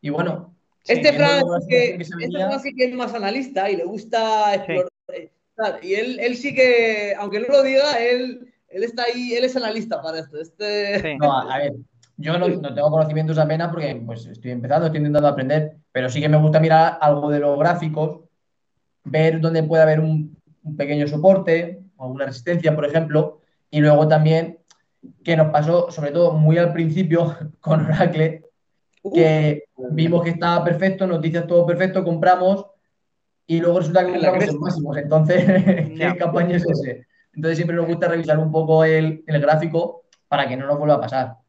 y 0.02 0.10
bueno. 0.10 0.56
Este 0.88 1.12
Fran, 1.12 1.44
que, 1.68 1.98
este 2.00 2.60
sí 2.64 2.74
que 2.74 2.86
es 2.86 2.96
más 2.96 3.14
analista 3.14 3.70
y 3.70 3.76
le 3.76 3.84
gusta 3.84 4.56
explorar. 4.56 4.90
Eh, 5.14 5.30
y 5.82 5.94
él, 5.96 6.38
sí 6.38 6.56
que, 6.56 7.14
aunque 7.20 7.42
no 7.42 7.48
lo 7.50 7.62
diga, 7.62 8.00
él, 8.00 8.54
él 8.70 8.84
está 8.84 9.04
ahí, 9.04 9.34
él 9.34 9.44
es 9.44 9.56
analista 9.58 10.02
para 10.02 10.20
esto. 10.20 10.40
Este... 10.40 11.18
No, 11.18 11.42
a 11.42 11.58
ver, 11.58 11.74
yo 12.18 12.38
no, 12.40 12.74
tengo 12.74 12.90
conocimientos 12.90 13.38
apenas 13.38 13.70
porque 13.70 14.02
pues, 14.04 14.26
estoy 14.26 14.52
empezando, 14.52 14.88
estoy 14.88 15.00
intentando 15.00 15.28
aprender, 15.28 15.78
pero 15.92 16.10
sí 16.10 16.20
que 16.20 16.28
me 16.28 16.38
gusta 16.38 16.60
mirar 16.60 16.98
algo 17.00 17.30
de 17.30 17.40
los 17.40 17.58
gráficos, 17.60 18.22
ver 19.04 19.40
dónde 19.40 19.64
puede 19.64 19.84
haber 19.84 20.00
un, 20.00 20.36
pequeño 20.76 21.08
soporte 21.08 21.80
o 21.96 22.04
alguna 22.04 22.26
resistencia, 22.26 22.76
por 22.76 22.86
ejemplo, 22.86 23.40
y 23.72 23.80
luego 23.80 24.06
también 24.08 24.60
que 25.24 25.38
nos 25.38 25.50
pasó, 25.50 25.90
sobre 25.92 26.12
todo 26.12 26.34
muy 26.34 26.58
al 26.58 26.74
principio 26.74 27.34
con 27.62 27.86
Oracle, 27.86 28.44
que 29.14 29.64
vimos 29.92 30.24
que 30.24 30.32
estaba 30.32 30.66
perfecto, 30.66 31.08
noticias 31.08 31.48
todo 31.48 31.66
perfecto, 31.66 32.04
compramos 32.04 32.66
y 33.46 33.62
luego 33.62 33.80
resulta 33.80 34.06
que 34.06 34.12
compramos 34.12 34.46
los 34.48 34.56
máximos. 34.56 34.98
Entonces, 34.98 35.46
¿qué 35.98 36.16
campaña 36.18 36.58
es 36.58 36.66
ese? 36.66 37.08
Entonces 37.34 37.58
siempre 37.58 37.78
nos 37.78 37.88
gusta 37.88 38.10
revisar 38.10 38.38
un 38.40 38.52
poco 38.52 38.84
el, 38.84 39.24
el 39.26 39.40
gráfico 39.40 40.04
para 40.28 40.48
que 40.48 40.58
no 40.58 40.66
nos 40.66 40.78
vuelva 40.78 40.96
a 40.96 41.02
pasar. 41.02 41.47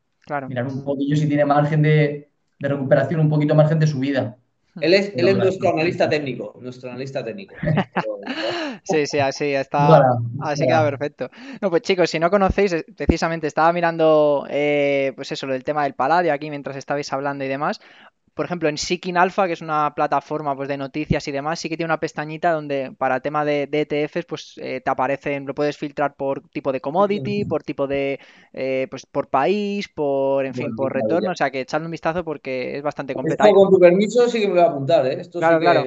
Mirar 0.48 0.66
un 0.66 0.84
poquillo 0.84 1.16
si 1.16 1.26
tiene 1.26 1.44
margen 1.44 1.82
de, 1.82 2.28
recuperación, 2.58 3.20
un 3.20 3.28
poquito 3.28 3.54
margen 3.54 3.78
de 3.78 3.86
subida. 3.86 4.36
Él 4.80 4.94
es, 4.94 5.12
él 5.16 5.26
es 5.26 5.36
nuestro 5.36 5.70
analista 5.70 6.08
técnico, 6.08 6.56
nuestro 6.60 6.88
analista 6.90 7.24
técnico. 7.24 7.52
sí, 8.84 9.06
sí, 9.06 9.18
así 9.18 9.46
está. 9.46 10.04
así 10.40 10.66
queda 10.66 10.84
perfecto. 10.84 11.30
No, 11.60 11.68
pues 11.68 11.82
chicos, 11.82 12.08
si 12.08 12.20
no 12.20 12.30
conocéis, 12.30 12.74
eh, 12.74 12.86
precisamente 12.96 13.48
estaba 13.48 13.72
mirando, 13.72 14.46
eh, 14.48 15.14
pues 15.16 15.32
eso, 15.32 15.48
lo 15.48 15.54
del 15.54 15.64
tema 15.64 15.82
del 15.82 15.94
paladio 15.94 16.32
aquí 16.32 16.48
mientras 16.48 16.76
estabais 16.76 17.12
hablando 17.12 17.44
y 17.44 17.48
demás 17.48 17.80
por 18.38 18.44
ejemplo, 18.44 18.68
en 18.68 18.78
Seeking 18.78 19.16
Alpha, 19.16 19.48
que 19.48 19.54
es 19.54 19.62
una 19.62 19.92
plataforma 19.96 20.54
pues, 20.54 20.68
de 20.68 20.76
noticias 20.76 21.26
y 21.26 21.32
demás, 21.32 21.58
sí 21.58 21.68
que 21.68 21.76
tiene 21.76 21.88
una 21.88 21.98
pestañita 21.98 22.52
donde 22.52 22.92
para 22.96 23.16
el 23.16 23.20
tema 23.20 23.44
de, 23.44 23.68
ETFs, 23.68 24.26
pues 24.26 24.54
eh, 24.58 24.80
te 24.80 24.88
aparecen, 24.88 25.44
lo 25.44 25.56
puedes 25.56 25.76
filtrar 25.76 26.14
por 26.14 26.48
tipo 26.48 26.70
de 26.70 26.80
commodity, 26.80 27.46
por 27.46 27.64
tipo 27.64 27.88
de, 27.88 28.20
eh, 28.52 28.86
pues 28.90 29.06
por 29.06 29.26
país, 29.26 29.88
por, 29.88 30.46
en 30.46 30.54
fin, 30.54 30.76
por 30.76 30.94
retorno, 30.94 31.32
o 31.32 31.34
sea 31.34 31.50
que 31.50 31.62
echadle 31.62 31.86
un 31.86 31.90
vistazo 31.90 32.22
porque 32.22 32.76
es 32.76 32.82
bastante 32.84 33.12
completo. 33.12 33.42
con 33.52 33.72
tu 33.72 33.80
permiso 33.80 34.28
sí 34.28 34.38
que 34.38 34.46
me 34.46 34.52
voy 34.52 34.62
a 34.62 34.66
apuntar, 34.66 35.04
¿eh? 35.08 35.20
claro, 35.32 35.58
claro. 35.58 35.84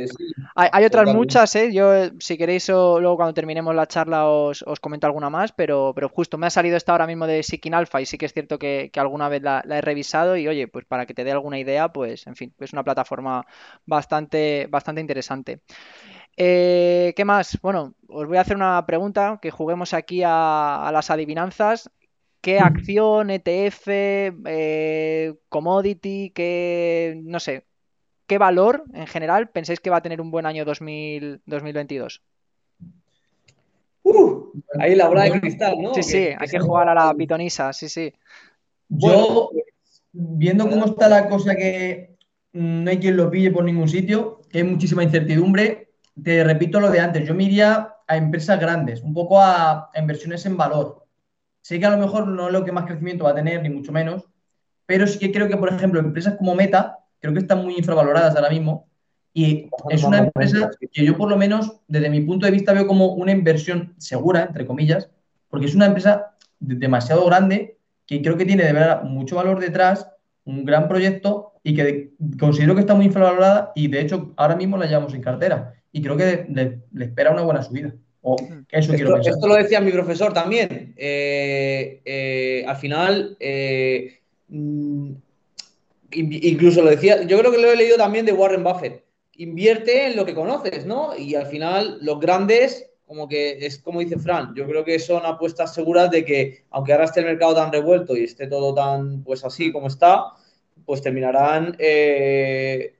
hay, 0.55 0.83
otras 0.83 1.15
muchas, 1.15 1.55
¿eh? 1.55 1.71
Yo, 1.71 2.09
si 2.19 2.37
queréis, 2.37 2.67
luego 2.67 3.15
cuando 3.15 3.33
terminemos 3.33 3.73
la 3.73 3.87
charla 3.87 4.27
os, 4.27 4.65
comento 4.81 5.07
alguna 5.07 5.29
más, 5.29 5.53
pero, 5.53 5.93
pero 5.95 6.09
justo 6.09 6.37
me 6.37 6.47
ha 6.47 6.49
salido 6.49 6.75
esta 6.75 6.91
ahora 6.91 7.07
mismo 7.07 7.27
de 7.27 7.43
Seeking 7.43 7.75
Alpha 7.75 8.01
y 8.01 8.05
sí 8.05 8.17
que 8.17 8.25
es 8.25 8.33
cierto 8.33 8.59
que, 8.59 8.91
alguna 8.95 9.29
vez 9.29 9.41
la, 9.41 9.63
la, 9.65 9.77
he 9.77 9.81
revisado 9.81 10.35
y 10.35 10.49
oye, 10.49 10.67
pues 10.67 10.83
para 10.83 11.05
que 11.05 11.13
te 11.13 11.23
dé 11.23 11.31
alguna 11.31 11.57
idea, 11.57 11.93
pues 11.93 12.27
en 12.27 12.35
fin 12.35 12.40
es 12.59 12.73
una 12.73 12.83
plataforma 12.83 13.45
bastante, 13.85 14.67
bastante 14.69 15.01
interesante. 15.01 15.61
Eh, 16.37 17.13
¿Qué 17.15 17.25
más? 17.25 17.59
Bueno, 17.61 17.95
os 18.07 18.27
voy 18.27 18.37
a 18.37 18.41
hacer 18.41 18.55
una 18.55 18.85
pregunta, 18.85 19.39
que 19.41 19.51
juguemos 19.51 19.93
aquí 19.93 20.21
a, 20.25 20.89
las 20.93 21.09
adivinanzas. 21.09 21.89
¿Qué 22.41 22.59
acción, 22.59 23.29
ETF, 23.29 23.87
eh, 23.87 25.35
commodity, 25.49 26.31
qué, 26.33 27.21
no 27.23 27.39
sé, 27.39 27.67
qué 28.25 28.39
valor 28.39 28.83
en 28.93 29.05
general 29.05 29.49
pensáis 29.49 29.79
que 29.79 29.91
va 29.91 29.97
a 29.97 30.01
tener 30.01 30.21
un 30.21 30.31
buen 30.31 30.47
año 30.47 30.65
2022? 30.65 32.23
Uh, 34.03 34.51
ahí 34.79 34.95
la 34.95 35.07
bola 35.07 35.25
de 35.25 35.39
cristal, 35.39 35.75
¿no? 35.79 35.93
Sí, 35.93 36.01
sí, 36.01 36.29
hay 36.35 36.47
que 36.47 36.59
jugar 36.59 36.89
a 36.89 36.95
la 36.95 37.13
pitonisa, 37.13 37.71
sí, 37.73 37.87
sí. 37.87 38.11
Yo, 38.89 39.51
viendo 40.11 40.67
cómo 40.69 40.85
está 40.85 41.07
la 41.07 41.29
cosa 41.29 41.55
que 41.55 42.10
no 42.53 42.89
hay 42.89 42.99
quien 42.99 43.17
lo 43.17 43.29
pille 43.29 43.51
por 43.51 43.63
ningún 43.63 43.87
sitio, 43.87 44.41
que 44.49 44.59
hay 44.59 44.63
muchísima 44.63 45.03
incertidumbre. 45.03 45.93
Te 46.21 46.43
repito 46.43 46.79
lo 46.79 46.91
de 46.91 46.99
antes, 46.99 47.27
yo 47.27 47.33
me 47.33 47.43
iría 47.43 47.95
a 48.07 48.17
empresas 48.17 48.59
grandes, 48.59 49.01
un 49.01 49.13
poco 49.13 49.41
a, 49.41 49.89
inversiones 49.95 50.45
en 50.45 50.57
valor. 50.57 51.05
Sé 51.61 51.79
que 51.79 51.85
a 51.85 51.91
lo 51.91 51.97
mejor 51.97 52.27
no 52.27 52.47
es 52.47 52.53
lo 52.53 52.65
que 52.65 52.71
más 52.71 52.85
crecimiento 52.85 53.23
va 53.23 53.31
a 53.31 53.35
tener, 53.35 53.61
ni 53.61 53.69
mucho 53.69 53.91
menos, 53.91 54.27
pero 54.85 55.07
sí 55.07 55.19
que 55.19 55.31
creo 55.31 55.47
que, 55.47 55.57
por 55.57 55.73
ejemplo, 55.73 55.99
empresas 55.99 56.35
como 56.37 56.55
Meta, 56.55 56.99
creo 57.19 57.33
que 57.33 57.39
están 57.39 57.63
muy 57.63 57.77
infravaloradas 57.77 58.35
ahora 58.35 58.49
mismo. 58.49 58.87
Y 59.33 59.69
es 59.89 60.03
una 60.03 60.17
empresa 60.17 60.71
que 60.91 61.05
yo, 61.05 61.15
por 61.17 61.29
lo 61.29 61.37
menos, 61.37 61.79
desde 61.87 62.09
mi 62.09 62.19
punto 62.19 62.45
de 62.45 62.51
vista, 62.51 62.73
veo 62.73 62.85
como 62.85 63.13
una 63.13 63.31
inversión 63.31 63.93
segura, 63.97 64.43
entre 64.43 64.65
comillas, 64.65 65.09
porque 65.49 65.67
es 65.67 65.75
una 65.75 65.85
empresa 65.85 66.35
demasiado 66.59 67.25
grande 67.25 67.77
que 68.05 68.21
creo 68.21 68.35
que 68.35 68.45
tiene 68.45 68.65
de 68.65 68.73
verdad 68.73 69.03
mucho 69.03 69.37
valor 69.37 69.61
detrás, 69.61 70.05
un 70.45 70.65
gran 70.65 70.87
proyecto 70.87 71.53
y 71.63 71.75
que 71.75 72.11
considero 72.39 72.73
que 72.75 72.81
está 72.81 72.95
muy 72.95 73.05
infravalorada 73.05 73.71
y 73.75 73.87
de 73.87 74.01
hecho 74.01 74.33
ahora 74.37 74.55
mismo 74.55 74.77
la 74.77 74.85
llevamos 74.85 75.13
en 75.13 75.21
cartera 75.21 75.73
y 75.91 76.01
creo 76.01 76.17
que 76.17 76.45
le, 76.49 76.79
espera 77.03 77.31
una 77.31 77.43
buena 77.43 77.63
subida. 77.63 77.93
O 78.23 78.35
eso 78.69 78.93
esto, 78.93 79.17
esto, 79.17 79.47
lo 79.47 79.55
decía 79.55 79.81
mi 79.81 79.91
profesor 79.91 80.31
también. 80.31 80.93
Eh, 80.95 82.01
eh, 82.05 82.63
al 82.67 82.77
final, 82.77 83.35
eh, 83.39 84.19
mm, 84.47 85.11
incluso 86.11 86.83
lo 86.83 86.91
decía, 86.91 87.23
yo 87.23 87.39
creo 87.39 87.51
que 87.51 87.57
lo 87.57 87.71
he 87.71 87.75
leído 87.75 87.97
también 87.97 88.25
de 88.25 88.33
Warren 88.33 88.63
Buffett. 88.63 89.03
Invierte 89.37 90.05
en 90.05 90.15
lo 90.15 90.25
que 90.25 90.35
conoces, 90.35 90.85
¿no? 90.85 91.17
Y 91.17 91.33
al 91.33 91.47
final, 91.47 91.97
los 92.01 92.19
grandes, 92.19 92.90
como 93.11 93.27
que 93.27 93.57
es 93.65 93.79
como 93.79 93.99
dice 93.99 94.17
Fran, 94.17 94.55
yo 94.55 94.65
creo 94.65 94.85
que 94.85 94.97
son 94.97 95.25
apuestas 95.25 95.73
seguras 95.73 96.09
de 96.09 96.23
que, 96.23 96.63
aunque 96.69 96.93
ahora 96.93 97.03
esté 97.03 97.19
el 97.19 97.25
mercado 97.25 97.55
tan 97.55 97.69
revuelto 97.69 98.15
y 98.15 98.23
esté 98.23 98.47
todo 98.47 98.73
tan, 98.73 99.21
pues 99.25 99.43
así 99.43 99.69
como 99.69 99.87
está, 99.87 100.27
pues 100.85 101.01
terminarán 101.01 101.75
eh, 101.77 102.95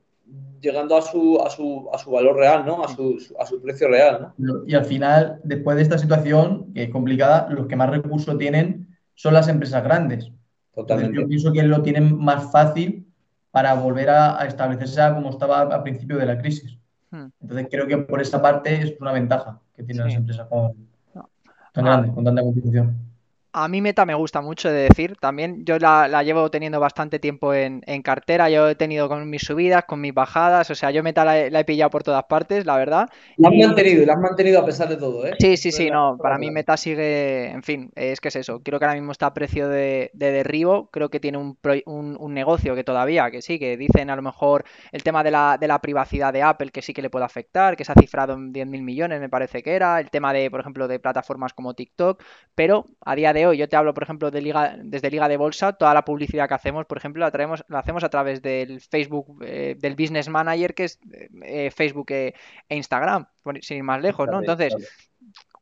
llegando 0.60 0.98
a 0.98 1.02
su, 1.02 1.42
a, 1.42 1.50
su, 1.50 1.90
a 1.94 1.98
su, 1.98 2.12
valor 2.12 2.36
real, 2.36 2.66
¿no? 2.66 2.84
A 2.84 2.94
su, 2.94 3.26
a 3.40 3.46
su 3.46 3.62
precio 3.62 3.88
real, 3.88 4.34
¿no? 4.38 4.64
Y 4.68 4.76
al 4.76 4.84
final, 4.84 5.40
después 5.46 5.78
de 5.78 5.84
esta 5.84 5.98
situación, 5.98 6.74
que 6.74 6.84
es 6.84 6.90
complicada, 6.90 7.48
los 7.50 7.68
que 7.68 7.78
más 7.78 7.90
recursos 7.90 8.38
tienen 8.38 8.90
son 9.16 9.34
las 9.34 9.48
empresas 9.48 9.82
grandes. 9.82 10.30
Totalmente. 10.76 11.22
yo 11.22 11.28
pienso 11.30 11.54
que 11.54 11.64
lo 11.64 11.84
tienen 11.84 12.18
más 12.18 12.52
fácil 12.52 13.08
para 13.50 13.76
volver 13.76 14.10
a, 14.10 14.46
establecerse 14.46 15.02
como 15.14 15.30
estaba 15.30 15.62
al 15.62 15.84
principio 15.84 16.18
de 16.18 16.26
la 16.26 16.38
crisis. 16.38 16.81
Hmm. 17.12 17.28
Entonces 17.42 17.68
creo 17.70 17.88
que 17.88 17.98
por 17.98 18.22
esa 18.22 18.42
parte 18.42 18.74
es 18.82 18.96
una 19.00 19.12
ventaja 19.12 19.60
que 19.76 19.84
tienen 19.84 20.06
las 20.06 20.16
empresas 20.16 20.48
tan 21.74 21.86
grandes, 21.86 22.12
con 22.12 22.24
tanta 22.24 22.42
competición. 22.42 23.11
A 23.54 23.68
mí 23.68 23.82
Meta 23.82 24.06
me 24.06 24.14
gusta 24.14 24.40
mucho 24.40 24.70
de 24.70 24.88
decir 24.88 25.18
también. 25.18 25.66
Yo 25.66 25.78
la, 25.78 26.24
llevo 26.24 26.50
teniendo 26.50 26.80
bastante 26.80 27.20
tiempo 27.20 27.54
en, 27.54 27.82
cartera. 28.02 28.50
Yo 28.50 28.70
he 28.70 28.76
tenido 28.76 29.10
con 29.10 29.30
mis 29.30 29.42
subidas, 29.42 29.84
con 29.86 30.00
mis 30.00 30.14
bajadas. 30.14 30.70
O 30.70 30.76
sea, 30.76 30.92
yo 30.92 31.04
Meta 31.04 31.26
la, 31.26 31.60
he 31.60 31.66
pillado 31.66 31.90
por 31.90 32.04
todas 32.04 32.24
partes, 32.26 32.66
la 32.66 32.78
verdad. 32.78 33.10
La 33.36 33.50
has 33.50 33.56
mantenido 33.56 34.04
y 34.04 34.06
la 34.06 34.14
has 34.14 34.20
mantenido 34.20 34.62
a 34.62 34.66
pesar 34.66 34.88
de 34.88 34.96
todo, 34.96 35.28
¿eh? 35.28 35.34
Sí, 35.38 35.58
sí, 35.58 35.72
sí. 35.72 35.90
No, 35.90 36.18
para 36.18 36.38
mí 36.38 36.50
Meta 36.50 36.78
sigue. 36.78 37.50
En 37.50 37.62
fin, 37.62 37.92
es 37.96 38.22
que 38.22 38.30
es 38.30 38.38
eso. 38.38 38.62
Creo 38.64 38.80
que 38.80 38.86
ahora 38.86 38.96
mismo 38.96 39.12
está 39.12 39.28
a 39.28 39.34
precio 39.34 39.68
de, 39.68 40.12
derribo. 40.14 40.90
Creo 40.90 41.10
que 41.10 41.20
tiene 41.20 41.38
un, 41.38 41.58
un, 41.86 42.34
negocio 42.34 42.74
que 42.74 42.86
todavía, 42.86 43.30
que 43.32 43.42
sí, 43.42 43.60
que 43.60 43.76
dicen 43.76 44.10
a 44.10 44.16
lo 44.16 44.22
mejor 44.22 44.64
el 44.94 45.04
tema 45.04 45.24
de 45.24 45.32
la, 45.32 45.58
de 45.60 45.68
la 45.68 45.82
privacidad 45.82 46.32
de 46.32 46.42
Apple, 46.42 46.72
que 46.72 46.82
sí 46.82 46.94
que 46.94 47.02
le 47.02 47.10
puede 47.10 47.26
afectar, 47.26 47.76
que 47.76 47.84
se 47.84 47.92
ha 47.92 47.96
cifrado 47.96 48.34
en 48.34 48.54
10.000 48.54 48.82
millones, 48.82 49.20
me 49.20 49.28
parece 49.28 49.62
que 49.62 49.74
era. 49.74 50.00
El 50.00 50.10
tema 50.10 50.32
de, 50.32 50.50
por 50.50 50.62
ejemplo, 50.62 50.88
de 50.88 51.00
plataformas 51.00 51.54
como 51.54 51.74
TikTok. 51.74 52.24
Pero 52.56 52.86
a 53.04 53.16
día 53.16 53.34
de 53.34 53.41
de 53.42 53.48
hoy, 53.48 53.58
yo 53.58 53.68
te 53.68 53.76
hablo, 53.76 53.94
por 53.94 54.04
ejemplo, 54.04 54.32
de 54.32 54.42
Liga, 54.42 54.76
desde 54.82 55.12
Liga 55.12 55.28
de 55.28 55.38
Bolsa, 55.38 55.74
toda 55.74 55.94
la 55.94 56.06
publicidad 56.06 56.48
que 56.48 56.54
hacemos, 56.54 56.86
por 56.86 56.98
ejemplo, 56.98 57.20
la, 57.20 57.32
traemos, 57.32 57.64
la 57.68 57.80
hacemos 57.80 58.04
a 58.04 58.10
través 58.10 58.42
del 58.42 58.82
Facebook, 58.82 59.44
eh, 59.44 59.76
del 59.78 59.96
Business 59.96 60.30
Manager, 60.30 60.74
que 60.74 60.86
es 60.86 61.00
eh, 61.44 61.72
Facebook 61.72 62.12
e, 62.12 62.34
e 62.70 62.76
Instagram, 62.76 63.28
sin 63.62 63.78
ir 63.78 63.84
más 63.84 64.02
lejos, 64.02 64.28
¿no? 64.28 64.40
Entonces, 64.40 64.76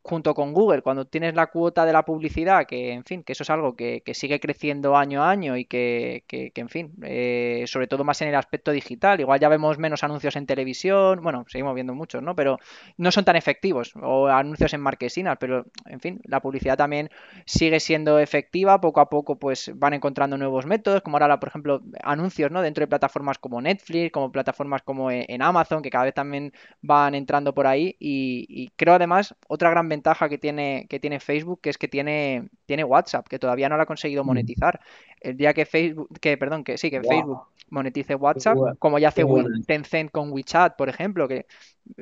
junto 0.02 0.34
con 0.34 0.54
Google, 0.54 0.82
cuando 0.82 1.06
tienes 1.06 1.36
la 1.36 1.48
cuota 1.48 1.86
de 1.86 1.94
la 1.94 2.04
publicidad, 2.04 2.66
que 2.66 2.94
en 2.94 3.04
fin, 3.04 3.24
que 3.24 3.34
eso 3.34 3.44
es 3.44 3.50
algo 3.50 3.76
que, 3.76 4.02
sigue 4.14 4.40
creciendo 4.40 4.98
año 4.98 5.24
a 5.24 5.30
año 5.30 5.56
y 5.56 5.66
que, 5.66 6.24
en 6.30 6.70
fin, 6.70 6.94
eh, 7.04 7.64
sobre 7.68 7.88
todo 7.88 8.04
más 8.04 8.22
en 8.22 8.30
el 8.30 8.36
aspecto 8.36 8.72
digital, 8.72 9.20
igual 9.20 9.40
ya 9.40 9.50
vemos 9.50 9.78
menos 9.78 10.04
anuncios 10.04 10.36
en 10.36 10.46
televisión, 10.46 11.22
bueno, 11.22 11.46
seguimos 11.48 11.76
viendo 11.76 11.94
muchos, 11.94 12.24
¿no? 12.24 12.36
Pero 12.36 12.58
no 12.98 13.12
son 13.12 13.26
tan 13.26 13.36
efectivos, 13.36 13.94
o 14.02 14.28
anuncios 14.28 14.74
en 14.74 14.82
marquesinas, 14.82 15.38
pero 15.40 15.66
en 15.86 16.00
fin, 16.00 16.22
la 16.24 16.42
publicidad 16.42 16.78
también 16.78 17.10
sigue 17.46 17.80
siendo 17.80 18.20
efectiva, 18.20 18.82
poco 18.82 19.02
a 19.02 19.10
poco 19.10 19.38
pues 19.38 19.72
van 19.76 19.94
encontrando 19.94 20.38
nuevos 20.38 20.66
métodos, 20.66 21.02
como 21.02 21.18
ahora, 21.18 21.40
por 21.40 21.50
ejemplo, 21.50 21.82
anuncios, 22.04 22.52
¿no? 22.52 22.62
Dentro 22.62 22.82
de 22.84 22.88
plataformas 22.88 23.38
como 23.38 23.62
Netflix, 23.62 24.12
como 24.12 24.32
plataformas 24.32 24.82
como 24.82 25.12
en 25.12 25.42
Amazon, 25.42 25.82
que 25.82 25.90
cada 25.90 26.06
vez 26.06 26.14
también 26.14 26.54
van 26.82 27.16
entrando 27.16 27.54
por 27.54 27.68
ahí 27.68 27.96
y, 28.00 28.46
y 28.50 28.70
creo 28.76 28.96
además 28.96 29.36
otra 29.48 29.70
gran 29.70 29.89
ventaja 29.90 30.30
que 30.30 30.38
tiene, 30.38 30.88
que 30.90 31.00
tiene 31.00 31.20
Facebook, 31.20 31.62
que 31.62 31.70
es 31.70 31.78
que 31.78 31.88
tiene, 31.88 32.50
tiene 32.66 32.84
WhatsApp, 32.84 33.28
que 33.28 33.40
todavía 33.40 33.68
no 33.70 33.76
lo 33.76 33.84
ha 33.84 33.86
conseguido 33.86 34.24
mm. 34.24 34.28
monetizar. 34.28 34.80
El 35.20 35.36
día 35.36 35.54
que 35.54 35.66
Facebook, 35.66 36.10
que 36.20 36.38
perdón, 36.38 36.64
que 36.64 36.78
sí, 36.78 36.90
que 36.90 37.02
Facebook 37.02 37.48
monetice 37.70 38.16
WhatsApp, 38.16 38.58
como 38.80 39.00
ya 39.00 39.10
hace 39.10 39.26
Tencent 39.68 40.12
con 40.12 40.32
WeChat, 40.32 40.76
por 40.76 40.90
ejemplo, 40.90 41.28
que 41.28 41.46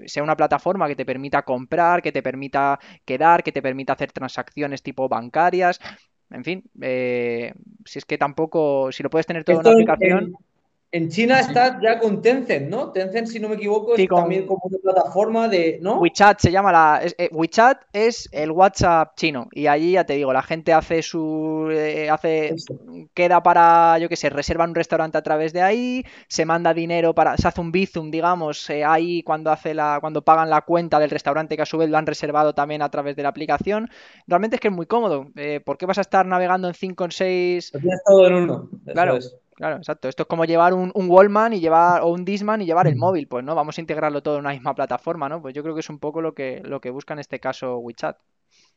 sea 0.06 0.24
una 0.24 0.36
plataforma 0.36 0.88
que 0.88 0.96
te 0.96 1.06
permita 1.06 1.42
comprar, 1.44 2.02
que 2.02 2.12
te 2.12 2.22
permita 2.22 2.80
quedar, 3.06 3.44
que 3.44 3.52
te 3.52 3.62
permita 3.62 3.94
hacer 3.94 4.12
transacciones 4.12 4.82
tipo 4.84 5.08
bancarias. 5.10 5.80
En 6.30 6.44
fin, 6.44 6.64
eh, 6.82 7.54
si 7.86 8.00
es 8.00 8.06
que 8.06 8.18
tampoco, 8.18 8.92
si 8.92 9.02
lo 9.02 9.10
puedes 9.10 9.26
tener 9.26 9.44
todo 9.44 9.62
en 9.62 9.62
una 9.62 9.72
aplicación. 9.72 10.36
En 10.90 11.10
China 11.10 11.42
está 11.42 11.82
ya 11.82 12.00
con 12.00 12.22
Tencent, 12.22 12.70
¿no? 12.70 12.94
Tencent, 12.94 13.28
si 13.28 13.42
no 13.42 13.50
me 13.50 13.56
equivoco, 13.56 13.94
es 13.96 14.08
también 14.08 14.48
como 14.48 14.62
una 14.64 14.78
plataforma 14.78 15.50
de. 15.50 15.80
¿no? 15.82 16.00
WeChat 16.00 16.40
se 16.40 16.50
llama 16.50 16.72
la. 16.72 17.02
Eh, 17.04 17.30
WeChat 17.34 17.82
es 17.92 18.30
el 18.32 18.52
WhatsApp 18.52 19.14
chino. 19.18 19.50
Y 19.52 19.68
allí 19.68 19.92
ya 19.92 20.06
te 20.06 20.14
digo, 20.14 20.32
la 20.32 20.42
gente 20.42 20.72
hace 20.72 21.02
su. 21.02 21.68
Eh, 21.72 22.10
hace. 22.10 22.56
Queda 23.14 23.44
para, 23.44 24.00
yo 24.00 24.08
qué 24.08 24.16
sé, 24.16 24.30
reserva 24.30 24.64
un 24.64 24.76
restaurante 24.76 25.18
a 25.18 25.24
través 25.24 25.52
de 25.52 25.62
ahí, 25.62 26.06
se 26.30 26.46
manda 26.46 26.74
dinero 26.74 27.14
para. 27.14 27.36
Se 27.36 27.50
hace 27.50 27.60
un 27.60 27.74
Bizum, 27.74 28.10
digamos, 28.10 28.70
eh, 28.70 28.86
ahí 28.86 29.24
cuando 29.24 29.52
hace 29.52 29.74
la. 29.74 29.98
cuando 30.00 30.22
pagan 30.22 30.50
la 30.50 30.62
cuenta 30.62 31.00
del 31.00 31.10
restaurante 31.10 31.58
que 31.58 31.64
a 31.64 31.66
su 31.66 31.78
vez 31.78 31.90
lo 31.90 31.98
han 31.98 32.06
reservado 32.06 32.54
también 32.56 32.82
a 32.82 32.90
través 32.90 33.18
de 33.18 33.24
la 33.24 33.30
aplicación. 33.30 33.90
Realmente 34.26 34.56
es 34.56 34.62
que 34.62 34.70
es 34.70 34.74
muy 34.74 34.86
cómodo. 34.86 35.28
¿Por 35.66 35.78
qué 35.78 35.86
vas 35.86 35.98
a 35.98 36.02
estar 36.02 36.26
navegando 36.26 36.70
en 36.70 36.74
5 36.74 37.04
o 37.04 37.12
6. 37.12 37.72
Lo 37.74 37.80
tienes 37.82 38.04
todo 38.06 38.28
en 38.28 38.34
uno. 38.34 38.70
claro. 38.86 39.20
Claro, 39.58 39.78
exacto. 39.78 40.08
Esto 40.08 40.22
es 40.24 40.28
como 40.30 40.46
llevar 40.46 40.76
un, 40.76 40.92
un 40.94 41.10
Wallman 41.10 41.52
y 41.52 41.60
llevar, 41.60 42.04
o 42.04 42.10
un 42.10 42.24
Disman 42.24 42.62
y 42.62 42.66
llevar 42.66 42.86
el 42.86 42.96
mm. 42.96 43.00
móvil, 43.00 43.28
pues, 43.28 43.44
¿no? 43.44 43.56
Vamos 43.56 43.76
a 43.76 43.82
integrarlo 43.82 44.22
todo 44.22 44.36
en 44.36 44.42
una 44.42 44.52
misma 44.52 44.76
plataforma, 44.76 45.28
¿no? 45.28 45.42
Pues 45.42 45.56
yo 45.56 45.64
creo 45.64 45.74
que 45.74 45.80
es 45.80 45.90
un 45.90 45.98
poco 45.98 46.22
lo 46.22 46.36
que, 46.36 46.62
lo 46.64 46.80
que 46.80 46.92
busca 46.92 47.16
en 47.16 47.20
este 47.20 47.40
caso 47.40 47.80
WeChat. 47.80 48.18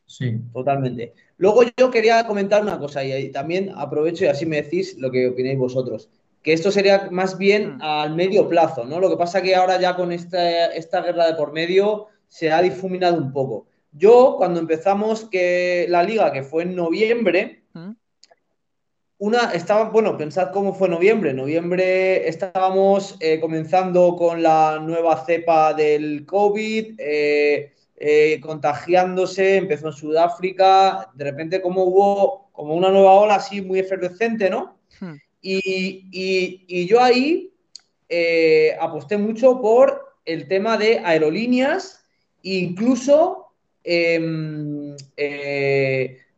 Sí, 0.07 0.39
totalmente. 0.51 1.13
Luego 1.37 1.61
yo 1.77 1.91
quería 1.91 2.25
comentar 2.25 2.63
una 2.63 2.79
cosa 2.79 3.03
y 3.03 3.31
también 3.31 3.71
aprovecho 3.75 4.25
y 4.25 4.29
así 4.29 4.47
me 4.47 4.63
decís 4.63 4.97
lo 4.97 5.11
que 5.11 5.27
opináis 5.27 5.59
vosotros. 5.59 6.09
Que 6.41 6.53
esto 6.53 6.71
sería 6.71 7.09
más 7.11 7.37
bien 7.37 7.77
mm. 7.77 7.81
al 7.83 8.15
medio 8.15 8.49
plazo, 8.49 8.83
¿no? 8.83 8.99
Lo 8.99 9.11
que 9.11 9.17
pasa 9.17 9.43
que 9.43 9.55
ahora 9.55 9.79
ya 9.79 9.95
con 9.95 10.11
esta, 10.11 10.65
esta 10.65 11.01
guerra 11.01 11.27
de 11.27 11.35
por 11.35 11.53
medio 11.53 12.07
se 12.27 12.51
ha 12.51 12.59
difuminado 12.59 13.17
un 13.17 13.31
poco. 13.31 13.67
Yo, 13.91 14.33
cuando 14.35 14.59
empezamos 14.59 15.25
que 15.25 15.85
la 15.89 16.01
liga, 16.01 16.31
que 16.31 16.41
fue 16.41 16.63
en 16.63 16.75
noviembre, 16.75 17.65
mm. 17.73 17.91
Una, 19.21 19.51
estaba, 19.53 19.83
bueno, 19.91 20.17
pensad 20.17 20.49
cómo 20.51 20.73
fue 20.73 20.89
noviembre. 20.89 21.31
Noviembre 21.31 22.27
estábamos 22.27 23.17
eh, 23.19 23.39
comenzando 23.39 24.15
con 24.15 24.41
la 24.41 24.79
nueva 24.81 25.23
cepa 25.23 25.75
del 25.75 26.25
COVID, 26.25 26.95
eh, 26.97 27.71
eh, 27.97 28.39
contagiándose, 28.41 29.57
empezó 29.57 29.89
en 29.89 29.93
Sudáfrica, 29.93 31.11
de 31.13 31.23
repente 31.23 31.61
como 31.61 31.83
hubo 31.83 32.49
como 32.51 32.73
una 32.73 32.89
nueva 32.89 33.13
ola 33.13 33.35
así 33.35 33.61
muy 33.61 33.77
efervescente, 33.77 34.49
¿no? 34.49 34.79
Hmm. 34.99 35.17
Y, 35.39 36.87
yo 36.87 36.99
ahí 36.99 37.53
aposté 38.79 39.17
mucho 39.17 39.61
por 39.61 40.15
el 40.25 40.47
tema 40.47 40.79
de 40.79 40.97
aerolíneas, 40.97 42.03
incluso, 42.41 43.53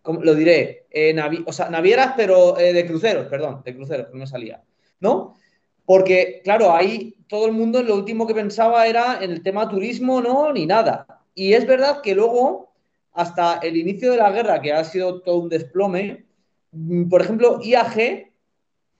lo 0.06 0.36
diré, 0.36 0.86
eh, 0.92 1.16
o 1.46 1.54
sea, 1.54 1.70
navieras, 1.70 2.14
pero 2.18 2.60
eh, 2.60 2.74
de 2.74 2.86
cruceros, 2.86 3.28
perdón, 3.28 3.62
de 3.64 3.76
cruceros, 3.76 4.08
que 4.08 4.14
no 4.14 4.20
me 4.20 4.28
salía, 4.28 4.62
¿no? 5.00 5.36
Porque, 5.86 6.42
claro, 6.44 6.74
ahí 6.74 7.16
todo 7.28 7.46
el 7.46 7.54
mundo 7.54 7.82
lo 7.82 7.96
último 7.96 8.28
que 8.28 8.36
pensaba 8.36 8.86
era 8.88 9.24
en 9.24 9.32
el 9.32 9.42
tema 9.42 9.70
turismo, 9.70 10.22
¿no? 10.22 10.52
Ni 10.52 10.66
nada. 10.66 11.08
Y 11.36 11.54
es 11.54 11.66
verdad 11.66 12.02
que 12.02 12.16
luego, 12.16 12.74
hasta 13.14 13.60
el 13.60 13.78
inicio 13.78 14.12
de 14.12 14.18
la 14.18 14.32
guerra, 14.32 14.62
que 14.62 14.74
ha 14.74 14.84
sido 14.84 15.22
todo 15.22 15.38
un 15.38 15.50
desplome, 15.50 16.26
mm, 16.72 17.10
por 17.10 17.22
ejemplo, 17.22 17.60
IAG 17.62 18.28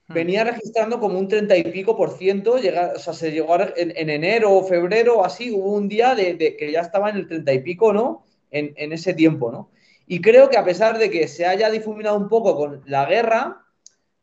hmm. 0.08 0.14
venía 0.14 0.46
registrando 0.46 1.00
como 1.00 1.20
un 1.20 1.28
30 1.28 1.58
y 1.58 1.64
pico 1.66 1.98
por 1.98 2.18
ciento, 2.18 2.54
o 2.56 3.00
sea, 3.00 3.14
se 3.14 3.32
llegó 3.32 3.58
en, 3.60 4.10
enero 4.10 4.54
o 4.54 4.64
febrero, 4.64 5.24
así, 5.26 5.52
hubo 5.52 5.74
un 5.74 5.90
día 5.90 6.16
de, 6.16 6.38
que 6.38 6.72
ya 6.72 6.82
estaba 6.82 7.10
en 7.10 7.18
el 7.18 7.28
30 7.28 7.54
y 7.54 7.60
pico, 7.60 7.92
¿no? 7.92 8.24
En, 8.52 8.74
en 8.78 8.94
ese 8.94 9.14
tiempo, 9.14 9.52
¿no? 9.52 9.70
Y 10.06 10.22
creo 10.22 10.50
que 10.50 10.58
a 10.58 10.66
pesar 10.66 10.98
de 10.98 11.10
que 11.10 11.28
se 11.28 11.46
haya 11.46 11.70
difuminado 11.70 12.18
un 12.18 12.28
poco 12.28 12.56
con 12.56 12.82
la 12.86 13.06
guerra, 13.06 13.62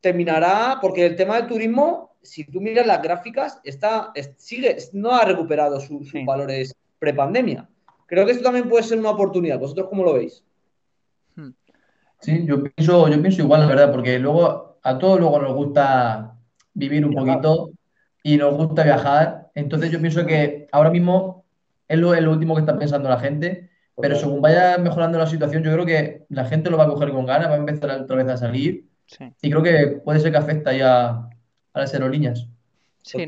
terminará, 0.01 0.79
porque 0.81 1.07
el 1.07 1.17
tema 1.17 1.37
del 1.37 1.47
turismo, 1.47 2.17
si 2.23 2.45
tú 2.45 2.61
miras 2.61 2.87
las 2.87 3.03
gráficas, 3.03 3.61
está, 3.65 4.13
sigue, 4.37 4.77
no 4.93 5.13
ha 5.13 5.25
recuperado 5.25 5.81
sus 5.81 6.13
valores 6.25 6.75
prepandemia. 6.99 7.69
Creo 8.07 8.27
que 8.27 8.33
esto 8.33 8.45
también 8.45 8.69
puede 8.69 8.83
ser 8.83 8.99
una 8.99 9.11
oportunidad. 9.11 9.59
¿Vosotros 9.59 9.89
cómo 9.89 10.05
lo 10.05 10.15
veis? 10.15 10.45
Hmm. 11.37 11.51
Sí, 12.21 12.45
yo 12.45 12.63
pienso, 12.63 13.09
yo 13.09 13.21
pienso 13.21 13.43
igual, 13.43 13.61
la 13.61 13.67
verdad, 13.67 13.93
porque 13.93 14.19
luego 14.19 14.79
a 14.83 14.99
todos 14.99 15.21
luego 15.21 15.39
nos 15.41 15.55
gusta 15.55 16.37
vivir 16.75 17.07
un 17.07 17.15
poquito 17.15 17.71
y 18.23 18.37
nos 18.37 18.55
gusta 18.55 18.85
viajar. 18.85 19.51
Entonces 19.55 19.91
yo 19.91 20.01
pienso 20.01 20.27
que 20.27 20.69
ahora 20.73 20.91
mismo 20.91 21.45
es 21.89 21.99
lo, 21.99 22.15
es 22.15 22.23
lo 22.23 22.33
último 22.33 22.55
que 22.55 22.61
está 22.61 22.79
pensando 22.79 23.09
la 23.09 23.19
gente 23.19 23.70
pero 24.01 24.17
según 24.17 24.41
vaya 24.41 24.79
mejorando 24.79 25.19
la 25.19 25.27
situación, 25.27 25.63
yo 25.63 25.73
creo 25.73 25.87
que 25.87 26.25
la 26.29 26.45
gente 26.45 26.71
lo 26.71 26.77
va 26.77 26.85
a 26.85 26.89
coger 26.89 27.11
con 27.11 27.27
ganas, 27.27 27.49
va 27.49 27.55
a 27.55 27.59
empezar 27.59 27.91
otra 28.01 28.17
vez 28.17 28.29
a 28.29 28.37
salir. 28.37 28.87
Y 29.43 29.51
creo 29.51 29.63
que 29.63 30.01
puede 30.05 30.21
ser 30.21 30.31
que 30.33 30.39
afecta 30.39 30.73
ya 30.73 31.09
a 31.73 31.81
las 31.81 31.93
aerolíneas. 31.95 32.47
Sí, 33.03 33.27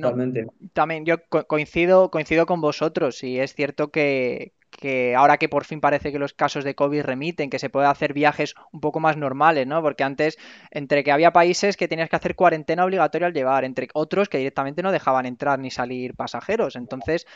también 0.73 1.05
yo 1.05 1.17
coincido, 1.47 2.11
coincido 2.11 2.47
con 2.47 2.61
vosotros 2.61 3.25
y 3.25 3.41
es 3.41 3.55
cierto 3.55 3.91
que, 3.91 4.53
que 4.73 5.15
ahora 5.15 5.37
que 5.39 5.49
por 5.49 5.65
fin 5.65 5.81
parece 5.81 6.11
que 6.11 6.19
los 6.19 6.33
casos 6.33 6.65
de 6.65 6.75
COVID 6.75 7.03
remiten, 7.03 7.51
que 7.51 7.59
se 7.59 7.71
puede 7.71 7.87
hacer 7.87 8.13
viajes 8.13 8.55
un 8.73 8.81
poco 8.81 8.99
más 8.99 9.17
normales, 9.17 9.67
¿no? 9.67 9.81
Porque 9.83 10.03
antes, 10.03 10.39
entre 10.71 11.05
que 11.05 11.13
había 11.13 11.33
países 11.33 11.77
que 11.77 11.89
tenías 11.89 12.09
que 12.09 12.17
hacer 12.17 12.35
cuarentena 12.35 12.85
obligatoria 12.85 13.29
al 13.29 13.35
llevar, 13.35 13.65
entre 13.65 13.89
otros 13.95 14.29
que 14.29 14.39
directamente 14.39 14.83
no 14.83 14.91
dejaban 14.91 15.27
entrar 15.27 15.59
ni 15.59 15.71
salir 15.71 16.15
pasajeros. 16.15 16.77
Entonces, 16.77 17.27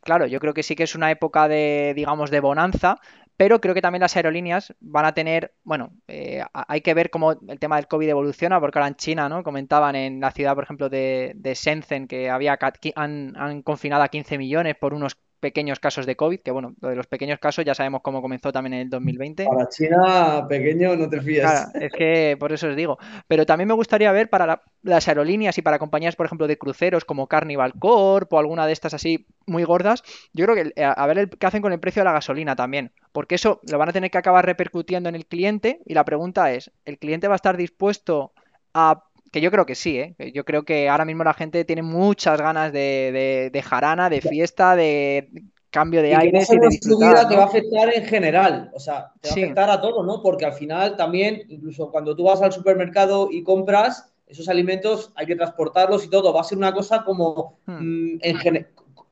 claro, 0.00 0.26
yo 0.26 0.40
creo 0.40 0.54
que 0.54 0.62
sí 0.62 0.74
que 0.74 0.84
es 0.84 0.94
una 0.94 1.10
época 1.10 1.48
de, 1.48 1.92
digamos, 1.94 2.30
de 2.30 2.40
bonanza, 2.40 2.98
pero 3.36 3.60
creo 3.60 3.74
que 3.74 3.82
también 3.82 4.00
las 4.00 4.16
aerolíneas 4.16 4.74
van 4.80 5.04
a 5.04 5.12
tener, 5.12 5.54
bueno, 5.62 5.92
eh, 6.08 6.42
hay 6.52 6.80
que 6.80 6.94
ver 6.94 7.10
cómo 7.10 7.32
el 7.32 7.58
tema 7.58 7.76
del 7.76 7.86
COVID 7.86 8.08
evoluciona, 8.08 8.58
porque 8.60 8.78
ahora 8.78 8.88
en 8.88 8.96
China, 8.96 9.28
¿no? 9.28 9.42
Comentaban 9.42 9.94
en 9.94 10.20
la 10.20 10.30
ciudad, 10.30 10.54
por 10.54 10.64
ejemplo, 10.64 10.88
de, 10.88 11.32
de 11.34 11.54
Shenzhen 11.54 12.08
que 12.08 12.30
había 12.30 12.58
han, 12.94 13.34
han 13.36 13.62
confinado 13.62 14.02
a 14.02 14.08
15 14.08 14.38
millones 14.38 14.76
por 14.76 14.94
unos 14.94 15.18
pequeños 15.40 15.80
casos 15.80 16.06
de 16.06 16.16
COVID, 16.16 16.40
que 16.40 16.50
bueno, 16.50 16.74
lo 16.80 16.88
de 16.88 16.96
los 16.96 17.06
pequeños 17.06 17.38
casos 17.38 17.64
ya 17.64 17.74
sabemos 17.74 18.00
cómo 18.02 18.22
comenzó 18.22 18.52
también 18.52 18.74
en 18.74 18.80
el 18.80 18.90
2020. 18.90 19.44
Para 19.44 19.68
China, 19.68 20.46
pequeño, 20.48 20.96
no 20.96 21.08
te 21.08 21.20
fías. 21.20 21.74
es 21.74 21.92
que 21.92 22.36
por 22.38 22.52
eso 22.52 22.68
os 22.68 22.76
digo. 22.76 22.98
Pero 23.28 23.46
también 23.46 23.68
me 23.68 23.74
gustaría 23.74 24.10
ver 24.12 24.30
para 24.30 24.62
las 24.82 25.08
aerolíneas 25.08 25.58
y 25.58 25.62
para 25.62 25.78
compañías, 25.78 26.16
por 26.16 26.26
ejemplo, 26.26 26.46
de 26.46 26.58
cruceros 26.58 27.04
como 27.04 27.26
Carnival 27.26 27.74
Corp 27.78 28.32
o 28.32 28.38
alguna 28.38 28.66
de 28.66 28.72
estas 28.72 28.94
así 28.94 29.26
muy 29.46 29.64
gordas, 29.64 30.02
yo 30.32 30.44
creo 30.46 30.56
que 30.56 30.72
eh, 30.76 30.84
a 30.84 31.06
ver 31.06 31.28
qué 31.30 31.46
hacen 31.46 31.62
con 31.62 31.72
el 31.72 31.80
precio 31.80 32.00
de 32.00 32.04
la 32.04 32.12
gasolina 32.12 32.56
también, 32.56 32.92
porque 33.12 33.36
eso 33.36 33.60
lo 33.70 33.78
van 33.78 33.88
a 33.88 33.92
tener 33.92 34.10
que 34.10 34.18
acabar 34.18 34.44
repercutiendo 34.44 35.08
en 35.08 35.14
el 35.14 35.26
cliente 35.26 35.80
y 35.84 35.94
la 35.94 36.04
pregunta 36.04 36.52
es, 36.52 36.70
¿el 36.84 36.98
cliente 36.98 37.28
va 37.28 37.34
a 37.34 37.36
estar 37.36 37.56
dispuesto 37.56 38.32
a 38.74 39.04
que 39.32 39.40
yo 39.40 39.50
creo 39.50 39.66
que 39.66 39.74
sí, 39.74 39.98
¿eh? 39.98 40.14
Yo 40.34 40.44
creo 40.44 40.64
que 40.64 40.88
ahora 40.88 41.04
mismo 41.04 41.24
la 41.24 41.34
gente 41.34 41.64
tiene 41.64 41.82
muchas 41.82 42.40
ganas 42.40 42.72
de, 42.72 43.50
de, 43.52 43.62
jarana, 43.62 44.08
de 44.08 44.20
fiesta, 44.20 44.76
de 44.76 45.30
cambio 45.70 46.02
de 46.02 46.14
aire. 46.14 46.38
y 46.48 46.58
de 46.58 46.68
disfrutar, 46.68 47.28
te 47.28 47.36
va 47.36 47.42
a 47.42 47.46
afectar 47.46 47.92
en 47.94 48.04
general, 48.04 48.70
o 48.72 48.80
sea, 48.80 49.12
te 49.20 49.28
va 49.28 49.34
a 49.34 49.38
afectar 49.38 49.70
a 49.70 49.80
todo, 49.80 50.02
¿no? 50.02 50.22
Porque 50.22 50.46
al 50.46 50.54
final 50.54 50.96
también, 50.96 51.42
incluso 51.48 51.90
cuando 51.90 52.16
tú 52.16 52.24
vas 52.24 52.40
al 52.40 52.52
supermercado 52.52 53.28
y 53.30 53.42
compras, 53.42 54.12
esos 54.26 54.48
alimentos 54.48 55.12
hay 55.14 55.26
que 55.26 55.36
transportarlos 55.36 56.04
y 56.04 56.10
todo, 56.10 56.32
va 56.32 56.40
a 56.40 56.44
ser 56.44 56.58
una 56.58 56.72
cosa 56.72 57.04
como 57.04 57.58
hmm. 57.66 58.14
mm, 58.14 58.18
en 58.22 58.66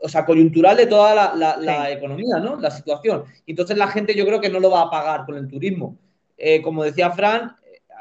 o 0.05 0.09
sea, 0.09 0.27
coyuntural 0.27 0.77
de 0.77 0.87
toda 0.87 1.35
la, 1.35 1.91
economía, 1.91 2.37
¿no? 2.39 2.57
La 2.57 2.71
situación. 2.71 3.25
Entonces 3.47 3.79
la 3.79 3.89
gente 3.89 4.15
yo 4.15 4.27
creo 4.27 4.39
que 4.39 4.51
no 4.51 4.61
lo 4.61 4.71
va 4.71 4.83
a 4.83 4.91
pagar 4.91 5.25
con 5.25 5.37
el 5.37 5.49
turismo. 5.49 5.97
eh, 6.37 6.61
como 6.61 6.85
decía 6.85 7.11
Fran, 7.11 7.57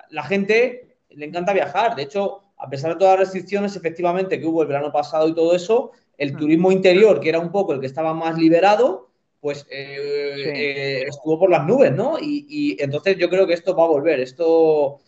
la 0.10 0.24
gente 0.24 0.83
le 1.16 1.26
encanta 1.26 1.54
viajar. 1.54 1.96
De 1.96 2.04
hecho, 2.04 2.42
a 2.58 2.70
pesar 2.70 2.94
de 2.94 3.00
todas 3.00 3.20
las 3.20 3.28
restricciones, 3.28 3.76
efectivamente, 3.76 4.40
que 4.40 4.46
hubo 4.46 4.62
el 4.62 4.68
verano 4.68 4.92
pasado 4.92 5.28
y 5.28 5.36
todo 5.36 5.56
eso, 5.56 5.92
el 6.18 6.34
hmm. 6.34 6.38
turismo 6.38 6.72
interior, 6.72 7.20
que 7.20 7.30
era 7.30 7.40
un 7.40 7.52
poco 7.52 7.74
el 7.74 7.80
que 7.80 7.88
estaba 7.88 8.14
más 8.14 8.38
liberado, 8.38 9.10
pues 9.40 9.68
eh, 9.70 11.04
estuvo 11.08 11.38
por 11.38 11.50
las 11.50 11.66
nubes, 11.66 11.92
¿no? 11.92 12.18
Y, 12.20 12.78
entonces 12.80 13.18
yo 13.18 13.30
creo 13.30 13.46
que 13.46 13.54
esto 13.54 13.76
va 13.76 13.84
a 13.84 13.88
volver. 13.88 14.22
Esto, 14.22 15.00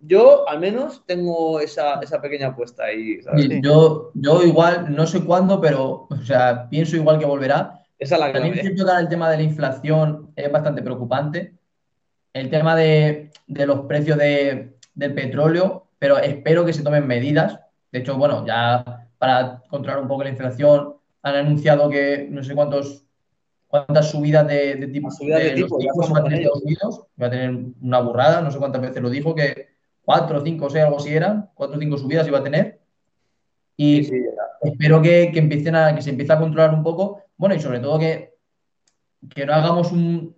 yo 0.00 0.48
al 0.48 0.60
menos 0.60 1.04
tengo 1.06 1.60
esa, 1.60 2.00
pequeña 2.22 2.48
apuesta 2.48 2.84
ahí. 2.84 3.20
Yo, 3.62 4.10
yo 4.14 4.42
igual, 4.42 4.94
no 4.94 5.06
sé 5.06 5.22
cuándo, 5.24 5.60
pero 5.60 6.08
o 6.10 6.24
sea, 6.24 6.68
pienso 6.68 6.96
igual 6.96 7.18
que 7.18 7.26
volverá. 7.26 7.84
Esa 7.98 8.14
es 8.14 8.20
la 8.20 8.32
También 8.32 8.58
el 8.58 9.08
tema 9.08 9.30
de 9.30 9.36
la 9.36 9.42
inflación 9.42 10.32
es 10.34 10.50
bastante 10.50 10.82
preocupante. 10.82 11.54
El 12.32 12.48
tema 12.48 12.74
de, 12.74 13.29
los 13.50 13.80
precios 13.86 14.18
del 14.18 15.14
petróleo, 15.14 15.88
pero 15.98 16.18
espero 16.18 16.64
que 16.64 16.72
se 16.72 16.82
tomen 16.82 17.06
medidas. 17.06 17.58
De 17.92 18.00
hecho, 18.00 18.16
bueno, 18.16 18.46
ya 18.46 19.08
para 19.18 19.62
controlar 19.68 20.02
un 20.02 20.08
poco 20.08 20.24
la 20.24 20.30
inflación, 20.30 20.94
han 21.22 21.34
anunciado 21.34 21.90
que 21.90 22.26
no 22.30 22.42
sé 22.42 22.54
cuántos 22.54 23.04
cuántas 23.70 24.10
subidas 24.10 24.46
de, 24.48 24.74
de 24.74 24.88
tipo, 24.88 25.08
de, 25.20 25.52
tipo, 25.52 25.78
va 25.78 26.18
a 26.18 26.24
tener 26.24 26.40
Estados 26.40 26.62
Unidos, 26.64 27.06
va 27.20 27.28
a 27.28 27.30
tener 27.30 27.56
una 27.80 28.00
burrada, 28.00 28.40
no 28.40 28.50
sé 28.50 28.58
cuántas 28.58 28.82
veces 28.82 29.00
lo 29.00 29.08
dijo, 29.08 29.32
que 29.32 29.68
cuatro, 30.04 30.42
cinco, 30.42 30.66
o 30.66 30.70
sea, 30.70 30.86
algo 30.86 30.96
así 30.96 31.14
eran, 31.14 31.50
cuatro 31.54 31.76
o 31.76 31.80
cinco 31.80 31.96
subidas 31.96 32.26
iba 32.26 32.38
a 32.38 32.42
tener. 32.42 32.80
Y 33.76 34.10
espero 34.62 35.00
que, 35.00 35.30
empiecen 35.34 35.76
a, 35.76 35.94
que 35.94 36.02
se 36.02 36.10
empiece 36.10 36.32
a 36.32 36.38
controlar 36.38 36.74
un 36.74 36.82
poco, 36.82 37.22
bueno, 37.36 37.54
y 37.54 37.60
sobre 37.60 37.78
todo 37.78 37.98
que, 38.00 38.34
que 39.32 39.46
no 39.46 39.54
hagamos 39.54 39.92
un, 39.92 40.34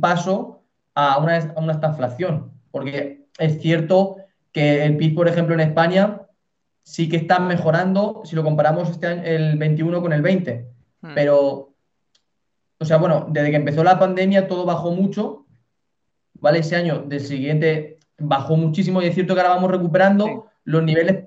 paso 0.00 0.55
a 0.96 1.18
una, 1.18 1.36
a 1.36 1.60
una 1.60 1.74
estanflación, 1.74 2.52
porque 2.70 3.26
es 3.38 3.60
cierto 3.60 4.16
que 4.50 4.84
el 4.84 4.96
PIB, 4.96 5.14
por 5.14 5.28
ejemplo, 5.28 5.54
en 5.54 5.60
España 5.60 6.22
sí 6.82 7.08
que 7.08 7.18
está 7.18 7.38
mejorando 7.38 8.22
si 8.24 8.34
lo 8.34 8.42
comparamos 8.42 8.88
este 8.88 9.06
año, 9.06 9.22
el 9.22 9.58
21 9.58 10.00
con 10.00 10.12
el 10.14 10.22
20, 10.22 10.66
hmm. 11.02 11.08
pero, 11.14 11.74
o 12.78 12.84
sea, 12.84 12.96
bueno, 12.96 13.26
desde 13.28 13.50
que 13.50 13.56
empezó 13.56 13.84
la 13.84 13.98
pandemia 13.98 14.48
todo 14.48 14.64
bajó 14.64 14.90
mucho, 14.92 15.46
¿vale? 16.34 16.60
Ese 16.60 16.76
año 16.76 17.00
del 17.00 17.20
siguiente 17.20 17.98
bajó 18.18 18.56
muchísimo 18.56 19.02
y 19.02 19.06
es 19.06 19.14
cierto 19.14 19.34
que 19.34 19.40
ahora 19.40 19.54
vamos 19.54 19.70
recuperando 19.70 20.46
los 20.64 20.82
niveles 20.82 21.24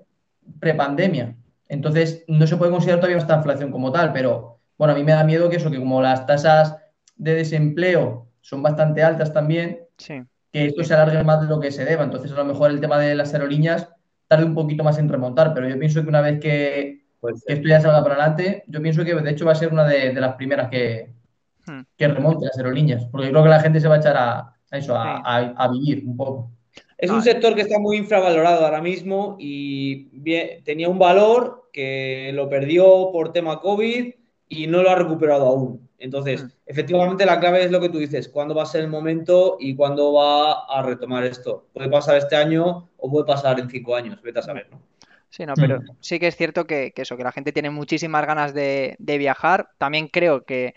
prepandemia. 0.60 1.36
Entonces, 1.68 2.24
no 2.28 2.48
se 2.48 2.58
puede 2.58 2.72
considerar 2.72 3.00
todavía 3.00 3.20
esta 3.20 3.38
inflación 3.38 3.72
como 3.72 3.92
tal, 3.92 4.14
pero 4.14 4.58
bueno, 4.80 4.94
a 4.94 4.98
mí 4.98 5.04
me 5.04 5.12
da 5.12 5.24
miedo 5.24 5.48
que 5.50 5.58
eso, 5.58 5.70
que 5.70 5.78
como 5.78 6.02
las 6.02 6.26
tasas 6.26 6.78
de 7.18 7.36
desempleo 7.36 8.29
son 8.42 8.62
bastante 8.64 9.04
altas 9.04 9.34
también, 9.34 9.82
que 9.98 10.66
esto 10.66 10.84
se 10.84 10.94
alargue 10.94 11.24
más 11.24 11.42
de 11.42 11.48
lo 11.48 11.60
que 11.60 11.72
se 11.72 11.86
deba. 11.86 12.04
Entonces, 12.04 12.32
a 12.32 12.36
lo 12.36 12.46
mejor 12.46 12.72
el 12.72 12.80
tema 12.80 13.00
de 13.00 13.16
las 13.16 13.34
aerolíneas 13.34 13.90
tarde 14.28 14.46
un 14.46 14.56
poquito 14.56 14.84
más 14.84 14.98
en 15.00 15.10
remontar, 15.10 15.54
pero 15.54 15.68
yo 15.68 15.80
pienso 15.80 16.02
que 16.04 16.10
una 16.10 16.22
vez 16.22 16.40
que, 16.40 17.02
esto 17.48 17.68
ya 17.68 17.82
salga 17.82 18.04
para 18.04 18.16
adelante, 18.16 18.64
yo 18.68 18.82
pienso 18.82 19.04
que 19.04 19.16
de 19.16 19.32
hecho 19.32 19.46
va 19.46 19.54
a 19.54 19.56
ser 19.56 19.74
una 19.74 19.86
de, 19.86 20.14
las 20.14 20.36
primeras 20.36 20.70
que, 20.70 21.12
hmm. 21.66 21.82
que 21.98 22.08
remonte 22.08 22.46
las 22.46 22.58
aerolíneas, 22.58 23.06
porque 23.06 23.28
yo 23.28 23.32
creo 23.32 23.44
que 23.44 23.50
la 23.50 23.60
gente 23.60 23.80
se 23.80 23.88
va 23.88 23.96
a 23.96 24.00
echar 24.00 24.18
a, 24.18 24.56
eso, 24.72 24.96
a 24.96 25.70
vivir 25.72 26.04
un 26.06 26.16
poco. 26.16 26.52
Es 27.00 27.10
un 27.12 27.22
sector 27.22 27.56
que 27.56 27.62
está 27.62 27.80
muy 27.80 27.96
infravalorado 27.96 28.66
ahora 28.66 28.82
mismo 28.82 29.38
y 29.40 30.10
tenía 30.64 30.90
un 30.90 31.00
valor 31.00 31.70
que 31.72 32.32
lo 32.34 32.50
perdió 32.50 33.10
por 33.14 33.32
tema 33.32 33.62
COVID 33.62 34.14
y 34.50 34.68
no 34.68 34.84
lo 34.84 34.90
ha 34.90 34.96
recuperado 34.96 35.46
aún. 35.46 35.89
Entonces, 36.00 36.44
mm. 36.44 36.48
efectivamente, 36.66 37.26
la 37.26 37.40
clave 37.40 37.64
es 37.64 37.72
lo 37.72 37.80
que 37.80 37.90
tú 37.90 37.98
dices, 37.98 38.30
cuándo 38.30 38.56
va 38.56 38.64
a 38.64 38.66
ser 38.66 38.82
el 38.82 38.90
momento 38.90 39.58
y 39.60 39.76
cuándo 39.76 40.14
va 40.14 40.66
a 40.66 40.82
retomar 40.82 41.24
esto. 41.26 41.68
Puede 41.74 41.90
pasar 41.90 42.18
este 42.18 42.36
año 42.36 42.90
o 42.98 43.12
puede 43.12 43.26
pasar 43.26 43.60
en 43.60 43.70
cinco 43.70 43.96
años, 43.96 44.22
vete 44.22 44.40
a 44.40 44.44
saber, 44.44 44.68
¿no? 44.72 44.82
Sí, 45.30 45.46
no, 45.46 45.54
pero 45.54 45.80
mm. 45.80 45.98
sí 46.00 46.20
que 46.20 46.28
es 46.28 46.36
cierto 46.36 46.66
que, 46.66 46.92
eso, 46.96 47.16
que 47.16 47.24
la 47.24 47.32
gente 47.32 47.52
tiene 47.52 47.70
muchísimas 47.70 48.26
ganas 48.26 48.54
de, 48.54 48.96
de 48.98 49.18
viajar. 49.20 49.70
También 49.78 50.08
creo 50.08 50.44
que 50.44 50.74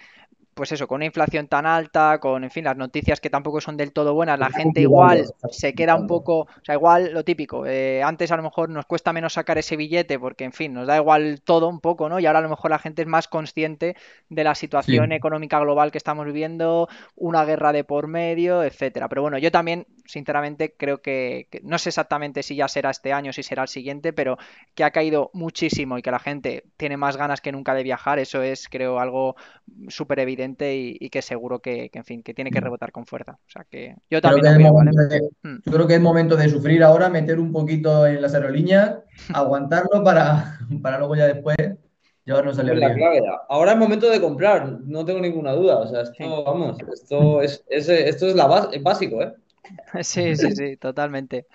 pues 0.62 0.70
eso, 0.70 0.86
con 0.86 0.98
una 0.98 1.06
inflación 1.06 1.48
tan 1.48 1.66
alta, 1.66 2.20
con, 2.20 2.44
en 2.44 2.50
fin, 2.52 2.62
las 2.62 2.76
noticias 2.76 3.20
que 3.20 3.30
tampoco 3.30 3.60
son 3.60 3.76
del 3.76 3.90
todo 3.90 4.14
buenas, 4.14 4.38
la 4.38 4.48
gente 4.48 4.80
igual 4.80 5.24
se 5.50 5.74
queda 5.74 5.96
un 5.96 6.06
poco, 6.06 6.42
o 6.42 6.64
sea, 6.64 6.76
igual 6.76 7.12
lo 7.12 7.24
típico, 7.24 7.66
eh, 7.66 8.00
antes 8.00 8.30
a 8.30 8.36
lo 8.36 8.44
mejor 8.44 8.68
nos 8.68 8.86
cuesta 8.86 9.12
menos 9.12 9.32
sacar 9.32 9.58
ese 9.58 9.74
billete 9.74 10.20
porque, 10.20 10.44
en 10.44 10.52
fin, 10.52 10.72
nos 10.72 10.86
da 10.86 10.96
igual 10.98 11.42
todo 11.42 11.66
un 11.66 11.80
poco, 11.80 12.08
¿no? 12.08 12.20
Y 12.20 12.26
ahora 12.26 12.38
a 12.38 12.42
lo 12.42 12.48
mejor 12.48 12.70
la 12.70 12.78
gente 12.78 13.02
es 13.02 13.08
más 13.08 13.26
consciente 13.26 13.96
de 14.28 14.44
la 14.44 14.54
situación 14.54 15.10
económica 15.10 15.58
global 15.58 15.90
que 15.90 15.98
estamos 15.98 16.26
viviendo, 16.26 16.88
una 17.16 17.44
guerra 17.44 17.72
de 17.72 17.82
por 17.82 18.06
medio, 18.06 18.62
etcétera. 18.62 19.08
Pero 19.08 19.22
bueno, 19.22 19.38
yo 19.38 19.50
también, 19.50 19.88
sinceramente, 20.04 20.74
creo 20.76 21.00
que, 21.00 21.48
no 21.62 21.78
sé 21.78 21.90
exactamente 21.90 22.42
si 22.42 22.56
ya 22.56 22.68
será 22.68 22.90
este 22.90 23.12
año, 23.12 23.32
si 23.32 23.42
será 23.42 23.62
el 23.62 23.68
siguiente, 23.68 24.12
pero 24.12 24.36
que 24.74 24.84
ha 24.84 24.90
caído 24.90 25.30
muchísimo 25.32 25.98
y 25.98 26.02
que 26.02 26.10
la 26.10 26.18
gente 26.18 26.64
tiene 26.76 26.96
más 26.96 27.16
ganas 27.16 27.40
que 27.40 27.52
nunca 27.52 27.74
de 27.74 27.82
viajar, 27.82 28.18
eso 28.18 28.42
es, 28.42 28.68
creo, 28.68 28.98
algo 28.98 29.36
súper 29.88 30.18
evidente 30.20 30.76
y, 30.76 31.10
que 31.10 31.22
seguro 31.22 31.60
que, 31.60 31.90
en 31.92 32.04
fin, 32.04 32.22
que 32.22 32.34
tiene 32.34 32.50
que 32.50 32.60
mm. 32.60 32.64
rebotar 32.64 32.92
con 32.92 33.06
fuerza. 33.06 33.32
O 33.32 33.50
sea 33.50 33.64
que 33.68 33.96
yo 34.10 34.20
también 34.20 34.54
creo 34.54 35.08
que, 35.08 35.48
mm. 35.48 35.58
yo 35.64 35.72
creo 35.72 35.86
que 35.86 35.94
es 35.94 36.00
momento 36.00 36.36
de 36.36 36.48
sufrir 36.48 36.82
ahora, 36.82 37.08
meter 37.08 37.38
un 37.38 37.52
poquito 37.52 38.06
en 38.06 38.22
las 38.22 38.34
aerolíneas, 38.34 38.98
aguantarlo 39.34 40.02
para, 40.02 40.58
para 40.82 40.98
luego 40.98 41.16
ya 41.16 41.26
después 41.26 41.56
llevarnos 42.24 42.58
a 42.58 42.62
la 42.62 42.94
clave. 42.94 43.20
Ahora 43.48 43.72
es 43.72 43.78
momento 43.78 44.08
de 44.08 44.20
comprar, 44.20 44.80
no 44.84 45.04
tengo 45.04 45.20
ninguna 45.20 45.52
duda. 45.52 45.78
O 45.78 45.86
sea, 45.86 46.02
esto, 46.02 46.44
vamos, 46.44 46.76
esto 46.92 47.42
es, 47.42 47.64
esto 47.68 48.26
es 48.26 48.34
la 48.34 48.46
base, 48.46 48.76
es 48.76 48.82
básico, 48.82 49.22
¿eh? 49.22 49.32
Sí, 50.02 50.36
sí, 50.36 50.52
sí, 50.52 50.76
totalmente. 50.76 51.46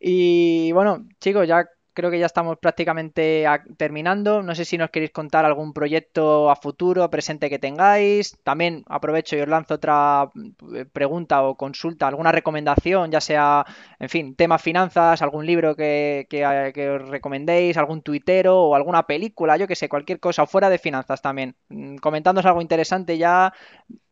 Y 0.00 0.72
bueno, 0.72 1.06
chicos, 1.20 1.46
ya 1.46 1.66
creo 1.92 2.10
que 2.10 2.18
ya 2.18 2.26
estamos 2.26 2.58
prácticamente 2.58 3.44
terminando. 3.76 4.42
No 4.42 4.54
sé 4.54 4.64
si 4.64 4.78
nos 4.78 4.90
queréis 4.90 5.10
contar 5.12 5.44
algún 5.44 5.72
proyecto 5.72 6.50
a 6.50 6.56
futuro, 6.56 7.10
presente 7.10 7.50
que 7.50 7.58
tengáis. 7.58 8.38
También 8.42 8.84
aprovecho 8.88 9.36
y 9.36 9.40
os 9.40 9.48
lanzo 9.48 9.74
otra 9.74 10.30
eh, 10.74 10.86
pregunta 10.86 11.42
o 11.42 11.56
consulta, 11.56 12.08
alguna 12.08 12.32
recomendación, 12.32 13.10
ya 13.10 13.20
sea, 13.20 13.66
en 13.98 14.08
fin, 14.08 14.34
tema 14.36 14.58
finanzas, 14.58 15.20
algún 15.22 15.44
libro 15.46 15.76
que, 15.76 16.26
os 17.02 17.08
recomendéis, 17.08 17.76
algún 17.76 18.02
tuitero 18.02 18.62
o 18.62 18.74
alguna 18.74 19.06
película, 19.06 19.56
yo 19.56 19.66
que 19.66 19.76
sé, 19.76 19.88
cualquier 19.88 20.20
cosa, 20.20 20.46
fuera 20.46 20.70
de 20.70 20.78
finanzas 20.78 21.20
también. 21.20 21.56
Mm, 21.68 21.96
comentándonos 21.96 22.46
algo 22.46 22.62
interesante 22.62 23.18
ya 23.18 23.52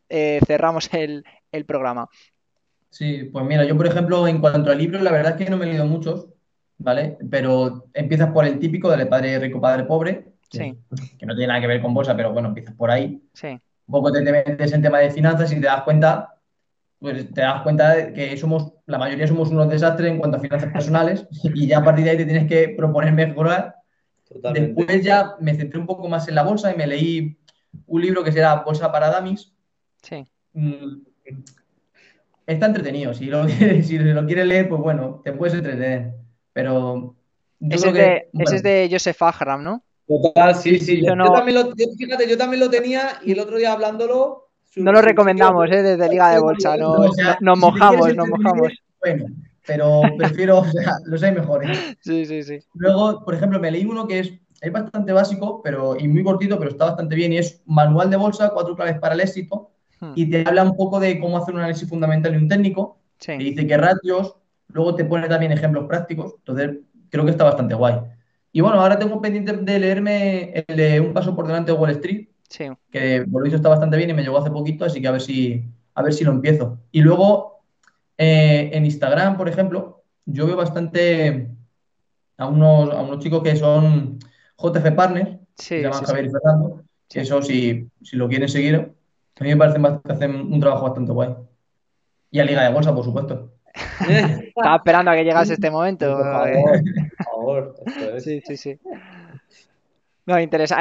eh, 0.09 0.39
cerramos 0.45 0.89
el 0.93 1.65
programa. 1.65 2.09
Sí, 2.89 3.29
pues 3.31 3.45
mira, 3.45 3.63
yo 3.65 3.77
por 3.77 3.87
ejemplo, 3.87 4.27
en 4.27 4.39
cuanto 4.39 4.71
a 4.71 4.75
libros, 4.75 5.01
la 5.01 5.11
verdad 5.11 5.39
es 5.39 5.45
que 5.45 5.49
no 5.49 5.57
me 5.57 5.65
he 5.65 5.69
leído 5.69 5.85
muchos, 5.85 6.27
¿vale? 6.77 7.17
Pero 7.29 7.85
empiezas 7.93 8.31
por 8.31 8.45
el 8.45 8.59
típico 8.59 8.89
del 8.89 9.07
padre 9.07 9.37
rico, 9.39 9.61
padre 9.61 9.83
pobre, 9.83 10.33
que, 10.49 10.75
no 11.25 11.35
tiene 11.35 11.47
nada 11.47 11.61
que 11.61 11.67
ver 11.67 11.81
con 11.81 11.93
bolsa, 11.93 12.15
pero 12.15 12.33
bueno, 12.33 12.47
empiezas 12.47 12.73
por 12.75 12.89
ahí. 12.89 13.21
Sí. 13.33 13.49
Un 13.49 13.91
poco 13.91 14.11
te, 14.11 14.21
metes 14.21 14.71
en 14.71 14.81
tema 14.81 14.99
de 14.99 15.11
finanzas 15.11 15.51
y 15.51 15.55
te 15.55 15.67
das 15.67 15.83
cuenta, 15.83 16.35
pues 16.99 17.31
te 17.31 17.41
das 17.41 17.61
cuenta 17.61 17.95
de 17.95 18.13
que 18.13 18.37
somos, 18.37 18.73
la 18.87 18.97
mayoría 18.97 19.27
somos 19.27 19.49
unos 19.49 19.69
desastres 19.69 20.11
en 20.11 20.17
cuanto 20.17 20.37
a 20.37 20.41
finanzas 20.41 20.71
personales 20.71 21.27
y 21.43 21.67
ya 21.67 21.79
a 21.79 21.83
partir 21.83 22.05
de 22.05 22.11
ahí 22.11 22.17
te 22.17 22.25
tienes 22.25 22.47
que 22.47 22.69
proponer 22.69 23.13
mejorar. 23.13 23.75
Después 24.53 25.03
ya 25.03 25.35
me 25.39 25.55
centré 25.55 25.79
un 25.79 25.87
poco 25.87 26.07
más 26.07 26.27
en 26.27 26.35
la 26.35 26.43
bolsa 26.43 26.71
y 26.71 26.77
me 26.77 26.87
leí 26.87 27.37
un 27.87 28.01
libro 28.01 28.23
que 28.23 28.31
se 28.31 28.39
llama 28.39 28.63
Bolsa 28.63 28.91
para 28.91 29.09
Damis. 29.09 29.53
Sí. 30.01 30.25
Mm, 30.53 31.01
está 32.53 32.65
entretenido. 32.65 33.13
Si 33.13 33.25
lo, 33.25 33.47
si 33.83 33.97
lo 33.97 34.25
quieres 34.25 34.45
leer, 34.45 34.69
pues 34.69 34.81
bueno, 34.81 35.21
te 35.23 35.33
puedes 35.33 35.55
entretener. 35.55 36.13
Pero. 36.53 37.15
ese, 37.61 38.27
es 38.33 38.63
de, 38.63 38.89
Joseph 38.91 39.21
Agram, 39.21 39.63
¿no? 39.63 39.83
Total, 40.07 40.55
sí, 40.55 40.79
sí. 40.79 41.05
Yo, 41.05 41.15
también 41.31 41.57
lo, 41.57 41.73
fíjate, 41.97 42.27
yo 42.27 42.37
también 42.37 42.59
lo 42.59 42.69
tenía 42.69 43.19
y 43.23 43.33
el 43.33 43.39
otro 43.39 43.57
día 43.57 43.73
hablándolo. 43.73 44.49
no 44.75 44.91
lo 44.91 45.01
recomendamos, 45.01 45.69
¿eh? 45.71 45.83
Desde 45.83 46.09
Liga 46.09 46.31
de 46.31 46.39
Bolsa. 46.39 46.75
No, 46.77 46.97
nos 47.41 47.59
mojamos, 47.59 48.15
nos 48.15 48.27
mojamos. 48.27 48.73
Bueno, 48.99 49.25
pero 49.67 50.01
prefiero, 50.17 50.59
o 50.59 50.65
sea, 50.65 50.97
los 51.05 51.21
hay 51.21 51.33
mejores. 51.33 51.77
Sí, 52.01 52.25
sí, 52.25 52.41
sí. 52.41 52.59
Luego, 52.73 53.23
por 53.23 53.35
ejemplo, 53.35 53.59
me 53.59 53.69
leí 53.69 53.85
uno 53.85 54.07
que 54.07 54.19
es, 54.19 54.33
es 54.61 54.71
bastante 54.71 55.13
básico 55.13 55.61
pero, 55.63 55.95
y 55.97 56.07
muy 56.07 56.23
cortito, 56.23 56.57
pero 56.57 56.71
está 56.71 56.85
bastante 56.85 57.15
bien 57.15 57.31
y 57.33 57.37
es 57.37 57.61
Manual 57.67 58.09
de 58.09 58.17
Bolsa, 58.17 58.49
cuatro 58.49 58.75
claves 58.75 58.97
para 58.99 59.13
el 59.13 59.21
éxito. 59.21 59.69
Hmm. 59.99 60.13
Y 60.15 60.29
te 60.29 60.47
habla 60.47 60.63
un 60.63 60.75
poco 60.75 60.99
de 60.99 61.19
cómo 61.19 61.37
hacer 61.37 61.53
un 61.53 61.61
análisis 61.61 61.87
fundamental 61.87 62.33
y 62.33 62.37
un 62.37 62.47
técnico. 62.47 62.97
Sí. 63.19 63.33
Y 63.33 63.43
dice 63.51 63.67
que 63.67 63.77
ratios, 63.77 64.35
Luego 64.71 64.95
te 64.95 65.05
pone 65.05 65.27
también 65.27 65.51
ejemplos 65.51 65.85
prácticos, 65.87 66.35
entonces 66.37 66.77
creo 67.09 67.25
que 67.25 67.31
está 67.31 67.43
bastante 67.43 67.73
guay. 67.73 67.95
Y 68.51 68.61
bueno, 68.61 68.81
ahora 68.81 68.97
tengo 68.97 69.21
pendiente 69.21 69.53
de 69.53 69.79
leerme 69.79 70.63
el 70.67 70.75
de 70.75 70.99
Un 70.99 71.13
paso 71.13 71.35
por 71.35 71.47
delante 71.47 71.71
de 71.71 71.77
Wall 71.77 71.91
Street, 71.91 72.27
que 72.91 73.25
por 73.31 73.41
lo 73.41 73.43
visto 73.43 73.57
está 73.57 73.69
bastante 73.69 73.97
bien 73.97 74.09
y 74.09 74.13
me 74.13 74.21
llegó 74.21 74.37
hace 74.37 74.51
poquito, 74.51 74.85
así 74.85 75.01
que 75.01 75.07
a 75.07 75.11
ver 75.11 75.21
si, 75.21 75.63
a 75.95 76.03
ver 76.03 76.13
si 76.13 76.23
lo 76.23 76.31
empiezo. 76.31 76.79
Y 76.91 77.01
luego 77.01 77.61
eh, 78.17 78.69
en 78.73 78.85
Instagram, 78.85 79.37
por 79.37 79.49
ejemplo, 79.49 80.03
yo 80.25 80.45
veo 80.45 80.55
bastante 80.55 81.49
a 82.37 82.47
unos, 82.47 82.91
a 82.91 83.01
unos 83.01 83.19
chicos 83.19 83.41
que 83.41 83.55
son 83.55 84.19
JF 84.57 84.91
Partners, 84.95 85.37
se 85.55 85.81
llaman 85.81 86.03
Javier 86.03 86.25
y 86.25 86.29
Fernando, 86.29 86.83
eso 87.11 87.41
si, 87.41 87.87
si 88.03 88.17
lo 88.17 88.29
quieren 88.29 88.49
seguir, 88.49 88.93
a 89.39 89.43
mí 89.43 89.49
me 89.49 89.57
parece 89.57 89.79
que 89.79 90.11
hacen 90.11 90.35
un 90.35 90.59
trabajo 90.59 90.85
bastante 90.85 91.11
guay. 91.11 91.35
Y 92.31 92.39
a 92.39 92.43
Liga 92.43 92.63
de 92.63 92.73
Bolsa, 92.73 92.93
por 92.93 93.05
supuesto. 93.05 93.53
Estaba 94.01 94.75
esperando 94.75 95.11
a 95.11 95.15
que 95.15 95.23
llegase 95.23 95.53
este 95.53 95.71
momento. 95.71 96.17
Por 96.17 96.25
favor, 96.25 97.75
por 97.75 97.91
favor. 97.93 98.19
Sí, 98.19 98.41
sí, 98.45 98.57
sí. 98.57 98.79
No, 100.25 100.39
interesa. 100.39 100.77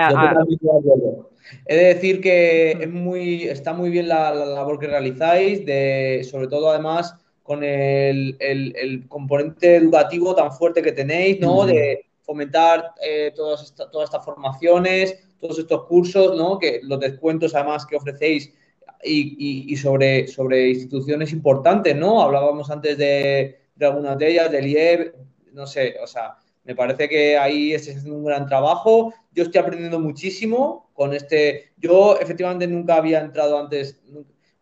He 1.66 1.76
de 1.76 1.84
decir 1.94 2.20
que 2.20 2.72
es 2.72 2.90
muy, 2.90 3.44
está 3.44 3.72
muy 3.72 3.88
bien 3.88 4.09
la, 4.09 4.34
labor 4.34 4.78
que 4.78 4.88
realizáis, 4.88 5.64
de, 5.64 6.26
sobre 6.28 6.48
todo 6.48 6.70
además 6.70 7.14
con 7.42 7.62
el, 7.64 8.36
componente 9.09 9.76
educativo 9.76 10.34
tan 10.34 10.52
fuerte 10.52 10.82
que 10.82 10.92
tenéis, 10.92 11.40
¿no? 11.40 11.64
De 11.64 12.04
fomentar 12.22 12.92
eh, 13.02 13.32
todas, 13.34 13.74
todas 13.90 14.11
estas 14.11 14.22
formaciones, 14.22 15.27
todos 15.41 15.59
estos 15.59 15.84
cursos, 15.86 16.36
¿no? 16.36 16.59
Que 16.59 16.80
los 16.82 17.01
descuentos 17.01 17.55
además 17.55 17.86
que 17.86 17.97
ofrecéis 17.97 18.53
y, 19.05 19.76
sobre, 19.76 20.26
sobre 20.26 20.70
instituciones 20.70 21.32
importantes, 21.32 21.95
¿no? 21.97 22.20
Hablábamos 22.22 22.70
antes 22.70 22.99
de, 22.99 23.59
de 23.76 23.86
algunas 23.86 24.18
de 24.18 24.28
ellas, 24.30 24.51
del 24.51 24.66
IEB, 24.66 25.14
no 25.53 25.66
sé, 25.66 25.97
o 26.03 26.07
sea, 26.07 26.36
me 26.68 26.74
parece 26.74 27.09
que 27.09 27.39
ahí 27.39 27.72
estáis 27.72 27.97
haciendo 27.97 28.18
un 28.18 28.26
gran 28.26 28.47
trabajo. 28.47 29.14
Yo 29.32 29.45
estoy 29.45 29.61
aprendiendo 29.61 29.99
muchísimo 29.99 30.91
con 30.93 31.14
este. 31.14 31.72
Yo 31.78 32.18
efectivamente 32.20 32.66
nunca 32.66 32.97
había 32.97 33.20
entrado 33.20 33.59
antes, 33.59 33.99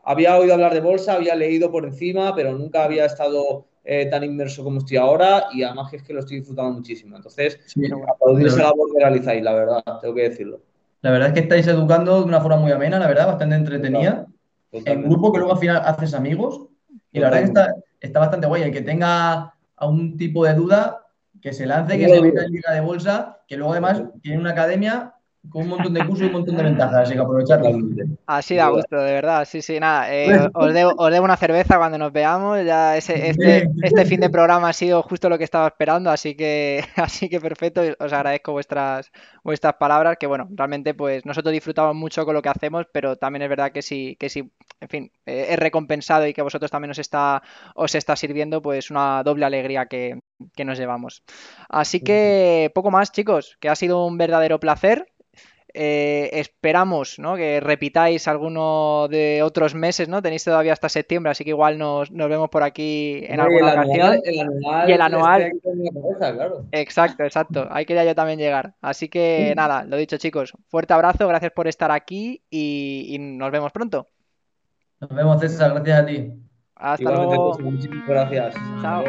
había 0.04 0.38
oído 0.38 0.54
hablar 0.54 0.72
de 0.72 0.80
bolsa, 0.80 1.14
había 1.14 1.34
leído 1.34 1.72
por 1.72 1.84
encima, 1.84 2.32
pero 2.34 2.52
nunca 2.52 2.84
había 2.84 3.06
estado 3.06 3.66
eh, 3.88 4.06
tan 4.06 4.24
inmerso 4.24 4.64
como 4.64 4.78
estoy 4.78 4.96
ahora 4.96 5.44
y 5.52 5.62
además 5.62 5.90
que 5.90 5.98
es 5.98 6.02
que 6.02 6.12
lo 6.12 6.18
estoy 6.18 6.38
disfrutando 6.38 6.72
muchísimo. 6.72 7.14
Entonces, 7.14 7.60
sí, 7.66 7.82
aplaudir 7.86 8.48
esa 8.48 8.64
labor 8.64 8.92
que 8.92 8.98
realizáis, 8.98 9.42
la 9.42 9.54
verdad, 9.54 9.84
tengo 10.00 10.14
que 10.14 10.28
decirlo. 10.28 10.60
La 11.02 11.12
verdad 11.12 11.28
es 11.28 11.34
que 11.34 11.40
estáis 11.40 11.66
educando 11.68 12.18
de 12.18 12.24
una 12.24 12.40
forma 12.40 12.56
muy 12.56 12.72
amena, 12.72 12.98
la 12.98 13.06
verdad, 13.06 13.28
bastante 13.28 13.54
entretenida. 13.54 14.26
En 14.72 15.02
grupo 15.02 15.32
que 15.32 15.38
luego 15.38 15.52
al 15.52 15.60
final 15.60 15.82
haces 15.84 16.14
amigos. 16.14 16.62
Y 17.12 17.20
la 17.20 17.30
verdad 17.30 17.40
que 17.40 17.46
está, 17.46 17.74
está 18.00 18.18
bastante 18.18 18.48
guay. 18.48 18.62
El 18.62 18.72
que 18.72 18.82
tenga 18.82 19.54
algún 19.76 20.16
tipo 20.16 20.44
de 20.44 20.54
duda, 20.54 21.06
que 21.40 21.52
se 21.52 21.64
lance, 21.64 21.96
que 21.96 22.08
se 22.08 22.20
meta 22.20 22.44
en 22.44 22.50
liga 22.50 22.72
de 22.72 22.80
bolsa, 22.80 23.38
que 23.46 23.56
luego 23.56 23.72
además 23.72 24.02
tiene 24.20 24.40
una 24.40 24.50
academia 24.50 25.14
con 25.50 25.62
un 25.62 25.68
montón 25.68 25.94
de 25.94 26.06
cursos 26.06 26.22
y 26.22 26.26
un 26.26 26.32
montón 26.32 26.56
de 26.56 26.62
ventajas, 26.62 26.94
así 26.94 27.14
que 27.14 27.20
aprovecharlo. 27.20 27.70
Así 28.26 28.54
da 28.56 28.68
gusto, 28.68 28.96
de 28.96 29.12
verdad, 29.12 29.44
sí, 29.44 29.62
sí, 29.62 29.78
nada, 29.80 30.12
eh, 30.14 30.48
os, 30.52 30.74
debo, 30.74 31.24
una 31.24 31.36
cerveza 31.36 31.78
cuando 31.78 31.98
nos 31.98 32.12
veamos, 32.12 32.64
ya 32.64 32.96
ese, 32.96 33.30
este, 33.30 33.68
este 33.82 34.04
fin 34.04 34.20
de 34.20 34.30
programa 34.30 34.68
ha 34.68 34.72
sido 34.72 35.02
justo 35.02 35.28
lo 35.28 35.38
que 35.38 35.44
estaba 35.44 35.66
esperando, 35.68 36.10
así 36.10 36.34
que, 36.34 36.84
así 36.96 37.28
que 37.28 37.40
perfecto, 37.40 37.82
os 37.98 38.12
agradezco 38.12 38.52
vuestras, 38.52 39.10
vuestras 39.42 39.74
palabras, 39.74 40.16
que 40.18 40.26
bueno, 40.26 40.48
realmente 40.50 40.94
pues 40.94 41.24
nosotros 41.26 41.52
disfrutamos 41.52 41.94
mucho 41.94 42.24
con 42.24 42.34
lo 42.34 42.42
que 42.42 42.48
hacemos, 42.48 42.86
pero 42.92 43.16
también 43.16 43.42
es 43.42 43.48
verdad 43.48 43.72
que 43.72 43.82
sí, 43.82 44.16
que 44.18 44.28
sí, 44.28 44.50
en 44.80 44.88
fin, 44.88 45.12
eh, 45.26 45.46
es 45.50 45.58
recompensado 45.58 46.26
y 46.26 46.34
que 46.34 46.40
a 46.40 46.44
vosotros 46.44 46.70
también 46.70 46.90
os 46.90 46.98
está, 46.98 47.42
os 47.74 47.94
está 47.94 48.16
sirviendo, 48.16 48.60
pues 48.62 48.90
una 48.90 49.22
doble 49.22 49.46
alegría 49.46 49.86
que, 49.86 50.20
que 50.54 50.64
nos 50.64 50.78
llevamos. 50.78 51.22
Así 51.68 52.00
que 52.00 52.70
poco 52.74 52.90
más, 52.90 53.12
chicos, 53.12 53.56
que 53.60 53.68
ha 53.68 53.74
sido 53.74 54.04
un 54.06 54.18
verdadero 54.18 54.60
placer. 54.60 55.06
Eh, 55.78 56.30
esperamos 56.32 57.18
¿no? 57.18 57.36
que 57.36 57.60
repitáis 57.60 58.26
alguno 58.28 59.08
de 59.08 59.42
otros 59.42 59.74
meses, 59.74 60.08
¿no? 60.08 60.22
Tenéis 60.22 60.42
todavía 60.42 60.72
hasta 60.72 60.88
septiembre, 60.88 61.30
así 61.30 61.44
que 61.44 61.50
igual 61.50 61.76
nos, 61.76 62.10
vemos 62.10 62.48
por 62.48 62.62
aquí 62.62 63.20
en 63.26 63.40
alguna 63.40 63.72
ocasión. 63.74 64.22
y 64.24 64.92
el 64.92 65.00
anual. 65.02 65.52
Exacto, 66.72 67.24
exacto. 67.24 67.68
Ahí 67.70 67.84
quería 67.84 68.06
yo 68.06 68.14
también 68.14 68.38
llegar. 68.38 68.74
Así 68.80 69.10
que 69.10 69.52
nada, 69.54 69.84
lo 69.84 69.98
dicho, 69.98 70.16
chicos. 70.16 70.54
Fuerte 70.68 70.94
abrazo, 70.94 71.28
gracias 71.28 71.52
por 71.52 71.68
estar 71.68 71.90
aquí 71.90 72.42
y, 72.48 73.18
nos 73.18 73.50
vemos 73.50 73.70
pronto. 73.70 74.08
Nos 74.98 75.10
vemos, 75.10 75.38
César. 75.40 75.74
Gracias 75.74 76.00
a 76.00 76.06
ti. 76.06 76.32
Hasta 76.74 77.10
luego. 77.10 77.58
Muchísimas 77.58 78.08
gracias. 78.08 78.54
Chao. 78.80 79.04